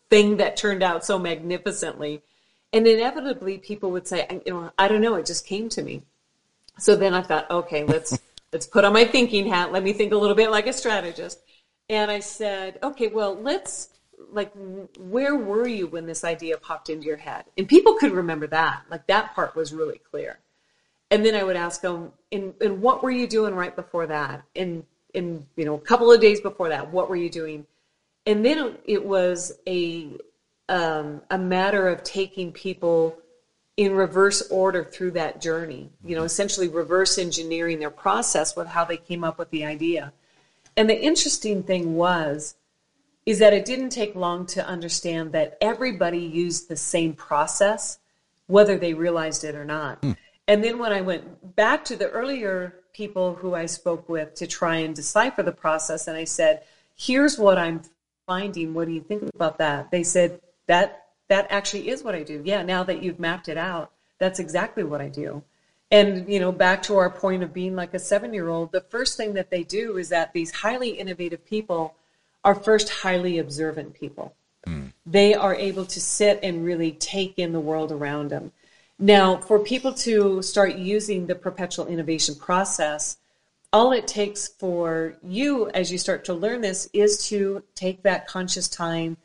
thing 0.09 0.38
that 0.38 0.57
turned 0.57 0.82
out 0.82 1.05
so 1.05 1.18
magnificently? 1.18 2.22
And 2.72 2.86
inevitably, 2.86 3.59
people 3.59 3.90
would 3.90 4.07
say, 4.07 4.26
you 4.47 4.55
know, 4.55 4.72
I 4.78 4.88
don't 4.88 5.03
know, 5.03 5.16
it 5.16 5.26
just 5.26 5.45
came 5.45 5.68
to 5.68 5.82
me. 5.82 6.01
So 6.78 6.97
then 6.97 7.12
I 7.12 7.20
thought, 7.20 7.51
okay, 7.51 7.84
let's 7.84 8.18
let's 8.55 8.66
put 8.66 8.86
on 8.86 8.95
my 8.95 9.05
thinking 9.05 9.49
hat. 9.49 9.70
Let 9.70 9.82
me 9.82 9.93
think 9.93 10.12
a 10.12 10.16
little 10.16 10.36
bit 10.36 10.51
like 10.51 10.66
a 10.66 10.72
strategist. 10.72 11.40
And 11.88 12.10
I 12.10 12.20
said, 12.20 12.78
okay, 12.82 13.08
well, 13.08 13.34
let's 13.34 13.90
like 14.30 14.52
where 14.98 15.36
were 15.36 15.66
you 15.66 15.86
when 15.86 16.06
this 16.06 16.24
idea 16.24 16.56
popped 16.56 16.88
into 16.88 17.06
your 17.06 17.16
head? 17.16 17.44
And 17.58 17.68
people 17.68 17.94
could 17.94 18.12
remember 18.12 18.46
that. 18.48 18.82
Like 18.90 19.06
that 19.08 19.34
part 19.34 19.56
was 19.56 19.72
really 19.72 19.98
clear. 19.98 20.38
And 21.10 21.24
then 21.26 21.34
I 21.34 21.42
would 21.42 21.56
ask 21.56 21.82
them, 21.82 22.12
and, 22.30 22.54
and 22.60 22.80
what 22.80 23.02
were 23.02 23.10
you 23.10 23.26
doing 23.26 23.54
right 23.54 23.76
before 23.76 24.06
that? 24.06 24.44
And 24.56 24.84
in 25.14 25.46
you 25.56 25.64
know 25.64 25.74
a 25.74 25.80
couple 25.80 26.10
of 26.10 26.20
days 26.20 26.40
before 26.40 26.70
that, 26.70 26.90
what 26.90 27.10
were 27.10 27.16
you 27.16 27.30
doing? 27.30 27.66
And 28.26 28.44
then 28.44 28.78
it 28.84 29.04
was 29.04 29.52
a 29.66 30.16
um, 30.68 31.22
a 31.30 31.38
matter 31.38 31.88
of 31.88 32.02
taking 32.02 32.52
people 32.52 33.18
in 33.76 33.92
reverse 33.92 34.48
order 34.50 34.84
through 34.84 35.12
that 35.12 35.40
journey. 35.40 35.90
You 36.04 36.16
know, 36.16 36.24
essentially 36.24 36.68
reverse 36.68 37.18
engineering 37.18 37.78
their 37.78 37.90
process 37.90 38.56
with 38.56 38.68
how 38.68 38.84
they 38.84 38.96
came 38.96 39.24
up 39.24 39.38
with 39.38 39.50
the 39.50 39.64
idea. 39.64 40.12
And 40.76 40.88
the 40.88 41.00
interesting 41.00 41.62
thing 41.62 41.96
was, 41.96 42.54
is 43.24 43.38
that 43.38 43.52
it 43.52 43.64
didn't 43.64 43.90
take 43.90 44.14
long 44.16 44.46
to 44.46 44.66
understand 44.66 45.32
that 45.32 45.56
everybody 45.60 46.18
used 46.18 46.68
the 46.68 46.76
same 46.76 47.14
process, 47.14 47.98
whether 48.46 48.76
they 48.76 48.94
realized 48.94 49.44
it 49.44 49.54
or 49.54 49.64
not. 49.64 50.02
Mm. 50.02 50.16
And 50.48 50.64
then 50.64 50.78
when 50.78 50.92
I 50.92 51.00
went 51.00 51.54
back 51.54 51.84
to 51.86 51.96
the 51.96 52.10
earlier 52.10 52.74
people 52.92 53.34
who 53.34 53.54
I 53.54 53.66
spoke 53.66 54.08
with 54.08 54.34
to 54.34 54.46
try 54.46 54.76
and 54.76 54.94
decipher 54.94 55.42
the 55.42 55.52
process, 55.52 56.08
and 56.08 56.16
I 56.16 56.24
said, 56.24 56.64
"Here's 56.96 57.38
what 57.38 57.58
I'm 57.58 57.82
finding. 58.26 58.74
What 58.74 58.88
do 58.88 58.92
you 58.92 59.00
think 59.00 59.30
about 59.34 59.58
that?" 59.58 59.90
They 59.90 60.02
said 60.02 60.40
that 60.66 61.06
that 61.28 61.46
actually 61.48 61.88
is 61.88 62.02
what 62.02 62.14
I 62.14 62.24
do. 62.24 62.42
Yeah, 62.44 62.62
now 62.62 62.82
that 62.82 63.02
you've 63.02 63.20
mapped 63.20 63.48
it 63.48 63.56
out, 63.56 63.92
that's 64.18 64.40
exactly 64.40 64.84
what 64.84 65.00
I 65.00 65.08
do. 65.08 65.42
And, 65.93 66.26
you 66.26 66.40
know, 66.40 66.51
back 66.51 66.82
to 66.84 66.97
our 66.97 67.11
point 67.11 67.43
of 67.43 67.53
being 67.53 67.76
like 67.76 67.93
a 67.93 67.99
seven 67.99 68.32
year 68.32 68.49
old, 68.49 68.72
the 68.72 68.80
first 68.80 69.18
thing 69.18 69.34
that 69.34 69.51
they 69.51 69.62
do 69.62 69.99
is 69.99 70.09
that 70.09 70.32
these 70.32 70.51
highly 70.51 70.88
innovative 70.88 71.45
people 71.45 71.95
are 72.43 72.55
first 72.55 72.88
highly 72.88 73.38
observant 73.38 73.93
people. 73.93 74.34
Mm. 74.66 74.95
They 75.05 75.34
are 75.34 75.55
able 75.55 75.84
to 75.84 76.01
sit 76.01 76.40
and 76.43 76.64
really 76.64 76.93
take 76.93 77.38
in 77.38 77.53
the 77.53 77.61
world 77.61 77.93
around 77.93 78.30
them. 78.30 78.53
Now, 78.99 79.36
for 79.36 79.59
people 79.59 79.93
to 79.95 80.40
start 80.40 80.76
using 80.76 81.26
the 81.26 81.34
perpetual 81.34 81.86
innovation 81.86 82.36
process, 82.36 83.18
all 83.70 83.93
it 83.93 84.07
takes 84.07 84.49
for 84.49 85.16
you 85.22 85.68
as 85.70 85.93
you 85.93 85.99
start 85.99 86.24
to 86.24 86.34
learn 86.34 86.62
this 86.62 86.88
is 86.95 87.28
to 87.28 87.64
take 87.74 88.03
that 88.03 88.26
conscious 88.26 88.66
time 88.66 89.18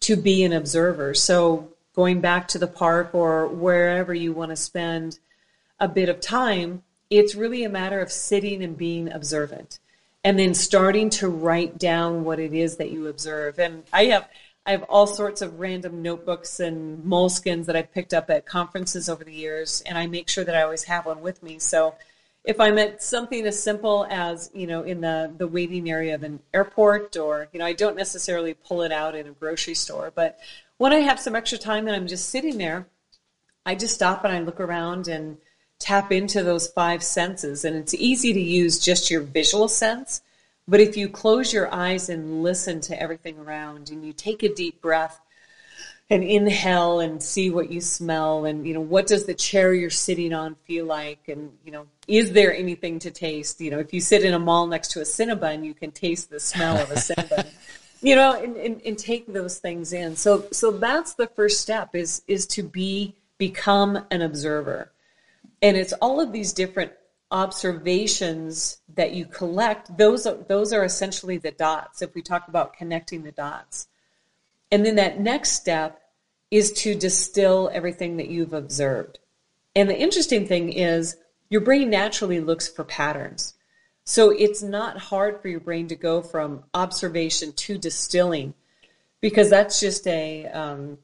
to 0.00 0.14
be 0.14 0.44
an 0.44 0.52
observer. 0.52 1.14
So, 1.14 1.68
going 1.94 2.20
back 2.20 2.46
to 2.48 2.58
the 2.58 2.66
park 2.68 3.10
or 3.12 3.48
wherever 3.48 4.14
you 4.14 4.32
want 4.32 4.50
to 4.50 4.56
spend 4.56 5.18
a 5.82 5.88
bit 5.88 6.08
of 6.08 6.20
time, 6.20 6.82
it's 7.10 7.34
really 7.34 7.64
a 7.64 7.68
matter 7.68 8.00
of 8.00 8.10
sitting 8.10 8.62
and 8.62 8.78
being 8.78 9.12
observant 9.12 9.80
and 10.24 10.38
then 10.38 10.54
starting 10.54 11.10
to 11.10 11.28
write 11.28 11.76
down 11.76 12.24
what 12.24 12.38
it 12.38 12.54
is 12.54 12.76
that 12.76 12.90
you 12.90 13.08
observe. 13.08 13.58
And 13.58 13.82
I 13.92 14.04
have 14.06 14.28
I 14.64 14.70
have 14.70 14.84
all 14.84 15.08
sorts 15.08 15.42
of 15.42 15.58
random 15.58 16.02
notebooks 16.02 16.60
and 16.60 17.02
moleskins 17.04 17.66
that 17.66 17.74
I've 17.74 17.92
picked 17.92 18.14
up 18.14 18.30
at 18.30 18.46
conferences 18.46 19.08
over 19.08 19.24
the 19.24 19.32
years, 19.32 19.82
and 19.86 19.98
I 19.98 20.06
make 20.06 20.28
sure 20.28 20.44
that 20.44 20.54
I 20.54 20.62
always 20.62 20.84
have 20.84 21.04
one 21.04 21.20
with 21.20 21.42
me. 21.42 21.58
So 21.58 21.96
if 22.44 22.60
I'm 22.60 22.78
at 22.78 23.02
something 23.02 23.44
as 23.44 23.60
simple 23.60 24.06
as, 24.08 24.52
you 24.54 24.68
know, 24.68 24.84
in 24.84 25.00
the, 25.00 25.32
the 25.36 25.48
waiting 25.48 25.90
area 25.90 26.14
of 26.14 26.22
an 26.22 26.38
airport 26.54 27.16
or, 27.16 27.48
you 27.52 27.58
know, 27.58 27.66
I 27.66 27.72
don't 27.72 27.96
necessarily 27.96 28.54
pull 28.54 28.82
it 28.82 28.92
out 28.92 29.16
in 29.16 29.26
a 29.26 29.32
grocery 29.32 29.74
store, 29.74 30.12
but 30.14 30.38
when 30.76 30.92
I 30.92 31.00
have 31.00 31.18
some 31.18 31.34
extra 31.34 31.58
time 31.58 31.88
and 31.88 31.96
I'm 31.96 32.06
just 32.06 32.28
sitting 32.28 32.58
there, 32.58 32.86
I 33.66 33.74
just 33.74 33.94
stop 33.94 34.24
and 34.24 34.32
I 34.32 34.38
look 34.40 34.60
around 34.60 35.08
and 35.08 35.38
tap 35.82 36.12
into 36.12 36.42
those 36.42 36.68
five 36.68 37.02
senses. 37.02 37.64
And 37.64 37.76
it's 37.76 37.94
easy 37.94 38.32
to 38.32 38.40
use 38.40 38.78
just 38.78 39.10
your 39.10 39.20
visual 39.20 39.68
sense. 39.68 40.22
But 40.68 40.80
if 40.80 40.96
you 40.96 41.08
close 41.08 41.52
your 41.52 41.72
eyes 41.74 42.08
and 42.08 42.42
listen 42.42 42.80
to 42.82 43.00
everything 43.00 43.38
around 43.38 43.90
and 43.90 44.04
you 44.06 44.12
take 44.12 44.42
a 44.42 44.54
deep 44.54 44.80
breath 44.80 45.20
and 46.12 46.22
inhale 46.22 47.00
and 47.00 47.22
see 47.22 47.48
what 47.50 47.70
you 47.70 47.80
smell 47.80 48.44
and 48.44 48.66
you 48.66 48.74
know 48.74 48.80
what 48.80 49.06
does 49.06 49.24
the 49.24 49.32
chair 49.32 49.72
you're 49.72 49.88
sitting 49.88 50.34
on 50.34 50.54
feel 50.66 50.84
like 50.84 51.26
and 51.28 51.50
you 51.64 51.72
know 51.72 51.86
is 52.06 52.32
there 52.32 52.54
anything 52.54 52.98
to 52.98 53.10
taste 53.10 53.60
you 53.60 53.70
know 53.70 53.78
if 53.78 53.94
you 53.94 54.00
sit 54.00 54.22
in 54.22 54.34
a 54.34 54.38
mall 54.38 54.66
next 54.66 54.90
to 54.90 55.00
a 55.00 55.04
cinnabon 55.04 55.64
you 55.64 55.72
can 55.72 55.90
taste 55.90 56.28
the 56.28 56.38
smell 56.38 56.76
of 56.76 56.90
a 56.90 56.94
cinnabon 57.08 57.46
you 58.02 58.14
know 58.14 58.38
and, 58.40 58.56
and, 58.56 58.82
and 58.84 58.98
take 58.98 59.32
those 59.32 59.58
things 59.58 59.94
in 59.94 60.14
so 60.14 60.44
so 60.52 60.70
that's 60.70 61.14
the 61.14 61.26
first 61.28 61.60
step 61.60 61.94
is 61.94 62.22
is 62.28 62.46
to 62.46 62.62
be 62.62 63.14
become 63.38 64.04
an 64.10 64.20
observer 64.20 64.92
and 65.62 65.76
it's 65.76 65.94
all 65.94 66.20
of 66.20 66.32
these 66.32 66.52
different 66.52 66.92
observations 67.30 68.78
that 68.94 69.12
you 69.12 69.24
collect 69.24 69.96
those 69.96 70.26
are 70.26 70.36
those 70.48 70.72
are 70.72 70.84
essentially 70.84 71.38
the 71.38 71.50
dots 71.50 72.02
if 72.02 72.14
we 72.14 72.20
talk 72.20 72.46
about 72.48 72.74
connecting 72.74 73.22
the 73.22 73.32
dots 73.32 73.88
and 74.72 74.84
then 74.86 74.96
that 74.96 75.20
next 75.20 75.52
step 75.52 76.02
is 76.52 76.72
to 76.72 76.94
distill 76.94 77.70
everything 77.72 78.18
that 78.18 78.28
you've 78.28 78.52
observed. 78.52 79.18
And 79.74 79.88
the 79.88 79.98
interesting 79.98 80.46
thing 80.46 80.70
is, 80.70 81.16
your 81.48 81.60
brain 81.62 81.88
naturally 81.90 82.40
looks 82.40 82.68
for 82.68 82.84
patterns. 82.84 83.54
So 84.04 84.30
it's 84.30 84.62
not 84.62 84.98
hard 84.98 85.40
for 85.40 85.48
your 85.48 85.60
brain 85.60 85.88
to 85.88 85.94
go 85.94 86.20
from 86.20 86.64
observation 86.74 87.52
to 87.52 87.78
distilling 87.78 88.52
because 89.22 89.48
that's 89.48 89.78
just 89.78 90.06
a, 90.06 90.46
um, 90.46 90.98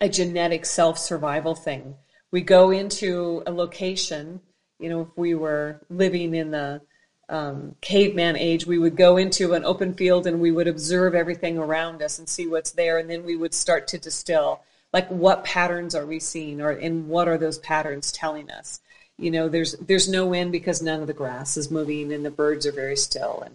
a 0.00 0.08
genetic 0.08 0.64
self 0.64 0.98
survival 0.98 1.54
thing. 1.54 1.96
We 2.30 2.42
go 2.42 2.70
into 2.70 3.42
a 3.46 3.52
location, 3.52 4.40
you 4.78 4.88
know, 4.88 5.02
if 5.02 5.08
we 5.16 5.34
were 5.34 5.80
living 5.90 6.34
in 6.34 6.50
the 6.50 6.80
um, 7.28 7.76
caveman 7.80 8.36
age, 8.36 8.66
we 8.66 8.78
would 8.78 8.96
go 8.96 9.16
into 9.16 9.54
an 9.54 9.64
open 9.64 9.94
field 9.94 10.26
and 10.26 10.40
we 10.40 10.50
would 10.50 10.68
observe 10.68 11.14
everything 11.14 11.58
around 11.58 12.02
us 12.02 12.18
and 12.18 12.28
see 12.28 12.46
what's 12.46 12.72
there, 12.72 12.98
and 12.98 13.08
then 13.08 13.24
we 13.24 13.36
would 13.36 13.54
start 13.54 13.88
to 13.88 13.98
distill 13.98 14.60
like 14.92 15.08
what 15.08 15.44
patterns 15.44 15.94
are 15.94 16.06
we 16.06 16.18
seeing 16.18 16.60
or 16.60 16.70
and 16.70 17.08
what 17.08 17.28
are 17.28 17.38
those 17.38 17.58
patterns 17.58 18.12
telling 18.12 18.50
us 18.50 18.80
you 19.18 19.30
know 19.30 19.48
there's 19.48 19.72
there's 19.74 20.08
no 20.08 20.26
wind 20.26 20.52
because 20.52 20.82
none 20.82 21.00
of 21.00 21.06
the 21.06 21.12
grass 21.12 21.56
is 21.56 21.70
moving 21.70 22.12
and 22.12 22.24
the 22.24 22.30
birds 22.30 22.66
are 22.66 22.72
very 22.72 22.96
still 22.96 23.42
and 23.44 23.54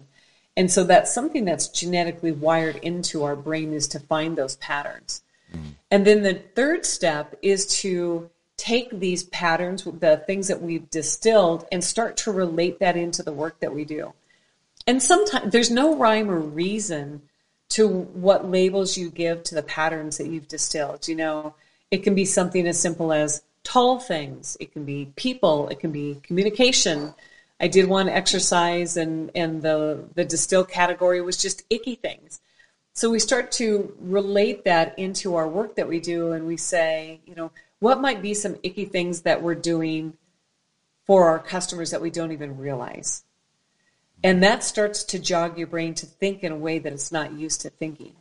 and 0.58 0.70
so 0.70 0.84
that's 0.84 1.12
something 1.12 1.44
that's 1.44 1.68
genetically 1.68 2.32
wired 2.32 2.76
into 2.76 3.22
our 3.24 3.36
brain 3.36 3.72
is 3.72 3.88
to 3.88 4.00
find 4.00 4.36
those 4.36 4.56
patterns 4.56 5.22
mm-hmm. 5.52 5.70
and 5.90 6.06
then 6.06 6.22
the 6.22 6.34
third 6.34 6.86
step 6.86 7.34
is 7.42 7.66
to 7.80 8.30
take 8.66 8.88
these 8.90 9.24
patterns 9.24 9.84
the 9.84 10.16
things 10.26 10.48
that 10.48 10.60
we've 10.60 10.88
distilled 10.90 11.66
and 11.70 11.82
start 11.82 12.16
to 12.16 12.32
relate 12.32 12.78
that 12.80 12.96
into 12.96 13.22
the 13.22 13.32
work 13.32 13.58
that 13.60 13.74
we 13.74 13.84
do 13.84 14.12
and 14.86 15.02
sometimes 15.02 15.52
there's 15.52 15.70
no 15.70 15.96
rhyme 15.96 16.30
or 16.30 16.38
reason 16.38 17.22
to 17.70 17.88
what 17.88 18.48
labels 18.48 18.96
you 18.96 19.10
give 19.10 19.42
to 19.44 19.54
the 19.54 19.62
patterns 19.62 20.18
that 20.18 20.28
you've 20.28 20.48
distilled. 20.48 21.08
You 21.08 21.16
know, 21.16 21.54
it 21.90 22.02
can 22.02 22.14
be 22.14 22.24
something 22.24 22.66
as 22.66 22.80
simple 22.80 23.12
as 23.12 23.42
tall 23.64 23.98
things, 23.98 24.56
it 24.60 24.72
can 24.72 24.84
be 24.84 25.12
people, 25.16 25.68
it 25.68 25.80
can 25.80 25.90
be 25.90 26.20
communication. 26.22 27.14
I 27.58 27.68
did 27.68 27.88
one 27.88 28.08
exercise 28.08 28.96
and, 28.96 29.30
and 29.34 29.62
the, 29.62 30.04
the 30.14 30.24
distilled 30.24 30.68
category 30.68 31.20
was 31.20 31.36
just 31.36 31.64
icky 31.70 31.96
things. 31.96 32.40
So 32.92 33.10
we 33.10 33.18
start 33.18 33.50
to 33.52 33.94
relate 33.98 34.64
that 34.64 34.98
into 34.98 35.34
our 35.34 35.48
work 35.48 35.76
that 35.76 35.88
we 35.88 35.98
do 35.98 36.32
and 36.32 36.46
we 36.46 36.56
say, 36.56 37.20
you 37.26 37.34
know, 37.34 37.50
what 37.80 38.00
might 38.00 38.22
be 38.22 38.34
some 38.34 38.56
icky 38.62 38.84
things 38.84 39.22
that 39.22 39.42
we're 39.42 39.54
doing 39.54 40.14
for 41.04 41.28
our 41.28 41.38
customers 41.38 41.90
that 41.90 42.00
we 42.00 42.10
don't 42.10 42.32
even 42.32 42.58
realize? 42.58 43.24
And 44.24 44.42
that 44.42 44.64
starts 44.64 45.04
to 45.04 45.18
jog 45.18 45.58
your 45.58 45.66
brain 45.66 45.94
to 45.94 46.06
think 46.06 46.42
in 46.42 46.52
a 46.52 46.56
way 46.56 46.78
that 46.78 46.92
it's 46.92 47.12
not 47.12 47.32
used 47.32 47.60
to 47.62 47.70
thinking. 47.70 48.14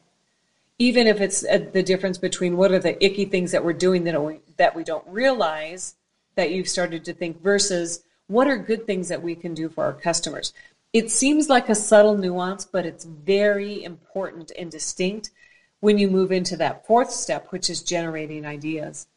Even 0.77 1.07
if 1.07 1.21
it's 1.21 1.45
uh, 1.45 1.65
the 1.71 1.83
difference 1.83 2.17
between 2.17 2.57
what 2.57 2.71
are 2.71 2.79
the 2.79 3.03
icky 3.03 3.25
things 3.25 3.51
that 3.53 3.63
we're 3.63 3.73
doing 3.73 4.03
that 4.03 4.21
we, 4.21 4.39
that 4.57 4.75
we 4.75 4.83
don't 4.83 5.07
realize 5.07 5.95
that 6.35 6.51
you've 6.51 6.67
started 6.67 7.05
to 7.05 7.13
think 7.13 7.41
versus 7.41 8.03
what 8.27 8.47
are 8.47 8.57
good 8.57 8.85
things 8.85 9.07
that 9.07 9.23
we 9.23 9.35
can 9.35 9.53
do 9.53 9.69
for 9.69 9.85
our 9.85 9.93
customers. 9.93 10.53
It 10.91 11.11
seems 11.11 11.49
like 11.49 11.69
a 11.69 11.75
subtle 11.75 12.17
nuance, 12.17 12.65
but 12.65 12.85
it's 12.85 13.05
very 13.05 13.83
important 13.83 14.51
and 14.57 14.69
distinct 14.69 15.31
when 15.79 15.97
you 15.97 16.09
move 16.09 16.31
into 16.31 16.57
that 16.57 16.85
fourth 16.85 17.11
step, 17.11 17.51
which 17.51 17.69
is 17.69 17.81
generating 17.81 18.45
ideas. 18.45 19.07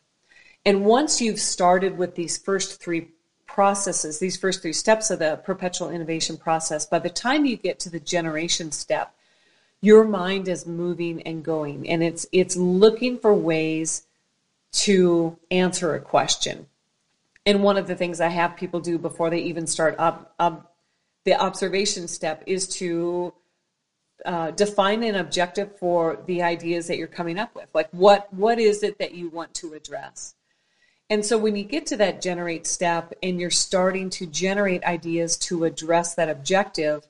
And 0.65 0.85
once 0.85 1.21
you've 1.21 1.41
started 1.41 1.97
with 1.97 2.15
these 2.15 2.37
first 2.37 2.81
three 2.81 3.09
processes, 3.47 4.19
these 4.19 4.37
first 4.37 4.63
three 4.63 4.73
steps 4.73 5.11
of 5.11 5.19
the 5.19 5.41
perpetual 5.45 5.91
innovation 5.91 6.37
process, 6.37 6.87
by 6.87 6.99
the 6.99 7.11
time 7.11 7.45
you 7.45 7.57
get 7.57 7.81
to 7.81 7.91
the 7.91 8.01
generation 8.01 8.71
step, 8.71 9.15
your 9.81 10.05
mind 10.05 10.49
is 10.49 10.67
moving 10.67 11.23
and 11.23 11.45
going 11.45 11.89
and 11.89 12.03
it's 12.03 12.27
it's 12.33 12.57
looking 12.57 13.19
for 13.19 13.33
ways 13.33 14.07
to 14.73 15.39
answer 15.51 15.95
a 15.95 16.01
question. 16.01 16.67
And 17.47 17.63
one 17.63 17.77
of 17.77 17.87
the 17.87 17.97
things 17.97 18.21
I 18.21 18.29
have 18.29 18.57
people 18.57 18.81
do 18.81 18.99
before 18.99 19.31
they 19.31 19.41
even 19.41 19.67
start 19.67 19.95
up, 19.99 20.35
up 20.39 20.75
the 21.25 21.35
observation 21.41 22.07
step 22.09 22.43
is 22.47 22.69
to 22.77 23.33
uh, 24.27 24.51
define 24.51 25.03
an 25.03 25.15
objective 25.15 25.79
for 25.79 26.23
the 26.27 26.43
ideas 26.43 26.89
that 26.89 26.99
you're 26.99 27.07
coming 27.07 27.39
up 27.39 27.55
with. 27.55 27.69
Like 27.73 27.89
what 27.91 28.33
what 28.35 28.59
is 28.59 28.83
it 28.83 28.99
that 28.99 29.15
you 29.15 29.31
want 29.31 29.55
to 29.55 29.75
address? 29.75 30.35
And 31.11 31.25
so 31.25 31.39
when 31.39 31.57
you 31.57 31.65
get 31.65 31.87
to 31.87 31.97
that 31.97 32.21
generate 32.21 32.67
step 32.67 33.15
and 33.23 33.41
you're 33.41 33.51
starting 33.51 34.11
to 34.11 34.27
generate 34.27 34.85
ideas 34.85 35.39
to 35.39 35.65
address 35.65 36.15
that 36.15 36.29
objective, 36.29 37.07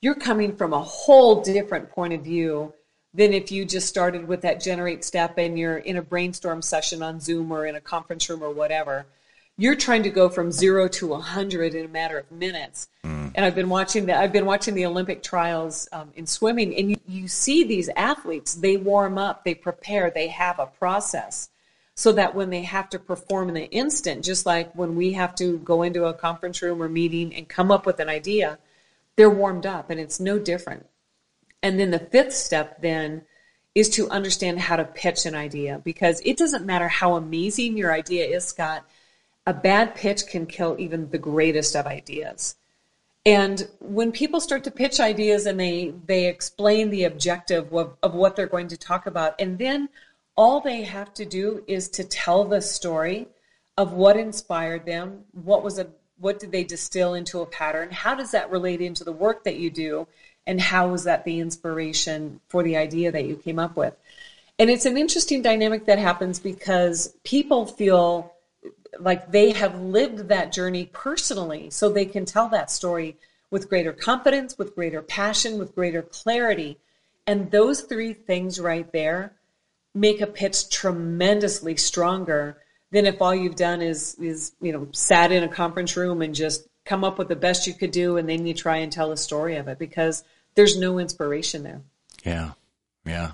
you're 0.00 0.14
coming 0.14 0.56
from 0.56 0.72
a 0.72 0.80
whole 0.80 1.42
different 1.42 1.90
point 1.90 2.14
of 2.14 2.22
view 2.22 2.72
than 3.12 3.32
if 3.32 3.52
you 3.52 3.64
just 3.64 3.86
started 3.86 4.26
with 4.26 4.40
that 4.42 4.60
generate 4.60 5.04
step 5.04 5.36
and 5.36 5.58
you're 5.58 5.78
in 5.78 5.96
a 5.96 6.02
brainstorm 6.02 6.62
session 6.62 7.02
on 7.02 7.20
Zoom 7.20 7.52
or 7.52 7.66
in 7.66 7.76
a 7.76 7.80
conference 7.80 8.28
room 8.28 8.42
or 8.42 8.50
whatever. 8.50 9.06
You're 9.56 9.76
trying 9.76 10.02
to 10.02 10.10
go 10.10 10.28
from 10.28 10.50
zero 10.50 10.88
to 10.88 11.14
a 11.14 11.20
hundred 11.20 11.74
in 11.74 11.84
a 11.84 11.88
matter 11.88 12.18
of 12.18 12.30
minutes. 12.32 12.88
Mm. 13.04 13.32
And 13.36 13.44
I've 13.44 13.54
been 13.54 13.68
watching 13.68 14.06
the 14.06 14.18
I've 14.18 14.32
been 14.32 14.46
watching 14.46 14.74
the 14.74 14.84
Olympic 14.86 15.22
trials 15.22 15.88
um, 15.92 16.10
in 16.16 16.26
swimming, 16.26 16.74
and 16.76 16.90
you, 16.90 16.96
you 17.06 17.28
see 17.28 17.62
these 17.62 17.88
athletes. 17.90 18.54
They 18.54 18.76
warm 18.76 19.16
up, 19.16 19.44
they 19.44 19.54
prepare, 19.54 20.10
they 20.10 20.26
have 20.28 20.58
a 20.58 20.66
process 20.66 21.50
so 21.94 22.12
that 22.12 22.34
when 22.34 22.50
they 22.50 22.62
have 22.62 22.88
to 22.90 22.98
perform 22.98 23.48
in 23.48 23.54
the 23.54 23.70
instant, 23.70 24.24
just 24.24 24.46
like 24.46 24.74
when 24.74 24.96
we 24.96 25.12
have 25.12 25.34
to 25.36 25.58
go 25.58 25.82
into 25.82 26.04
a 26.04 26.14
conference 26.14 26.60
room 26.60 26.82
or 26.82 26.88
meeting 26.88 27.34
and 27.34 27.48
come 27.48 27.70
up 27.70 27.86
with 27.86 28.00
an 28.00 28.08
idea, 28.08 28.58
they're 29.16 29.30
warmed 29.30 29.64
up 29.64 29.90
and 29.90 30.00
it's 30.00 30.18
no 30.18 30.38
different. 30.38 30.86
And 31.62 31.78
then 31.78 31.90
the 31.90 31.98
fifth 31.98 32.34
step 32.34 32.82
then 32.82 33.22
is 33.74 33.88
to 33.90 34.08
understand 34.10 34.60
how 34.60 34.76
to 34.76 34.84
pitch 34.84 35.24
an 35.24 35.34
idea 35.34 35.80
because 35.84 36.20
it 36.24 36.36
doesn't 36.36 36.66
matter 36.66 36.88
how 36.88 37.14
amazing 37.14 37.76
your 37.76 37.92
idea 37.92 38.24
is, 38.24 38.44
Scott, 38.44 38.84
a 39.46 39.54
bad 39.54 39.94
pitch 39.94 40.26
can 40.26 40.46
kill 40.46 40.76
even 40.78 41.10
the 41.10 41.18
greatest 41.18 41.74
of 41.76 41.86
ideas. 41.86 42.56
And 43.26 43.66
when 43.80 44.12
people 44.12 44.40
start 44.40 44.64
to 44.64 44.70
pitch 44.70 45.00
ideas 45.00 45.46
and 45.46 45.58
they 45.58 45.94
they 46.06 46.26
explain 46.26 46.90
the 46.90 47.04
objective 47.04 47.72
of, 47.72 47.96
of 48.02 48.14
what 48.14 48.36
they're 48.36 48.46
going 48.46 48.68
to 48.68 48.76
talk 48.76 49.06
about, 49.06 49.34
and 49.38 49.58
then 49.58 49.88
all 50.36 50.60
they 50.60 50.82
have 50.82 51.14
to 51.14 51.24
do 51.24 51.62
is 51.66 51.88
to 51.90 52.04
tell 52.04 52.44
the 52.44 52.60
story 52.60 53.28
of 53.76 53.92
what 53.92 54.16
inspired 54.16 54.86
them, 54.86 55.24
what 55.32 55.62
was 55.62 55.78
a 55.78 55.88
what 56.18 56.38
did 56.38 56.52
they 56.52 56.64
distill 56.64 57.14
into 57.14 57.40
a 57.40 57.46
pattern, 57.46 57.90
how 57.90 58.14
does 58.14 58.30
that 58.30 58.50
relate 58.50 58.80
into 58.80 59.02
the 59.02 59.12
work 59.12 59.42
that 59.44 59.56
you 59.56 59.68
do, 59.68 60.06
and 60.46 60.60
how 60.60 60.88
was 60.88 61.04
that 61.04 61.24
the 61.24 61.40
inspiration 61.40 62.40
for 62.48 62.62
the 62.62 62.76
idea 62.76 63.10
that 63.10 63.24
you 63.24 63.36
came 63.36 63.58
up 63.58 63.76
with. 63.76 63.94
And 64.58 64.70
it's 64.70 64.86
an 64.86 64.96
interesting 64.96 65.42
dynamic 65.42 65.86
that 65.86 65.98
happens 65.98 66.38
because 66.38 67.16
people 67.24 67.66
feel 67.66 68.32
like 69.00 69.32
they 69.32 69.50
have 69.50 69.80
lived 69.80 70.28
that 70.28 70.52
journey 70.52 70.88
personally, 70.92 71.68
so 71.70 71.88
they 71.88 72.06
can 72.06 72.24
tell 72.24 72.48
that 72.48 72.70
story 72.70 73.16
with 73.50 73.68
greater 73.68 73.92
confidence, 73.92 74.56
with 74.56 74.74
greater 74.74 75.02
passion, 75.02 75.58
with 75.58 75.74
greater 75.74 76.02
clarity. 76.02 76.78
And 77.26 77.50
those 77.50 77.80
three 77.82 78.12
things 78.12 78.60
right 78.60 78.90
there 78.92 79.32
make 79.94 80.20
a 80.20 80.26
pitch 80.26 80.70
tremendously 80.70 81.76
stronger 81.76 82.58
than 82.90 83.06
if 83.06 83.20
all 83.20 83.34
you've 83.34 83.56
done 83.56 83.82
is 83.82 84.14
is 84.20 84.52
you 84.60 84.72
know 84.72 84.88
sat 84.92 85.32
in 85.32 85.42
a 85.42 85.48
conference 85.48 85.96
room 85.96 86.22
and 86.22 86.34
just 86.34 86.66
come 86.84 87.04
up 87.04 87.18
with 87.18 87.28
the 87.28 87.36
best 87.36 87.66
you 87.66 87.74
could 87.74 87.90
do 87.90 88.16
and 88.16 88.28
then 88.28 88.46
you 88.46 88.54
try 88.54 88.76
and 88.76 88.92
tell 88.92 89.12
a 89.12 89.16
story 89.16 89.56
of 89.56 89.68
it 89.68 89.78
because 89.78 90.22
there's 90.54 90.78
no 90.78 90.98
inspiration 90.98 91.62
there. 91.62 91.80
Yeah. 92.24 92.52
Yeah. 93.04 93.32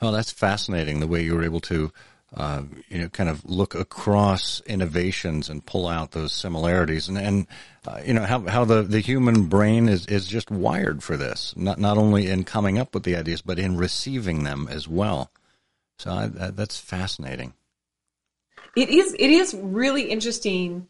Well, 0.00 0.12
that's 0.12 0.32
fascinating 0.32 1.00
the 1.00 1.06
way 1.06 1.22
you 1.22 1.34
were 1.34 1.44
able 1.44 1.60
to 1.60 1.92
uh, 2.36 2.62
you 2.88 2.98
know, 2.98 3.08
kind 3.08 3.30
of 3.30 3.44
look 3.48 3.74
across 3.74 4.60
innovations 4.66 5.48
and 5.48 5.64
pull 5.64 5.86
out 5.86 6.10
those 6.10 6.32
similarities, 6.32 7.08
and 7.08 7.16
and 7.16 7.46
uh, 7.86 8.00
you 8.04 8.12
know 8.12 8.24
how 8.24 8.40
how 8.42 8.66
the, 8.66 8.82
the 8.82 9.00
human 9.00 9.46
brain 9.46 9.88
is, 9.88 10.06
is 10.06 10.26
just 10.26 10.50
wired 10.50 11.02
for 11.02 11.16
this, 11.16 11.54
not 11.56 11.78
not 11.78 11.96
only 11.96 12.28
in 12.28 12.44
coming 12.44 12.78
up 12.78 12.92
with 12.92 13.04
the 13.04 13.16
ideas, 13.16 13.40
but 13.40 13.58
in 13.58 13.78
receiving 13.78 14.44
them 14.44 14.68
as 14.70 14.86
well. 14.86 15.30
So 15.98 16.12
I, 16.12 16.26
that, 16.28 16.56
that's 16.56 16.78
fascinating. 16.78 17.54
It 18.76 18.90
is. 18.90 19.14
It 19.18 19.30
is 19.30 19.54
really 19.54 20.02
interesting 20.04 20.86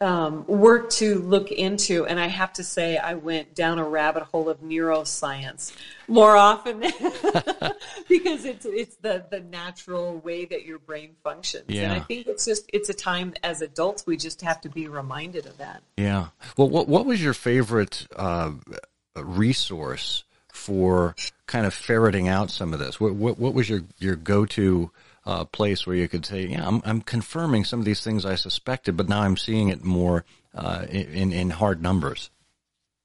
um, 0.00 0.46
work 0.46 0.90
to 0.90 1.18
look 1.18 1.50
into, 1.50 2.06
and 2.06 2.20
I 2.20 2.28
have 2.28 2.52
to 2.54 2.62
say, 2.62 2.96
I 2.96 3.14
went 3.14 3.54
down 3.56 3.78
a 3.80 3.84
rabbit 3.84 4.22
hole 4.24 4.48
of 4.48 4.60
neuroscience 4.60 5.74
more 6.06 6.36
often 6.36 6.80
because 8.08 8.44
it's 8.44 8.64
it's 8.64 8.94
the 8.96 9.24
the 9.28 9.40
natural 9.40 10.18
way 10.18 10.44
that 10.44 10.64
your 10.64 10.78
brain 10.78 11.16
functions, 11.24 11.64
Yeah. 11.68 11.84
and 11.84 11.92
I 11.94 12.00
think 12.00 12.28
it's 12.28 12.44
just 12.44 12.70
it's 12.72 12.88
a 12.88 12.94
time 12.94 13.34
as 13.42 13.60
adults 13.60 14.06
we 14.06 14.16
just 14.16 14.42
have 14.42 14.60
to 14.60 14.68
be 14.68 14.86
reminded 14.86 15.46
of 15.46 15.58
that. 15.58 15.82
Yeah. 15.96 16.28
Well, 16.56 16.68
what 16.68 16.88
what 16.88 17.04
was 17.04 17.20
your 17.22 17.34
favorite 17.34 18.06
uh, 18.14 18.52
resource 19.16 20.22
for 20.68 21.16
kind 21.46 21.64
of 21.64 21.72
ferreting 21.72 22.28
out 22.28 22.50
some 22.50 22.74
of 22.74 22.78
this? 22.78 23.00
What 23.00 23.14
what, 23.14 23.38
what 23.38 23.54
was 23.54 23.70
your 23.70 23.82
your 23.98 24.16
go 24.16 24.44
to 24.44 24.90
uh, 25.24 25.44
place 25.46 25.86
where 25.86 25.96
you 25.96 26.08
could 26.08 26.26
say, 26.26 26.46
yeah, 26.46 26.66
I'm 26.66 26.82
I'm 26.84 27.00
confirming 27.00 27.64
some 27.64 27.78
of 27.80 27.86
these 27.86 28.04
things 28.04 28.26
I 28.26 28.34
suspected, 28.34 28.96
but 28.96 29.08
now 29.08 29.22
I'm 29.22 29.38
seeing 29.38 29.70
it 29.70 29.82
more 29.82 30.24
uh, 30.54 30.84
in 30.90 31.32
in 31.32 31.50
hard 31.50 31.82
numbers. 31.82 32.28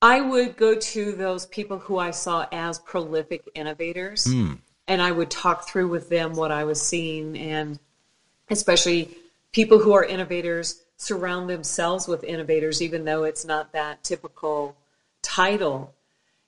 I 0.02 0.20
would 0.20 0.58
go 0.58 0.76
to 0.76 1.12
those 1.14 1.46
people 1.46 1.80
who 1.80 1.98
I 1.98 2.12
saw 2.12 2.46
as 2.52 2.80
prolific 2.80 3.50
innovators, 3.56 4.26
and 4.90 5.02
I 5.02 5.12
would 5.12 5.32
talk 5.32 5.66
through 5.66 5.88
with 5.88 6.10
them 6.10 6.34
what 6.34 6.52
I 6.52 6.66
was 6.66 6.82
seeing, 6.82 7.38
and 7.38 7.80
especially 8.50 9.16
people 9.54 9.80
who 9.80 9.94
are 9.94 10.04
innovators 10.04 10.82
surround 10.98 11.50
themselves 11.50 12.06
with 12.06 12.26
innovators, 12.26 12.82
even 12.82 13.06
though 13.06 13.24
it's 13.24 13.46
not 13.46 13.72
that 13.72 14.04
typical 14.04 14.76
title. 15.22 15.94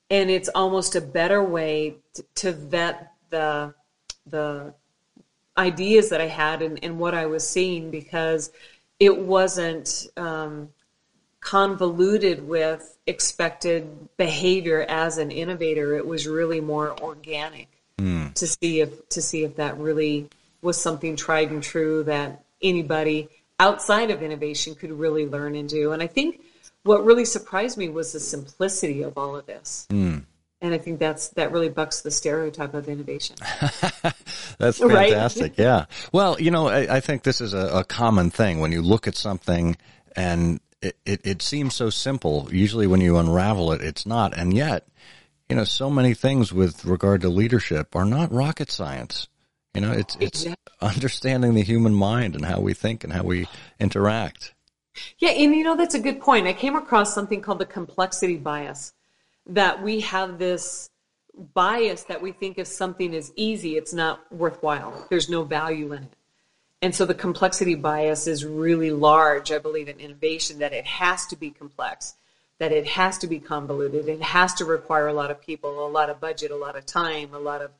And 0.10 0.30
it's 0.30 0.50
almost 0.50 0.96
a 0.96 1.02
better 1.02 1.44
way 1.44 1.96
to, 2.14 2.24
to 2.36 2.52
vet 2.52 3.12
the 3.30 3.74
the 4.28 4.74
ideas 5.58 6.10
that 6.10 6.20
I 6.22 6.28
had 6.28 6.62
and, 6.62 6.80
and 6.84 7.00
what 7.00 7.14
I 7.14 7.28
was 7.28 7.48
seeing 7.48 7.92
because 7.92 8.52
it 9.00 9.18
wasn't 9.18 10.08
um, 10.18 10.70
convoluted 11.40 12.48
with 12.48 12.98
expected 13.08 14.10
behavior 14.18 14.86
as 14.90 15.18
an 15.18 15.32
innovator. 15.32 15.96
It 15.96 16.06
was 16.06 16.28
really 16.28 16.60
more 16.60 17.00
organic 17.02 17.68
to 18.36 18.48
see 18.48 18.82
if 18.82 19.10
to 19.10 19.22
see 19.22 19.44
if 19.44 19.56
that 19.56 19.78
really 19.78 20.30
was 20.62 20.80
something 20.80 21.16
tried 21.16 21.52
and 21.52 21.64
true 21.64 22.04
that 22.04 22.44
anybody 22.62 23.30
outside 23.60 24.12
of 24.12 24.22
innovation 24.22 24.76
could 24.76 24.92
really 24.92 25.26
learn 25.26 25.56
and 25.56 25.70
do. 25.70 25.92
And 25.92 26.02
I 26.04 26.08
think 26.08 26.42
what 26.86 27.04
really 27.04 27.26
surprised 27.26 27.78
me 27.78 27.90
was 27.90 28.14
the 28.14 28.20
simplicity 28.22 29.02
of 29.02 29.18
all 29.18 29.36
of 29.36 29.46
this. 29.46 29.86
Hmm. 29.90 30.20
And 30.62 30.74
I 30.74 30.78
think 30.78 31.00
that's 31.00 31.28
that 31.30 31.52
really 31.52 31.70
bucks 31.70 32.02
the 32.02 32.10
stereotype 32.10 32.74
of 32.74 32.88
innovation. 32.88 33.36
That's 34.58 34.80
Right? 34.80 35.12
fantastic. 35.12 35.58
yeah. 35.58 35.86
Well, 36.12 36.40
you 36.40 36.50
know, 36.50 36.68
I, 36.68 36.96
I 36.96 37.00
think 37.02 37.24
this 37.24 37.42
is 37.42 37.54
a, 37.54 37.68
a 37.80 37.84
common 37.84 38.32
thing 38.32 38.60
when 38.62 38.72
you 38.72 38.82
look 38.82 39.08
at 39.08 39.16
something 39.16 39.76
and 40.16 40.60
it, 40.82 40.98
it, 41.06 41.22
it 41.28 41.42
seems 41.42 41.76
so 41.76 41.90
simple. 41.90 42.48
Usually 42.52 42.88
when 42.88 43.02
you 43.02 43.18
unravel 43.18 43.74
it, 43.74 43.82
it's 43.82 44.06
not. 44.06 44.36
And 44.36 44.54
yet, 44.56 44.88
you 45.50 45.56
know, 45.56 45.66
so 45.66 45.90
many 45.90 46.14
things 46.14 46.54
with 46.54 46.86
regard 46.86 47.22
to 47.22 47.30
leadership 47.30 47.96
are 47.96 48.06
not 48.06 48.32
rocket 48.32 48.72
science. 48.72 49.28
You 49.76 49.82
know, 49.82 49.92
it's, 49.92 50.16
it's 50.22 50.44
Exactly. 50.46 50.74
understanding 50.82 51.54
the 51.54 51.64
human 51.64 51.94
mind 51.94 52.34
and 52.34 52.46
how 52.46 52.62
we 52.62 52.74
think 52.74 53.04
and 53.04 53.12
how 53.12 53.24
we 53.24 53.48
interact. 53.80 54.54
Yeah, 55.20 55.30
and 55.30 55.56
you 55.56 55.64
know, 55.64 55.76
that's 55.76 55.96
a 55.96 56.00
good 56.00 56.22
point. 56.22 56.48
I 56.48 56.54
came 56.54 56.76
across 56.76 57.14
something 57.14 57.42
called 57.42 57.60
the 57.60 57.66
complexity 57.66 58.38
bias 58.38 58.94
that 59.48 59.82
we 59.82 60.00
have 60.02 60.40
this 60.40 60.90
bias 61.54 62.04
that 62.04 62.22
we 62.22 62.32
think 62.32 62.58
if 62.58 62.68
something 62.68 63.14
is 63.14 63.34
easy, 63.36 63.78
it's 63.78 63.94
not 63.94 64.32
worthwhile. 64.32 65.06
There's 65.10 65.30
no 65.30 65.44
value 65.44 65.94
in 65.94 66.04
it. 66.04 66.14
And 66.82 66.94
so 66.94 67.06
the 67.06 67.14
complexity 67.14 67.76
bias 67.76 68.28
is 68.28 68.46
really 68.46 68.92
large, 68.92 69.52
I 69.52 69.58
believe, 69.58 69.90
in 69.90 70.00
innovation, 70.00 70.60
that 70.60 70.74
it 70.74 70.86
has 70.86 71.26
to 71.28 71.36
be 71.36 71.50
complex, 71.50 72.16
that 72.60 72.72
it 72.72 72.86
has 72.88 73.18
to 73.20 73.28
be 73.28 73.40
convoluted, 73.40 74.08
it 74.08 74.22
has 74.22 74.54
to 74.56 74.66
require 74.66 75.08
a 75.08 75.14
lot 75.14 75.32
of 75.32 75.42
people, 75.42 75.86
a 75.86 75.90
lot 75.90 76.10
of 76.10 76.20
budget, 76.20 76.52
a 76.52 76.56
lot 76.56 76.76
of 76.76 76.86
time, 76.86 77.34
a 77.34 77.40
lot 77.40 77.62
of 77.62 77.72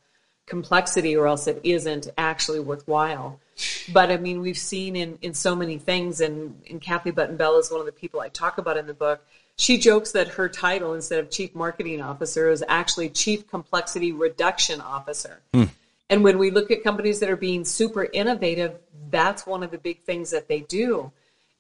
complexity, 0.46 1.16
or 1.16 1.28
else 1.28 1.48
it 1.48 1.60
isn't 1.64 2.08
actually 2.18 2.60
worthwhile. 2.60 3.40
But 3.94 4.12
I 4.12 4.18
mean, 4.18 4.42
we've 4.42 4.58
seen 4.58 4.96
in, 4.96 5.18
in 5.22 5.34
so 5.34 5.56
many 5.56 5.78
things, 5.78 6.22
and, 6.22 6.62
and 6.70 6.82
Kathy 6.82 7.12
Button 7.12 7.38
Bell 7.38 7.58
is 7.58 7.72
one 7.72 7.80
of 7.80 7.86
the 7.86 7.92
people 7.92 8.20
I 8.20 8.30
talk 8.30 8.58
about 8.58 8.78
in 8.78 8.88
the 8.88 8.94
book. 8.94 9.26
She 9.58 9.78
jokes 9.78 10.12
that 10.12 10.30
her 10.30 10.50
title, 10.50 10.94
instead 10.94 11.20
of 11.20 11.30
Chief 11.30 11.56
Marketing 11.56 12.02
Officer, 12.02 12.50
is 12.50 12.64
actually 12.68 13.10
Chief 13.10 13.48
Complexity 13.48 14.12
Reduction 14.12 14.82
Officer. 14.82 15.42
Hmm. 15.54 15.66
And 16.10 16.24
when 16.24 16.38
we 16.38 16.52
look 16.52 16.72
at 16.72 16.84
companies 16.84 17.20
that 17.22 17.30
are 17.30 17.38
being 17.38 17.64
super 17.64 18.04
innovative, 18.04 18.76
that's 19.10 19.48
one 19.48 19.64
of 19.64 19.72
the 19.72 19.78
big 19.78 20.04
things 20.04 20.32
that 20.32 20.48
they 20.48 20.60
do 20.62 21.12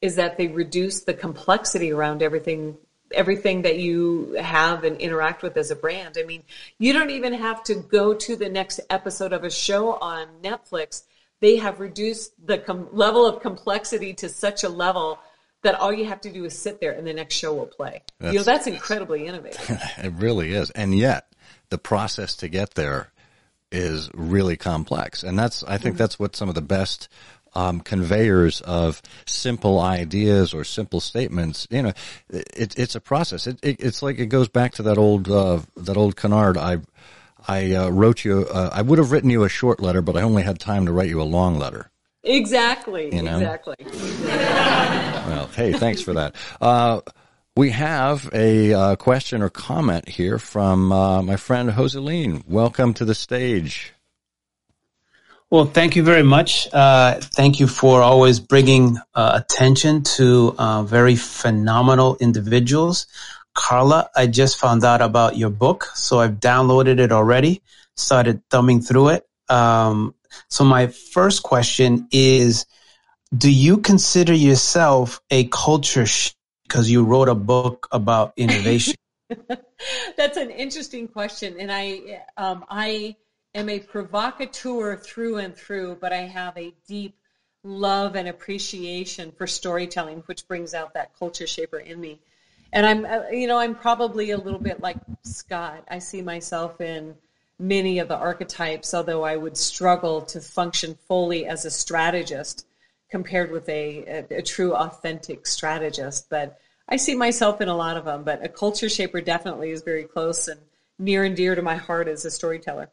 is 0.01 0.17
that 0.17 0.37
they 0.37 0.47
reduce 0.47 1.01
the 1.01 1.13
complexity 1.13 1.91
around 1.91 2.21
everything 2.21 2.77
everything 3.11 3.61
that 3.61 3.77
you 3.77 4.33
have 4.33 4.83
and 4.83 4.97
interact 4.97 5.43
with 5.43 5.55
as 5.57 5.71
a 5.71 5.75
brand. 5.75 6.17
I 6.19 6.23
mean, 6.23 6.43
you 6.79 6.91
don't 6.91 7.11
even 7.11 7.33
have 7.33 7.63
to 7.65 7.75
go 7.75 8.13
to 8.15 8.35
the 8.35 8.49
next 8.49 8.79
episode 8.89 9.31
of 9.31 9.43
a 9.43 9.51
show 9.51 9.93
on 9.93 10.27
Netflix. 10.43 11.03
They 11.45 11.57
have 11.57 11.79
reduced 11.79 12.33
the 12.43 12.57
com- 12.57 12.87
level 12.91 13.23
of 13.23 13.39
complexity 13.39 14.15
to 14.15 14.29
such 14.29 14.63
a 14.63 14.69
level 14.69 15.19
that 15.61 15.75
all 15.75 15.93
you 15.93 16.05
have 16.05 16.19
to 16.21 16.33
do 16.33 16.43
is 16.43 16.57
sit 16.57 16.81
there 16.81 16.93
and 16.93 17.05
the 17.05 17.13
next 17.13 17.35
show 17.35 17.53
will 17.53 17.67
play. 17.67 18.01
you 18.19 18.25
know, 18.25 18.31
That's- 18.31 18.45
that's 18.45 18.65
incredibly 18.65 19.27
innovative. 19.27 19.61
It 20.03 20.13
really 20.13 20.53
is. 20.53 20.71
And 20.71 20.97
yet 20.97 21.27
the 21.69 21.77
process 21.77 22.35
to 22.37 22.47
get 22.47 22.73
there 22.73 23.11
is 23.71 24.09
really 24.15 24.57
complex. 24.57 25.21
And 25.21 25.37
that's, 25.37 25.63
I 25.63 25.77
think 25.77 25.97
that's 25.97 26.17
what 26.17 26.35
some 26.35 26.49
of 26.49 26.55
the 26.55 26.63
best 26.63 27.09
um, 27.53 27.79
conveyors 27.79 28.61
of 28.61 29.03
simple 29.27 29.79
ideas 29.79 30.51
or 30.51 30.63
simple 30.63 30.99
statements, 30.99 31.67
you 31.69 31.83
know, 31.83 31.93
it, 32.31 32.73
it's 32.75 32.95
a 32.95 32.99
process. 33.01 33.45
It, 33.45 33.59
it, 33.61 33.75
it's 33.81 34.01
like 34.01 34.17
it 34.17 34.29
goes 34.29 34.47
back 34.47 34.73
to 34.73 34.83
that 34.83 34.97
old, 34.97 35.29
uh, 35.29 35.59
that 35.77 35.95
old 35.95 36.15
canard. 36.15 36.57
I, 36.57 36.77
I 37.47 37.73
uh, 37.73 37.89
wrote 37.89 38.23
you, 38.23 38.47
uh, 38.51 38.69
I 38.73 38.81
would 38.81 38.99
have 38.99 39.11
written 39.11 39.29
you 39.29 39.43
a 39.43 39.49
short 39.49 39.79
letter, 39.79 40.01
but 40.01 40.17
I 40.17 40.21
only 40.21 40.43
had 40.43 40.59
time 40.59 40.85
to 40.85 40.91
write 40.91 41.09
you 41.09 41.21
a 41.21 41.23
long 41.23 41.57
letter. 41.57 41.91
exactly. 42.23 43.13
You 43.15 43.21
know? 43.21 43.37
Exactly. 43.37 43.75
Well, 45.25 45.47
hey, 45.55 45.73
thanks 45.73 46.01
for 46.01 46.13
that. 46.13 46.35
Uh, 46.61 47.01
we 47.57 47.71
have 47.71 48.29
a 48.31 48.73
uh, 48.73 48.95
question 48.95 49.41
or 49.41 49.49
comment 49.49 50.07
here 50.07 50.37
from 50.37 50.91
uh, 50.91 51.23
my 51.23 51.35
friend 51.35 51.71
Joseline. 51.71 52.47
Welcome 52.47 52.93
to 52.95 53.05
the 53.05 53.15
stage. 53.15 53.95
Well, 55.49 55.65
thank 55.65 55.95
you 55.95 56.03
very 56.03 56.23
much. 56.23 56.67
Uh, 56.73 57.19
thank 57.21 57.59
you 57.59 57.67
for 57.67 58.01
always 58.01 58.39
bringing 58.39 58.97
uh, 59.13 59.41
attention 59.41 60.03
to 60.17 60.53
uh, 60.57 60.83
very 60.83 61.15
phenomenal 61.15 62.17
individuals. 62.19 63.07
Carla, 63.56 64.10
I 64.16 64.28
just 64.28 64.60
found 64.60 64.84
out 64.84 65.01
about 65.01 65.38
your 65.38 65.49
book, 65.49 65.86
so 65.95 66.20
I've 66.20 66.39
downloaded 66.39 66.99
it 66.99 67.12
already, 67.12 67.64
started 67.95 68.43
thumbing 68.51 68.82
through 68.82 69.10
it. 69.10 69.28
Um, 69.49 70.14
so 70.49 70.66
my 70.66 70.88
first 70.88 71.41
question 71.41 72.08
is, 72.12 72.66
do 73.36 73.51
you 73.51 73.78
consider 73.78 74.34
yourself 74.34 75.22
a 75.32 75.45
culture 75.45 76.06
because 76.64 76.89
you 76.89 77.03
wrote 77.03 77.30
a 77.30 77.36
book 77.36 77.88
about 77.91 78.34
innovation? 78.38 78.95
That's 80.18 80.38
an 80.38 80.51
interesting 80.51 81.08
question, 81.08 81.56
and 81.60 81.72
I 81.72 82.22
um, 82.38 82.66
I 82.70 83.16
am 83.56 83.70
a 83.70 83.80
provocateur 83.80 84.97
through 84.97 85.38
and 85.38 85.56
through, 85.56 85.97
but 85.99 86.14
I 86.14 86.28
have 86.28 86.56
a 86.58 86.74
deep 86.88 87.16
love 87.64 88.16
and 88.16 88.28
appreciation 88.28 89.32
for 89.32 89.47
storytelling, 89.47 90.24
which 90.28 90.47
brings 90.47 90.74
out 90.74 90.93
that 90.93 91.18
culture 91.18 91.47
shaper 91.47 91.80
in 91.80 91.99
me. 91.99 92.20
And 92.76 92.86
I'm 92.86 93.05
uh, 93.05 93.30
you 93.32 93.47
know 93.47 93.57
I'm 93.57 93.73
probably 93.73 94.32
a 94.32 94.38
little 94.38 94.59
bit 94.59 94.82
like 94.82 94.97
Scott. 95.23 95.84
I 95.89 95.99
see 95.99 96.21
myself 96.21 96.82
in 96.82 97.15
many 97.57 97.99
of 97.99 98.09
the 98.09 98.17
archetypes, 98.17 98.93
although 98.93 99.23
I 99.23 99.38
would 99.38 99.55
struggle 99.55 100.21
to 100.23 100.41
function 100.41 100.97
fully 101.07 101.45
as 101.45 101.63
a 101.63 101.71
strategist 101.71 102.67
compared 103.09 103.49
with 103.49 103.67
a, 103.69 104.26
a, 104.30 104.39
a 104.39 104.41
true 104.41 104.76
authentic 104.76 105.47
strategist. 105.47 106.30
But 106.30 106.59
I 106.89 106.97
see 106.97 107.15
myself 107.15 107.61
in 107.61 107.69
a 107.69 107.76
lot 107.76 107.95
of 107.95 108.03
them, 108.03 108.23
but 108.23 108.43
a 108.43 108.49
culture 108.49 108.89
shaper 108.89 109.21
definitely 109.21 109.71
is 109.71 109.82
very 109.82 110.03
close 110.03 110.49
and 110.49 110.59
near 110.99 111.23
and 111.23 111.36
dear 111.36 111.55
to 111.55 111.61
my 111.61 111.78
heart 111.78 112.09
as 112.09 112.26
a 112.26 112.32
storyteller. 112.32 112.91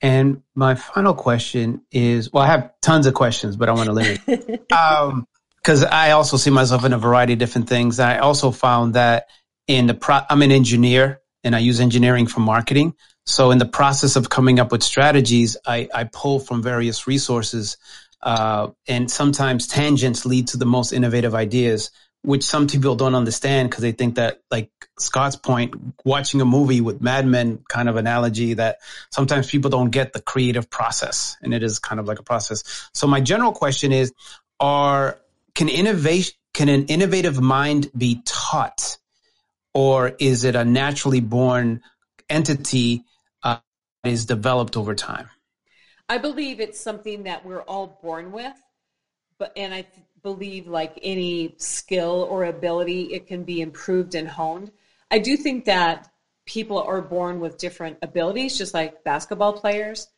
And 0.00 0.42
my 0.54 0.76
final 0.76 1.14
question 1.14 1.82
is, 1.90 2.32
well, 2.32 2.44
I 2.44 2.48
have 2.48 2.72
tons 2.80 3.06
of 3.06 3.14
questions, 3.14 3.56
but 3.56 3.68
I 3.68 3.72
want 3.72 3.86
to 3.86 3.92
limit. 3.92 4.72
um, 4.72 5.26
because 5.66 5.82
I 5.82 6.12
also 6.12 6.36
see 6.36 6.50
myself 6.50 6.84
in 6.84 6.92
a 6.92 6.98
variety 6.98 7.32
of 7.32 7.40
different 7.40 7.68
things. 7.68 7.98
I 7.98 8.18
also 8.18 8.52
found 8.52 8.94
that 8.94 9.26
in 9.66 9.88
the 9.88 9.94
pro, 9.94 10.20
I'm 10.30 10.40
an 10.42 10.52
engineer 10.52 11.20
and 11.42 11.56
I 11.56 11.58
use 11.58 11.80
engineering 11.80 12.28
for 12.28 12.38
marketing. 12.38 12.94
So 13.24 13.50
in 13.50 13.58
the 13.58 13.66
process 13.66 14.14
of 14.14 14.30
coming 14.30 14.60
up 14.60 14.70
with 14.70 14.84
strategies, 14.84 15.56
I, 15.66 15.88
I 15.92 16.04
pull 16.04 16.38
from 16.38 16.62
various 16.62 17.08
resources, 17.08 17.78
uh, 18.22 18.68
and 18.86 19.10
sometimes 19.10 19.66
tangents 19.66 20.24
lead 20.24 20.46
to 20.48 20.56
the 20.56 20.66
most 20.66 20.92
innovative 20.92 21.34
ideas, 21.34 21.90
which 22.22 22.44
some 22.44 22.68
people 22.68 22.94
don't 22.94 23.16
understand 23.16 23.68
because 23.68 23.82
they 23.82 23.90
think 23.90 24.14
that, 24.14 24.42
like 24.52 24.70
Scott's 25.00 25.34
point, 25.34 25.74
watching 26.04 26.40
a 26.40 26.44
movie 26.44 26.80
with 26.80 27.00
Mad 27.00 27.26
Men 27.26 27.58
kind 27.68 27.88
of 27.88 27.96
analogy 27.96 28.54
that 28.54 28.78
sometimes 29.10 29.50
people 29.50 29.70
don't 29.70 29.90
get 29.90 30.12
the 30.12 30.22
creative 30.22 30.70
process, 30.70 31.36
and 31.42 31.52
it 31.52 31.64
is 31.64 31.80
kind 31.80 31.98
of 31.98 32.06
like 32.06 32.20
a 32.20 32.22
process. 32.22 32.88
So 32.94 33.08
my 33.08 33.20
general 33.20 33.50
question 33.50 33.90
is, 33.90 34.12
are 34.60 35.18
can 35.56 35.68
innovation 35.68 36.34
can 36.54 36.68
an 36.70 36.86
innovative 36.86 37.38
mind 37.40 37.90
be 37.96 38.22
taught, 38.24 38.96
or 39.74 40.16
is 40.18 40.44
it 40.44 40.54
a 40.56 40.64
naturally 40.64 41.20
born 41.20 41.82
entity 42.30 43.04
uh, 43.42 43.58
that 44.02 44.10
is 44.10 44.24
developed 44.24 44.76
over 44.76 44.94
time? 44.94 45.28
I 46.08 46.16
believe 46.16 46.60
it's 46.60 46.80
something 46.80 47.24
that 47.24 47.44
we're 47.44 47.62
all 47.62 47.98
born 48.02 48.32
with, 48.32 48.54
but 49.38 49.52
and 49.56 49.74
I 49.74 49.82
th- 49.82 50.06
believe 50.22 50.66
like 50.66 50.98
any 51.02 51.54
skill 51.58 52.26
or 52.30 52.44
ability, 52.44 53.12
it 53.12 53.26
can 53.26 53.42
be 53.42 53.60
improved 53.60 54.14
and 54.14 54.28
honed. 54.28 54.70
I 55.10 55.18
do 55.18 55.36
think 55.36 55.66
that 55.66 56.10
people 56.46 56.80
are 56.80 57.02
born 57.02 57.40
with 57.40 57.58
different 57.58 57.98
abilities, 58.02 58.56
just 58.56 58.72
like 58.72 59.04
basketball 59.04 59.52
players. 59.52 60.08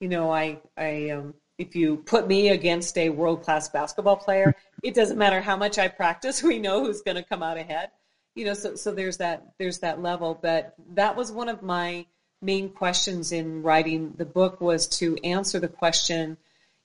You 0.00 0.08
know, 0.08 0.30
I 0.30 0.58
I 0.76 1.10
um, 1.10 1.34
if 1.58 1.74
you 1.74 1.96
put 1.98 2.28
me 2.28 2.50
against 2.50 2.98
a 2.98 3.08
world 3.08 3.42
class 3.42 3.68
basketball 3.68 4.16
player, 4.16 4.54
it 4.82 4.94
doesn't 4.94 5.18
matter 5.18 5.40
how 5.40 5.56
much 5.56 5.78
I 5.78 5.88
practice. 5.88 6.42
We 6.46 6.58
know 6.58 6.84
who's 6.84 7.02
going 7.02 7.16
to 7.16 7.22
come 7.22 7.42
out 7.42 7.56
ahead. 7.56 7.90
You 8.34 8.44
know, 8.44 8.54
so 8.54 8.76
so 8.76 8.92
there's 8.92 9.16
that 9.16 9.54
there's 9.58 9.78
that 9.78 10.02
level. 10.02 10.38
But 10.40 10.74
that 10.94 11.16
was 11.16 11.32
one 11.32 11.48
of 11.48 11.62
my 11.62 12.06
main 12.42 12.68
questions 12.68 13.32
in 13.32 13.62
writing 13.62 14.12
the 14.18 14.26
book 14.26 14.60
was 14.60 14.86
to 14.98 15.16
answer 15.24 15.58
the 15.58 15.68
question: 15.68 16.36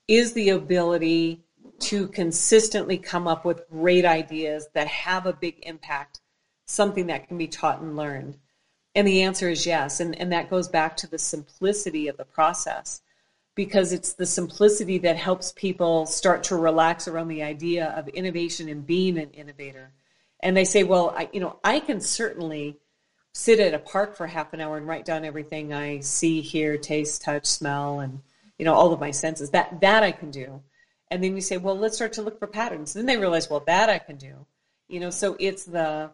Is 0.07 0.33
the 0.33 0.49
ability 0.49 1.43
to 1.79 2.07
consistently 2.07 2.97
come 2.97 3.27
up 3.27 3.43
with 3.43 3.69
great 3.69 4.05
ideas 4.05 4.67
that 4.73 4.87
have 4.87 5.25
a 5.25 5.33
big 5.33 5.57
impact 5.63 6.21
something 6.65 7.07
that 7.07 7.27
can 7.27 7.37
be 7.37 7.47
taught 7.47 7.81
and 7.81 7.97
learned? 7.97 8.37
And 8.95 9.05
the 9.05 9.23
answer 9.23 9.49
is 9.49 9.65
yes. 9.65 9.99
And, 9.99 10.17
and 10.19 10.31
that 10.31 10.49
goes 10.49 10.69
back 10.69 10.95
to 10.97 11.07
the 11.07 11.17
simplicity 11.17 12.07
of 12.07 12.17
the 12.17 12.25
process 12.25 13.01
because 13.55 13.91
it's 13.91 14.13
the 14.13 14.25
simplicity 14.25 14.97
that 14.99 15.17
helps 15.17 15.51
people 15.51 16.05
start 16.05 16.43
to 16.43 16.55
relax 16.55 17.07
around 17.07 17.27
the 17.27 17.43
idea 17.43 17.93
of 17.97 18.07
innovation 18.09 18.69
and 18.69 18.87
being 18.87 19.17
an 19.17 19.31
innovator. 19.31 19.91
And 20.39 20.55
they 20.55 20.65
say, 20.65 20.83
well, 20.83 21.13
I, 21.15 21.29
you 21.33 21.39
know, 21.39 21.59
I 21.63 21.79
can 21.79 22.01
certainly 22.01 22.77
sit 23.33 23.59
at 23.59 23.73
a 23.73 23.79
park 23.79 24.15
for 24.15 24.27
half 24.27 24.53
an 24.53 24.61
hour 24.61 24.77
and 24.77 24.87
write 24.87 25.05
down 25.05 25.25
everything 25.25 25.73
I 25.73 25.99
see, 25.99 26.41
hear, 26.41 26.77
taste, 26.77 27.21
touch, 27.21 27.45
smell, 27.45 27.99
and 27.99 28.21
you 28.57 28.65
know 28.65 28.73
all 28.73 28.93
of 28.93 28.99
my 28.99 29.11
senses. 29.11 29.51
That 29.51 29.81
that 29.81 30.03
I 30.03 30.11
can 30.11 30.31
do. 30.31 30.61
And 31.09 31.23
then 31.23 31.35
you 31.35 31.41
say, 31.41 31.57
well, 31.57 31.77
let's 31.77 31.95
start 31.95 32.13
to 32.13 32.21
look 32.21 32.39
for 32.39 32.47
patterns. 32.47 32.93
Then 32.93 33.05
they 33.05 33.17
realize, 33.17 33.49
well, 33.49 33.63
that 33.67 33.89
I 33.89 33.99
can 33.99 34.15
do. 34.15 34.45
You 34.87 35.01
know, 35.01 35.09
so 35.09 35.35
it's 35.39 35.65
the 35.65 36.11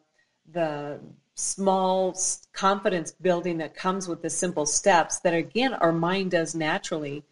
the 0.52 1.00
small 1.38 2.18
confidence 2.52 3.12
building 3.12 3.60
that 3.60 3.76
comes 3.76 4.08
with 4.08 4.24
the 4.24 4.30
simple 4.30 4.66
steps 4.66 5.20
that 5.20 5.36
again 5.36 5.72
our 5.76 5.92
mind 5.92 6.32
does 6.32 6.56
naturally 6.56 7.24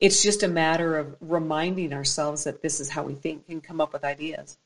it's 0.00 0.22
just 0.22 0.42
a 0.42 0.48
matter 0.48 0.96
of 0.96 1.14
reminding 1.20 1.92
ourselves 1.92 2.44
that 2.44 2.62
this 2.62 2.80
is 2.80 2.88
how 2.88 3.02
we 3.02 3.14
think 3.14 3.44
and 3.50 3.62
come 3.62 3.78
up 3.78 3.92
with 3.92 4.02
ideas 4.02 4.56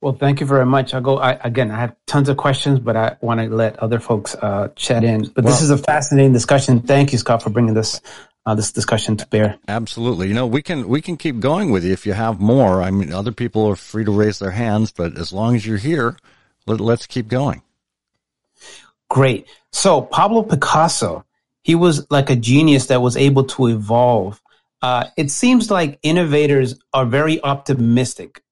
well 0.00 0.12
thank 0.12 0.40
you 0.40 0.46
very 0.46 0.66
much 0.66 0.92
i'll 0.92 1.00
go 1.00 1.18
I, 1.18 1.34
again 1.44 1.70
i 1.70 1.78
have 1.78 1.94
tons 2.04 2.28
of 2.28 2.36
questions 2.36 2.80
but 2.80 2.96
i 2.96 3.16
want 3.20 3.38
to 3.38 3.48
let 3.48 3.78
other 3.78 4.00
folks 4.00 4.34
uh, 4.34 4.68
chat 4.74 5.04
in 5.04 5.22
but 5.28 5.44
well, 5.44 5.52
this 5.52 5.62
is 5.62 5.70
a 5.70 5.78
fascinating 5.78 6.32
discussion 6.32 6.80
thank 6.80 7.12
you 7.12 7.18
scott 7.18 7.44
for 7.44 7.50
bringing 7.50 7.74
this 7.74 8.00
uh, 8.46 8.54
this 8.54 8.72
discussion 8.72 9.18
to 9.18 9.26
bear. 9.26 9.58
Absolutely. 9.68 10.26
You 10.26 10.32
know, 10.32 10.46
we 10.46 10.62
can 10.62 10.88
we 10.88 11.02
can 11.02 11.18
keep 11.18 11.40
going 11.40 11.70
with 11.70 11.84
you 11.84 11.92
if 11.92 12.06
you 12.06 12.14
have 12.14 12.40
more. 12.40 12.80
I 12.80 12.90
mean, 12.90 13.12
other 13.12 13.32
people 13.32 13.66
are 13.66 13.76
free 13.76 14.02
to 14.02 14.10
raise 14.10 14.38
their 14.38 14.50
hands, 14.50 14.90
but 14.90 15.18
as 15.18 15.30
long 15.30 15.54
as 15.54 15.66
you're 15.66 15.76
here, 15.76 16.16
let, 16.66 16.80
let's 16.80 17.06
keep 17.06 17.28
going. 17.28 17.62
Great. 19.08 19.46
So 19.72 20.02
Pablo 20.02 20.42
Picasso, 20.42 21.24
he 21.62 21.74
was 21.74 22.10
like 22.10 22.30
a 22.30 22.36
genius 22.36 22.86
that 22.86 23.02
was 23.02 23.16
able 23.16 23.44
to 23.44 23.66
evolve. 23.66 24.40
Uh, 24.82 25.06
it 25.16 25.30
seems 25.30 25.70
like 25.70 25.98
innovators 26.02 26.78
are 26.92 27.04
very 27.04 27.42
optimistic. 27.42 28.42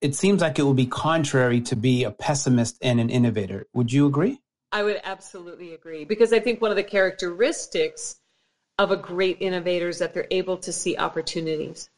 It 0.00 0.14
seems 0.14 0.42
like 0.42 0.58
it 0.58 0.62
would 0.62 0.76
be 0.76 0.86
contrary 0.86 1.60
to 1.62 1.76
be 1.76 2.04
a 2.04 2.10
pessimist 2.10 2.78
and 2.82 3.00
an 3.00 3.10
innovator. 3.10 3.66
Would 3.72 3.92
you 3.92 4.06
agree? 4.06 4.40
I 4.70 4.82
would 4.82 5.00
absolutely 5.02 5.72
agree 5.72 6.04
because 6.04 6.32
I 6.32 6.40
think 6.40 6.60
one 6.60 6.70
of 6.70 6.76
the 6.76 6.82
characteristics 6.82 8.16
of 8.78 8.90
a 8.90 8.96
great 8.96 9.38
innovator 9.40 9.88
is 9.88 9.98
that 9.98 10.14
they're 10.14 10.28
able 10.30 10.58
to 10.58 10.72
see 10.72 10.96
opportunities. 10.96 11.88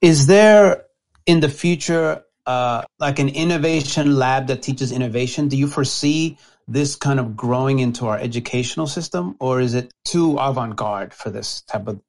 Is 0.00 0.26
there 0.26 0.84
in 1.26 1.40
the 1.40 1.48
future 1.48 2.24
uh, 2.46 2.82
like 2.98 3.18
an 3.18 3.28
innovation 3.28 4.16
lab 4.16 4.46
that 4.48 4.62
teaches 4.62 4.92
innovation? 4.92 5.48
Do 5.48 5.56
you 5.56 5.66
foresee 5.66 6.38
this 6.68 6.96
kind 6.96 7.20
of 7.20 7.36
growing 7.36 7.78
into 7.78 8.06
our 8.06 8.18
educational 8.18 8.86
system, 8.86 9.36
or 9.40 9.60
is 9.60 9.74
it 9.74 9.92
too 10.04 10.36
avant-garde 10.38 11.12
for 11.12 11.30
this 11.30 11.62
type 11.62 11.88
of 11.88 12.00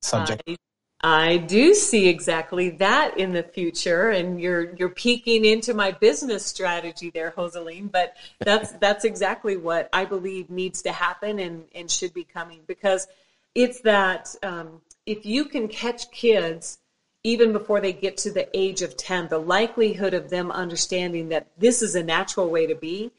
subject? 0.00 0.42
I, 0.46 0.56
I 1.04 1.36
do 1.36 1.74
see 1.74 2.08
exactly 2.08 2.70
that 2.70 3.18
in 3.18 3.32
the 3.32 3.42
future, 3.42 4.10
and 4.10 4.40
you're 4.40 4.74
you're 4.76 4.88
peeking 4.88 5.44
into 5.44 5.74
my 5.74 5.90
business 5.90 6.46
strategy 6.46 7.10
there, 7.10 7.32
Joseline. 7.32 7.90
But 7.90 8.16
that's 8.38 8.72
that's 8.80 9.04
exactly 9.04 9.56
what 9.56 9.88
I 9.92 10.04
believe 10.04 10.48
needs 10.48 10.82
to 10.82 10.92
happen 10.92 11.38
and 11.38 11.64
and 11.74 11.90
should 11.90 12.14
be 12.14 12.24
coming 12.24 12.60
because 12.66 13.08
it's 13.54 13.80
that 13.80 14.34
um, 14.42 14.80
if 15.04 15.26
you 15.26 15.44
can 15.44 15.68
catch 15.68 16.10
kids 16.10 16.78
even 17.24 17.52
before 17.52 17.80
they 17.80 17.92
get 17.92 18.16
to 18.18 18.30
the 18.30 18.48
age 18.56 18.82
of 18.82 18.96
10, 18.96 19.28
the 19.28 19.38
likelihood 19.38 20.14
of 20.14 20.30
them 20.30 20.50
understanding 20.50 21.28
that 21.28 21.46
this 21.56 21.82
is 21.82 21.94
a 21.94 22.02
natural 22.02 22.50
way 22.50 22.66
to 22.66 22.74
be 22.74 23.12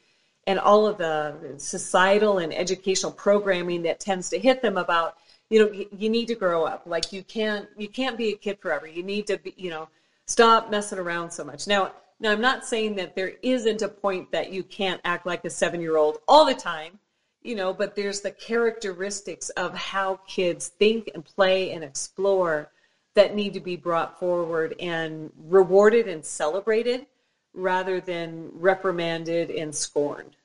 and 0.46 0.58
all 0.58 0.86
of 0.86 0.98
the 0.98 1.34
societal 1.56 2.38
and 2.38 2.52
educational 2.52 3.12
programming 3.12 3.82
that 3.82 4.00
tends 4.00 4.28
to 4.30 4.38
hit 4.38 4.60
them 4.60 4.76
about 4.76 5.16
you 5.50 5.58
know 5.58 5.86
you 5.96 6.08
need 6.08 6.26
to 6.28 6.34
grow 6.34 6.64
up. 6.64 6.82
Like 6.86 7.12
you 7.12 7.22
can't 7.22 7.68
you 7.76 7.88
can't 7.88 8.16
be 8.16 8.30
a 8.30 8.36
kid 8.36 8.58
forever. 8.58 8.86
You 8.86 9.02
need 9.02 9.26
to 9.28 9.38
be 9.38 9.54
you 9.56 9.70
know 9.70 9.88
stop 10.26 10.70
messing 10.70 10.98
around 10.98 11.30
so 11.30 11.44
much. 11.44 11.66
Now 11.66 11.92
now 12.20 12.32
i'm 12.32 12.40
not 12.40 12.64
saying 12.64 12.94
that 12.96 13.14
there 13.14 13.32
isn't 13.42 13.82
a 13.82 13.88
point 13.88 14.30
that 14.32 14.52
you 14.52 14.62
can't 14.62 15.00
act 15.04 15.26
like 15.26 15.44
a 15.44 15.50
seven 15.50 15.80
year 15.80 15.96
old 15.96 16.18
all 16.26 16.44
the 16.44 16.54
time 16.54 16.98
you 17.42 17.54
know 17.54 17.72
but 17.72 17.94
there's 17.94 18.20
the 18.20 18.30
characteristics 18.30 19.50
of 19.50 19.74
how 19.74 20.18
kids 20.26 20.68
think 20.68 21.10
and 21.14 21.24
play 21.24 21.72
and 21.72 21.84
explore 21.84 22.70
that 23.14 23.34
need 23.34 23.54
to 23.54 23.60
be 23.60 23.76
brought 23.76 24.18
forward 24.18 24.74
and 24.80 25.30
rewarded 25.48 26.08
and 26.08 26.24
celebrated 26.24 27.06
rather 27.52 28.00
than 28.00 28.50
reprimanded 28.54 29.50
and 29.50 29.74
scorned. 29.74 30.36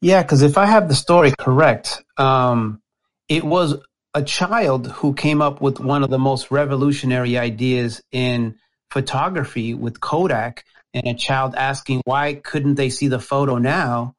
Yeah, 0.00 0.22
because 0.22 0.42
if 0.42 0.58
I 0.58 0.66
have 0.66 0.88
the 0.88 0.94
story 0.94 1.32
correct, 1.38 2.02
um, 2.16 2.82
it 3.28 3.44
was 3.44 3.76
a 4.12 4.22
child 4.22 4.88
who 4.88 5.14
came 5.14 5.40
up 5.40 5.60
with 5.60 5.80
one 5.80 6.02
of 6.02 6.10
the 6.10 6.18
most 6.18 6.50
revolutionary 6.50 7.38
ideas 7.38 8.02
in 8.12 8.56
photography 8.90 9.74
with 9.74 10.00
Kodak, 10.00 10.64
and 10.94 11.08
a 11.08 11.14
child 11.14 11.54
asking, 11.56 12.02
why 12.04 12.34
couldn't 12.34 12.76
they 12.76 12.88
see 12.88 13.08
the 13.08 13.18
photo 13.18 13.58
now? 13.58 14.14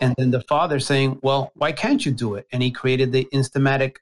And 0.00 0.14
then 0.18 0.32
the 0.32 0.42
father 0.42 0.80
saying, 0.80 1.20
well, 1.22 1.52
why 1.54 1.72
can't 1.72 2.04
you 2.04 2.12
do 2.12 2.34
it? 2.34 2.46
And 2.52 2.62
he 2.62 2.72
created 2.72 3.12
the 3.12 3.26
Instamatic 3.32 3.96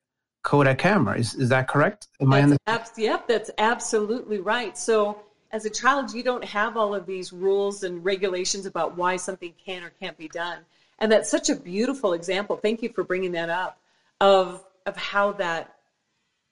Kodak 0.45 0.79
camera. 0.79 1.19
Is 1.19 1.35
is 1.35 1.49
that 1.49 1.67
correct? 1.69 2.09
Am 2.21 2.31
that's 2.31 2.53
I 2.53 2.55
the- 2.55 2.59
ab- 2.69 2.87
yep, 2.97 3.27
that's 3.27 3.51
absolutely 3.59 4.39
right. 4.39 4.79
So 4.79 5.21
as 5.51 5.65
a 5.65 5.71
child, 5.71 6.13
you 6.13 6.23
don't 6.23 6.45
have 6.45 6.77
all 6.77 6.95
of 6.95 7.07
these 7.07 7.33
rules 7.33 7.83
and 7.83 8.05
regulations 8.05 8.67
about 8.67 8.97
why 8.97 9.17
something 9.17 9.55
can 9.65 9.83
or 9.83 9.91
can't 10.01 10.17
be 10.19 10.29
done. 10.29 10.59
And 10.99 11.11
that's 11.11 11.31
such 11.31 11.49
a 11.49 11.57
beautiful 11.57 12.13
example. 12.13 12.57
Thank 12.57 12.83
you 12.83 12.91
for 12.91 13.03
bringing 13.03 13.33
that 13.33 13.51
up 13.51 13.81
of 14.21 14.63
of 14.87 14.97
how 14.97 15.33
that 15.33 15.75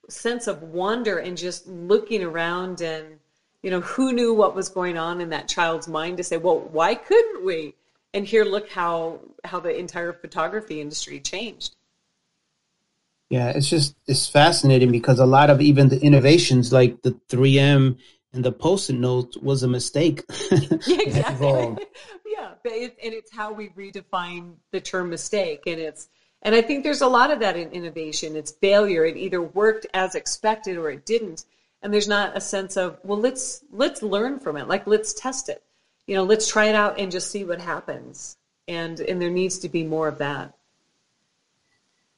sense 0.09 0.47
of 0.47 0.63
wonder 0.63 1.19
and 1.19 1.37
just 1.37 1.67
looking 1.69 2.25
around 2.25 2.81
and 2.81 3.19
you 3.63 3.71
know 3.71 3.81
who 3.83 4.13
knew 4.13 4.33
what 4.33 4.55
was 4.55 4.71
going 4.71 4.97
on 4.97 5.21
in 5.21 5.31
that 5.31 5.49
child's 5.49 5.87
mind 5.87 6.17
to 6.17 6.25
say, 6.25 6.39
well, 6.39 6.59
why 6.59 6.95
couldn't 6.95 7.45
we? 7.45 7.75
And 8.15 8.27
here, 8.27 8.45
look 8.45 8.71
how 8.71 9.21
how 9.45 9.61
the 9.61 9.77
entire 9.77 10.15
photography 10.15 10.81
industry 10.81 11.21
changed. 11.21 11.77
Yeah, 13.33 13.49
it's 13.49 13.71
just 13.71 13.97
it's 14.07 14.29
fascinating 14.29 14.93
because 14.93 15.19
a 15.19 15.25
lot 15.25 15.49
of 15.49 15.63
even 15.63 15.89
the 15.89 15.99
innovations 15.99 16.71
like 16.71 17.01
the 17.01 17.13
3M 17.31 17.97
and 18.35 18.45
the 18.45 18.53
post-it 18.53 18.97
note 18.97 19.43
was 19.43 19.63
a 19.63 19.69
mistake. 19.69 20.23
yeah, 20.51 20.99
exactly. 21.01 21.79
yeah, 22.27 22.51
it, 22.63 22.95
and 23.03 23.15
it's 23.15 23.33
how 23.33 23.51
we 23.51 23.71
redefine 23.71 24.57
the 24.71 24.83
term 24.83 25.09
mistake, 25.09 25.63
and 25.67 25.81
it's 25.81 26.11
and 26.43 26.55
I 26.55 26.61
think 26.61 26.85
there's 26.85 27.01
a 27.01 27.09
lot 27.09 27.31
of 27.31 27.41
that 27.41 27.57
in 27.57 27.71
innovation. 27.71 28.37
It's 28.37 28.51
failure. 28.51 29.07
It 29.07 29.17
either 29.17 29.41
worked 29.41 29.87
as 29.95 30.15
expected 30.15 30.77
or 30.77 30.91
it 30.91 31.07
didn't, 31.07 31.47
and 31.81 31.91
there's 31.91 32.09
not 32.09 32.37
a 32.37 32.41
sense 32.41 32.77
of 32.77 32.99
well, 33.03 33.19
let's 33.19 33.65
let's 33.71 34.03
learn 34.03 34.41
from 34.41 34.59
it. 34.59 34.69
Like 34.69 34.87
let's 34.87 35.15
test 35.15 35.49
it. 35.49 35.63
You 36.07 36.17
know, 36.17 36.25
let's 36.25 36.49
try 36.49 36.67
it 36.67 36.75
out 36.75 36.99
and 36.99 37.11
just 37.11 37.31
see 37.31 37.45
what 37.45 37.63
happens. 37.63 38.37
And 38.69 39.01
and 39.01 39.23
there 39.23 39.31
needs 39.31 39.59
to 39.61 39.71
be 39.71 39.85
more 39.85 40.09
of 40.09 40.19
that. 40.19 40.55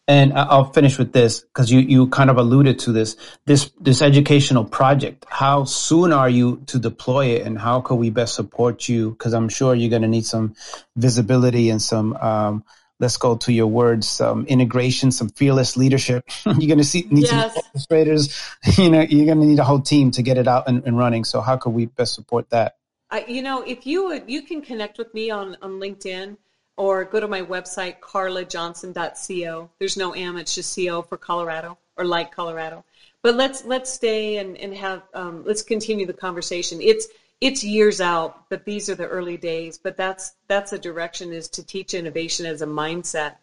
And 0.06 0.34
I'll 0.34 0.70
finish 0.70 0.98
with 0.98 1.12
this 1.14 1.40
because 1.40 1.70
you, 1.70 1.78
you 1.80 2.08
kind 2.08 2.28
of 2.28 2.36
alluded 2.36 2.78
to 2.80 2.92
this, 2.92 3.16
this, 3.46 3.70
this 3.80 4.02
educational 4.02 4.64
project. 4.64 5.24
How 5.28 5.64
soon 5.64 6.12
are 6.12 6.28
you 6.28 6.62
to 6.66 6.78
deploy 6.78 7.26
it 7.36 7.46
and 7.46 7.58
how 7.58 7.80
can 7.80 7.96
we 7.96 8.10
best 8.10 8.34
support 8.34 8.86
you? 8.86 9.14
Cause 9.14 9.32
I'm 9.32 9.48
sure 9.48 9.74
you're 9.74 9.88
going 9.88 10.02
to 10.02 10.08
need 10.08 10.26
some 10.26 10.56
visibility 10.94 11.70
and 11.70 11.80
some, 11.80 12.14
um, 12.16 12.64
let's 13.00 13.16
go 13.16 13.36
to 13.36 13.52
your 13.52 13.66
words, 13.66 14.06
some 14.06 14.44
integration, 14.46 15.10
some 15.10 15.30
fearless 15.30 15.76
leadership. 15.78 16.28
you're 16.44 16.54
going 16.54 16.76
to 16.76 16.84
see 16.84 17.06
need 17.10 17.22
yes. 17.24 17.30
some 17.30 17.62
administrators. 17.64 18.40
You 18.76 18.90
know, 18.90 19.00
you're 19.00 19.26
going 19.26 19.40
to 19.40 19.46
need 19.46 19.58
a 19.58 19.64
whole 19.64 19.80
team 19.80 20.10
to 20.12 20.22
get 20.22 20.36
it 20.36 20.46
out 20.46 20.68
and, 20.68 20.84
and 20.84 20.98
running. 20.98 21.24
So 21.24 21.40
how 21.40 21.56
could 21.56 21.70
we 21.70 21.86
best 21.86 22.14
support 22.14 22.50
that? 22.50 22.76
Uh, 23.10 23.20
you 23.26 23.40
know, 23.40 23.62
if 23.62 23.86
you 23.86 24.06
would, 24.06 24.28
you 24.28 24.42
can 24.42 24.60
connect 24.60 24.98
with 24.98 25.12
me 25.14 25.30
on 25.30 25.56
on 25.62 25.78
LinkedIn 25.78 26.36
or 26.76 27.04
go 27.04 27.20
to 27.20 27.28
my 27.28 27.42
website 27.42 28.00
carlajohnson.co. 28.00 29.70
There's 29.78 29.96
no 29.96 30.12
M, 30.12 30.36
it's 30.36 30.54
just 30.54 30.76
co 30.76 31.02
for 31.02 31.16
Colorado 31.16 31.78
or 31.96 32.04
like 32.04 32.34
Colorado. 32.34 32.84
But 33.22 33.36
let's 33.36 33.64
let's 33.64 33.92
stay 33.92 34.38
and 34.38 34.56
and 34.58 34.74
have 34.74 35.02
um, 35.14 35.44
let's 35.46 35.62
continue 35.62 36.06
the 36.06 36.12
conversation. 36.12 36.80
It's 36.80 37.08
it's 37.40 37.64
years 37.64 38.00
out, 38.00 38.48
but 38.48 38.64
these 38.64 38.88
are 38.88 38.94
the 38.94 39.06
early 39.06 39.36
days. 39.36 39.78
But 39.78 39.96
that's 39.96 40.32
that's 40.48 40.72
a 40.72 40.78
direction 40.78 41.32
is 41.32 41.48
to 41.50 41.62
teach 41.64 41.94
innovation 41.94 42.46
as 42.46 42.62
a 42.62 42.66
mindset 42.66 43.36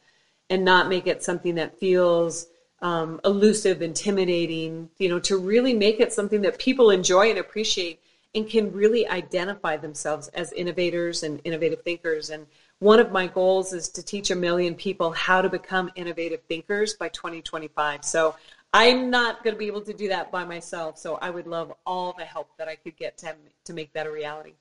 and 0.49 0.65
not 0.65 0.89
make 0.89 1.07
it 1.07 1.23
something 1.23 1.55
that 1.55 1.79
feels 1.79 2.47
um, 2.81 3.21
elusive, 3.25 3.81
intimidating. 3.81 4.89
You 4.97 5.09
know, 5.09 5.19
to 5.19 5.37
really 5.37 5.73
make 5.73 5.99
it 5.99 6.13
something 6.13 6.41
that 6.41 6.59
people 6.59 6.91
enjoy 6.91 7.29
and 7.29 7.39
appreciate 7.39 7.99
and 8.33 8.47
can 8.49 8.71
really 8.71 9.07
identify 9.07 9.77
themselves 9.77 10.29
as 10.29 10.53
innovators 10.53 11.23
and 11.23 11.41
innovative 11.43 11.81
thinkers. 11.81 12.29
And 12.29 12.47
one 12.81 12.99
of 12.99 13.11
my 13.11 13.27
goals 13.27 13.73
is 13.73 13.89
to 13.89 14.01
teach 14.01 14.31
a 14.31 14.35
million 14.35 14.73
people 14.73 15.11
how 15.11 15.39
to 15.39 15.49
become 15.49 15.91
innovative 15.95 16.41
thinkers 16.49 16.95
by 16.95 17.09
2025. 17.09 18.03
So 18.03 18.35
I'm 18.73 19.11
not 19.11 19.43
going 19.43 19.53
to 19.53 19.59
be 19.59 19.67
able 19.67 19.81
to 19.81 19.93
do 19.93 20.07
that 20.07 20.31
by 20.31 20.45
myself. 20.45 20.97
So 20.97 21.19
I 21.21 21.29
would 21.29 21.45
love 21.45 21.71
all 21.85 22.15
the 22.17 22.25
help 22.25 22.49
that 22.57 22.67
I 22.67 22.75
could 22.75 22.97
get 22.97 23.19
to, 23.19 23.35
to 23.65 23.73
make 23.73 23.93
that 23.93 24.07
a 24.07 24.11
reality. 24.11 24.53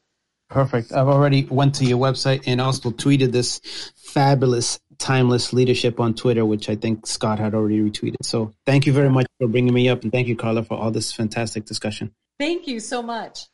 Perfect. 0.50 0.92
I've 0.92 1.08
already 1.08 1.44
went 1.44 1.76
to 1.76 1.86
your 1.86 1.96
website 1.96 2.42
and 2.46 2.60
also 2.60 2.90
tweeted 2.90 3.32
this 3.32 3.62
fabulous 3.96 4.80
timeless 4.98 5.54
leadership 5.54 5.98
on 5.98 6.12
Twitter, 6.12 6.44
which 6.44 6.68
I 6.68 6.76
think 6.76 7.06
Scott 7.06 7.38
had 7.38 7.54
already 7.54 7.80
retweeted. 7.80 8.16
So 8.22 8.52
thank 8.66 8.84
you 8.84 8.92
very 8.92 9.08
much 9.08 9.28
for 9.38 9.48
bringing 9.48 9.72
me 9.72 9.88
up. 9.88 10.02
And 10.02 10.12
thank 10.12 10.28
you, 10.28 10.36
Carla, 10.36 10.62
for 10.62 10.76
all 10.76 10.90
this 10.90 11.10
fantastic 11.10 11.64
discussion. 11.64 12.12
Thank 12.38 12.66
you 12.66 12.80
so 12.80 13.00
much. 13.00 13.46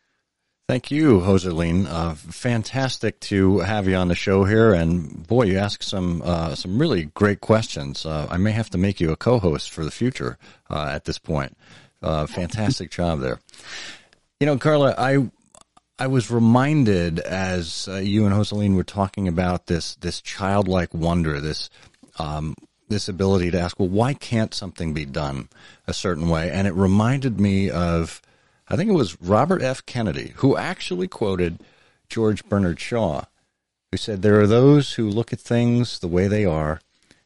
Thank 0.69 0.91
you, 0.91 1.21
Joseline. 1.21 1.87
Uh, 1.87 2.15
fantastic 2.15 3.21
to 3.21 3.61
have 3.61 3.87
you 3.87 3.95
on 3.95 4.09
the 4.09 4.17
show 4.17 4.43
here, 4.43 4.75
and 4.75 5.25
boy, 5.25 5.45
you 5.45 5.59
ask 5.59 5.81
some 5.81 6.23
uh, 6.25 6.57
some 6.57 6.77
really 6.77 7.05
great 7.15 7.41
questions. 7.41 8.05
Uh, 8.05 8.27
I 8.29 8.37
may 8.37 8.51
have 8.51 8.69
to 8.71 8.79
make 8.79 9.01
you 9.01 9.13
a 9.13 9.17
co-host 9.17 9.71
for 9.71 9.85
the 9.85 9.93
future. 9.93 10.39
Uh, 10.69 10.91
at 10.93 11.05
this 11.05 11.19
point, 11.19 11.57
uh, 12.03 12.27
fantastic 12.27 12.91
job 12.99 13.21
there. 13.21 13.39
You 14.41 14.47
know, 14.47 14.59
Carla, 14.59 14.93
I 14.99 15.31
I 16.01 16.09
was 16.09 16.33
reminded 16.33 17.21
as 17.21 17.89
uh, 17.89 17.99
you 17.99 18.27
and 18.27 18.35
Joseline 18.35 18.75
were 18.75 18.83
talking 18.83 19.29
about 19.29 19.67
this 19.67 19.95
this 19.95 20.21
childlike 20.21 20.93
wonder, 20.93 21.41
this 21.41 21.71
um, 22.19 22.57
this 22.89 23.09
ability 23.09 23.53
to 23.53 23.61
ask, 23.61 23.79
well, 23.79 23.89
why 23.89 24.15
can't 24.15 24.53
something 24.53 24.95
be 24.95 25.05
done 25.05 25.49
a 25.87 25.95
certain 25.95 26.29
way? 26.29 26.51
And 26.51 26.67
it 26.67 26.75
reminded 26.75 27.39
me 27.39 27.71
of 27.71 28.21
I 28.69 28.77
think 28.77 28.91
it 28.91 28.95
was 28.95 29.21
Robert 29.21 29.63
F. 29.63 29.85
Kennedy 29.87 30.33
who 30.37 30.57
actually 30.57 31.09
quoted 31.09 31.61
George 32.09 32.45
Bernard 32.49 32.81
Shaw, 32.81 33.23
who 33.91 33.97
said, 33.97 34.23
There 34.23 34.41
are 34.41 34.47
those 34.47 34.95
who 34.95 35.09
look 35.09 35.33
at 35.33 35.41
things 35.41 35.99
the 35.99 36.09
way 36.09 36.27
they 36.29 36.45
are 36.45 36.81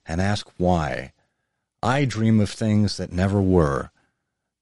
and 0.06 0.20
ask 0.20 0.50
why. 0.58 1.12
I 1.82 2.04
dream 2.04 2.40
of 2.40 2.50
things 2.50 2.96
that 2.98 3.12
never 3.12 3.40
were 3.40 3.90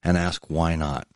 and 0.03 0.16
ask 0.16 0.45
why 0.49 0.76
not. 0.76 1.09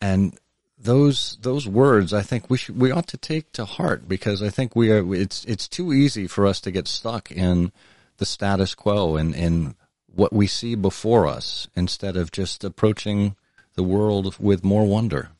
And 0.00 0.36
those 0.80 1.38
those 1.42 1.66
words 1.66 2.12
I 2.12 2.22
think 2.22 2.48
we 2.48 2.56
should 2.56 2.80
we 2.80 2.92
ought 2.92 3.08
to 3.08 3.16
take 3.16 3.50
to 3.52 3.64
heart 3.64 4.08
because 4.08 4.42
I 4.42 4.48
think 4.48 4.76
we 4.76 4.92
are 4.92 5.14
it's 5.14 5.44
it's 5.44 5.66
too 5.66 5.92
easy 5.92 6.28
for 6.28 6.46
us 6.46 6.60
to 6.60 6.70
get 6.70 6.86
stuck 6.86 7.32
in 7.32 7.72
the 8.18 8.26
status 8.26 8.74
quo 8.74 9.16
and 9.16 9.34
in 9.34 9.74
what 10.06 10.32
we 10.32 10.46
see 10.46 10.74
before 10.76 11.26
us 11.26 11.68
instead 11.74 12.16
of 12.16 12.30
just 12.30 12.62
approaching 12.62 13.34
the 13.78 13.84
world 13.84 14.36
with 14.40 14.64
more 14.64 14.84
wonder. 14.84 15.30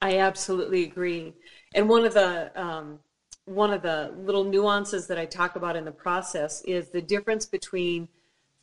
I 0.00 0.18
absolutely 0.18 0.84
agree. 0.84 1.34
And 1.74 1.88
one 1.88 2.04
of 2.04 2.14
the 2.14 2.32
um, 2.54 3.00
one 3.44 3.72
of 3.72 3.82
the 3.82 4.14
little 4.16 4.44
nuances 4.44 5.08
that 5.08 5.18
I 5.18 5.26
talk 5.26 5.56
about 5.56 5.74
in 5.76 5.84
the 5.84 5.98
process 6.06 6.62
is 6.62 6.90
the 6.90 7.02
difference 7.02 7.44
between 7.44 8.08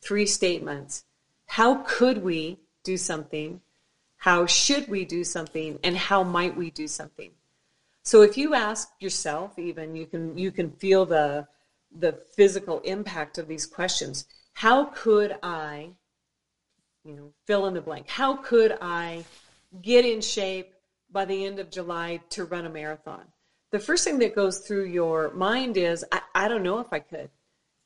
three 0.00 0.24
statements. 0.24 1.04
How 1.46 1.82
could 1.86 2.24
we 2.24 2.58
do 2.82 2.96
something? 2.96 3.60
How 4.16 4.46
should 4.46 4.88
we 4.88 5.04
do 5.04 5.22
something? 5.22 5.78
And 5.84 5.94
how 5.96 6.22
might 6.22 6.56
we 6.56 6.70
do 6.70 6.88
something? 6.88 7.32
So 8.02 8.22
if 8.22 8.38
you 8.38 8.54
ask 8.54 8.88
yourself, 9.00 9.58
even 9.58 9.94
you 9.94 10.06
can 10.06 10.38
you 10.38 10.50
can 10.50 10.70
feel 10.70 11.04
the 11.04 11.46
the 12.04 12.12
physical 12.36 12.80
impact 12.80 13.36
of 13.36 13.48
these 13.48 13.66
questions. 13.66 14.26
How 14.54 14.86
could 14.86 15.36
I 15.42 15.90
you 17.04 17.14
know, 17.14 17.32
fill 17.46 17.66
in 17.66 17.74
the 17.74 17.80
blank. 17.80 18.08
How 18.08 18.36
could 18.36 18.76
I 18.80 19.24
get 19.80 20.04
in 20.04 20.20
shape 20.20 20.72
by 21.10 21.24
the 21.24 21.44
end 21.44 21.58
of 21.58 21.70
July 21.70 22.20
to 22.30 22.44
run 22.44 22.66
a 22.66 22.70
marathon? 22.70 23.24
The 23.70 23.78
first 23.78 24.04
thing 24.04 24.18
that 24.18 24.34
goes 24.34 24.58
through 24.58 24.84
your 24.84 25.32
mind 25.32 25.76
is, 25.76 26.04
I, 26.12 26.20
I 26.34 26.48
don't 26.48 26.62
know 26.62 26.78
if 26.80 26.92
I 26.92 27.00
could. 27.00 27.30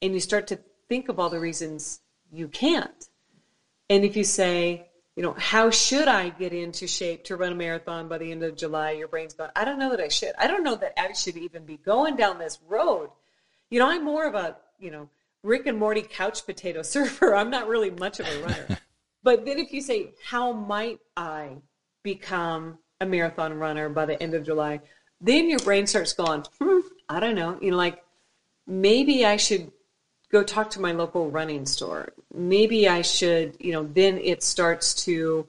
And 0.03 0.13
you 0.13 0.21
start 0.21 0.49
to 0.49 0.59
think 0.89 1.09
of 1.09 1.19
all 1.19 1.31
the 1.31 1.41
reasons 1.41 2.01
you 2.33 2.49
can't. 2.49 3.09
And 3.89 4.05
if 4.05 4.17
you 4.17 4.25
say, 4.25 4.89
you 5.15 5.23
know, 5.23 5.35
how 5.39 5.71
should 5.71 6.09
I 6.09 6.29
get 6.29 6.53
into 6.53 6.87
shape 6.87 7.25
to 7.25 7.37
run 7.37 7.53
a 7.53 7.55
marathon 7.55 8.09
by 8.09 8.19
the 8.19 8.31
end 8.31 8.43
of 8.43 8.57
July? 8.57 8.93
Your 8.93 9.09
brain's 9.09 9.33
going, 9.33 9.51
I 9.57 9.65
don't 9.65 9.79
know 9.79 9.91
that 9.91 10.01
I 10.01 10.09
should. 10.09 10.33
I 10.39 10.47
don't 10.47 10.65
know 10.65 10.75
that 10.75 10.93
I 10.99 11.13
should 11.13 11.37
even 11.37 11.65
be 11.65 11.79
going 11.79 12.17
down 12.17 12.39
this 12.39 12.59
road. 12.69 13.11
You 13.71 13.79
know, 13.79 13.89
I'm 13.89 14.05
more 14.05 14.27
of 14.27 14.35
a, 14.35 14.57
you 14.79 14.91
know, 14.91 15.09
Rick 15.43 15.67
and 15.67 15.79
Morty 15.79 16.03
couch 16.03 16.45
potato 16.45 16.83
surfer. 16.83 17.35
I'm 17.35 17.51
not 17.51 17.69
really 17.69 17.91
much 17.91 18.21
of 18.21 18.27
a 18.27 18.43
runner. 18.43 18.79
But 19.27 19.45
then 19.45 19.59
if 19.59 19.73
you 19.73 19.81
say, 19.81 20.15
how 20.25 20.53
might 20.53 21.01
I 21.17 21.57
become 22.05 22.79
a 23.01 23.07
marathon 23.07 23.55
runner 23.55 23.89
by 23.89 24.07
the 24.07 24.23
end 24.23 24.35
of 24.35 24.45
July? 24.45 24.81
Then 25.21 25.51
your 25.51 25.59
brain 25.59 25.89
starts 25.89 26.13
going, 26.13 26.45
hmm, 26.61 26.79
I 27.09 27.19
don't 27.19 27.35
know. 27.35 27.59
You 27.61 27.73
know, 27.73 27.77
like 27.77 28.05
maybe 28.69 29.27
I 29.27 29.37
should 29.37 29.73
go 30.31 30.45
talk 30.45 30.71
to 30.71 30.81
my 30.81 30.93
local 30.93 31.29
running 31.29 31.67
store. 31.67 32.13
Maybe 32.33 32.89
I 32.89 33.03
should, 33.03 33.57
you 33.59 33.73
know, 33.73 33.83
then 33.93 34.19
it 34.19 34.45
starts 34.45 34.95
to 35.07 35.49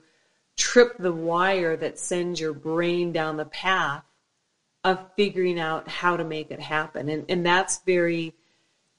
trip 0.55 0.97
the 0.97 1.13
wire 1.13 1.77
that 1.77 1.99
sends 1.99 2.39
your 2.39 2.53
brain 2.53 3.11
down 3.11 3.37
the 3.37 3.45
path 3.45 4.03
of 4.85 5.05
figuring 5.15 5.59
out 5.59 5.87
how 5.87 6.17
to 6.17 6.23
make 6.23 6.49
it 6.49 6.61
happen. 6.61 7.09
And 7.09 7.25
and 7.29 7.45
that's 7.45 7.83
very 7.85 8.33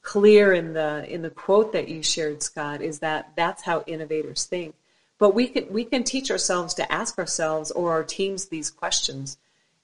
clear 0.09 0.55
in 0.55 0.73
the 0.73 1.05
in 1.13 1.21
the 1.21 1.29
quote 1.29 1.75
that 1.75 1.87
you 1.87 2.03
shared, 2.03 2.43
Scott, 2.43 2.81
is 2.81 3.01
that 3.01 3.31
that's 3.37 3.63
how 3.63 3.85
innovators 3.87 4.45
think. 4.45 4.75
But 5.19 5.35
we 5.35 5.49
can 5.49 5.71
we 5.71 5.85
can 5.85 6.03
teach 6.03 6.31
ourselves 6.31 6.73
to 6.75 6.91
ask 6.91 7.19
ourselves 7.19 7.71
or 7.71 7.93
our 7.93 8.05
teams 8.05 8.47
these 8.47 8.71
questions, 8.71 9.37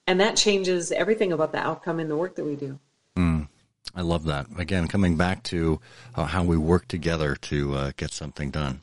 and 0.07 0.19
that 0.19 0.35
changes 0.35 0.91
everything 0.91 1.31
about 1.31 1.51
the 1.51 1.59
outcome 1.59 1.99
in 1.99 2.09
the 2.09 2.17
work 2.17 2.35
that 2.37 2.43
we 2.43 2.55
do. 2.55 2.79
Mm, 3.15 3.49
I 3.93 4.01
love 4.01 4.23
that. 4.23 4.47
Again, 4.57 4.87
coming 4.87 5.15
back 5.15 5.43
to 5.43 5.79
uh, 6.15 6.25
how 6.25 6.43
we 6.43 6.57
work 6.57 6.87
together 6.87 7.35
to 7.35 7.75
uh, 7.75 7.91
get 7.95 8.11
something 8.11 8.49
done. 8.49 8.81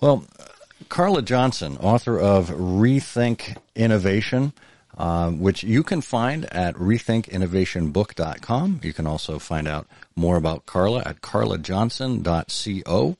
Well, 0.00 0.24
Carla 0.88 1.20
Johnson, 1.20 1.76
author 1.76 2.18
of 2.18 2.48
Rethink 2.48 3.58
Innovation. 3.76 4.54
Uh, 4.98 5.30
which 5.30 5.62
you 5.62 5.82
can 5.82 6.02
find 6.02 6.44
at 6.52 6.74
rethinkinnovationbook.com. 6.74 8.80
You 8.82 8.92
can 8.92 9.06
also 9.06 9.38
find 9.38 9.66
out 9.66 9.86
more 10.14 10.36
about 10.36 10.66
Carla 10.66 11.02
at 11.06 11.22
carlajohnson.co. 11.22 13.16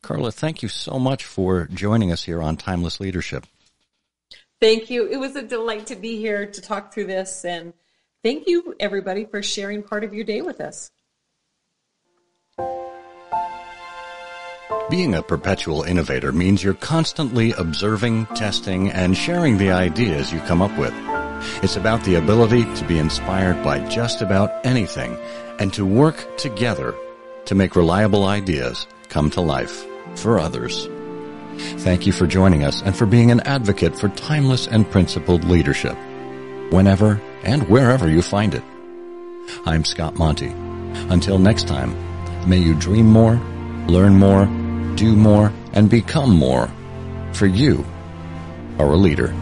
Carla, 0.00 0.32
thank 0.32 0.62
you 0.62 0.68
so 0.68 0.98
much 0.98 1.24
for 1.24 1.66
joining 1.66 2.10
us 2.10 2.24
here 2.24 2.40
on 2.40 2.56
Timeless 2.56 2.98
Leadership. 2.98 3.46
Thank 4.60 4.90
you. 4.90 5.06
It 5.06 5.16
was 5.16 5.36
a 5.36 5.42
delight 5.42 5.86
to 5.88 5.96
be 5.96 6.18
here 6.18 6.46
to 6.46 6.60
talk 6.60 6.94
through 6.94 7.06
this. 7.06 7.44
And 7.44 7.72
thank 8.22 8.46
you, 8.46 8.76
everybody, 8.78 9.24
for 9.24 9.42
sharing 9.42 9.82
part 9.82 10.04
of 10.04 10.14
your 10.14 10.24
day 10.24 10.40
with 10.40 10.60
us. 10.60 10.92
Being 14.90 15.14
a 15.14 15.22
perpetual 15.22 15.84
innovator 15.84 16.32
means 16.32 16.62
you're 16.62 16.74
constantly 16.74 17.52
observing, 17.52 18.26
testing, 18.34 18.90
and 18.90 19.16
sharing 19.16 19.56
the 19.56 19.70
ideas 19.70 20.32
you 20.32 20.40
come 20.40 20.60
up 20.60 20.76
with. 20.78 20.92
It's 21.62 21.76
about 21.76 22.04
the 22.04 22.16
ability 22.16 22.64
to 22.74 22.84
be 22.86 22.98
inspired 22.98 23.62
by 23.64 23.78
just 23.88 24.20
about 24.20 24.50
anything 24.66 25.16
and 25.58 25.72
to 25.72 25.86
work 25.86 26.36
together 26.36 26.94
to 27.46 27.54
make 27.54 27.74
reliable 27.74 28.24
ideas 28.26 28.86
come 29.08 29.30
to 29.30 29.40
life 29.40 29.86
for 30.14 30.38
others. 30.38 30.88
Thank 31.82 32.06
you 32.06 32.12
for 32.12 32.26
joining 32.26 32.64
us 32.64 32.82
and 32.82 32.96
for 32.96 33.06
being 33.06 33.30
an 33.30 33.40
advocate 33.40 33.98
for 33.98 34.08
timeless 34.10 34.66
and 34.66 34.90
principled 34.90 35.44
leadership, 35.44 35.96
whenever 36.70 37.20
and 37.44 37.68
wherever 37.68 38.08
you 38.08 38.22
find 38.22 38.54
it. 38.54 38.62
I'm 39.64 39.84
Scott 39.84 40.16
Monty. 40.16 40.52
Until 41.10 41.38
next 41.38 41.66
time, 41.66 41.96
may 42.48 42.58
you 42.58 42.74
dream 42.74 43.06
more, 43.06 43.34
learn 43.88 44.14
more, 44.14 44.46
do 44.96 45.14
more, 45.14 45.52
and 45.72 45.88
become 45.88 46.34
more, 46.34 46.70
for 47.32 47.46
you 47.46 47.84
are 48.78 48.92
a 48.92 48.96
leader. 48.96 49.34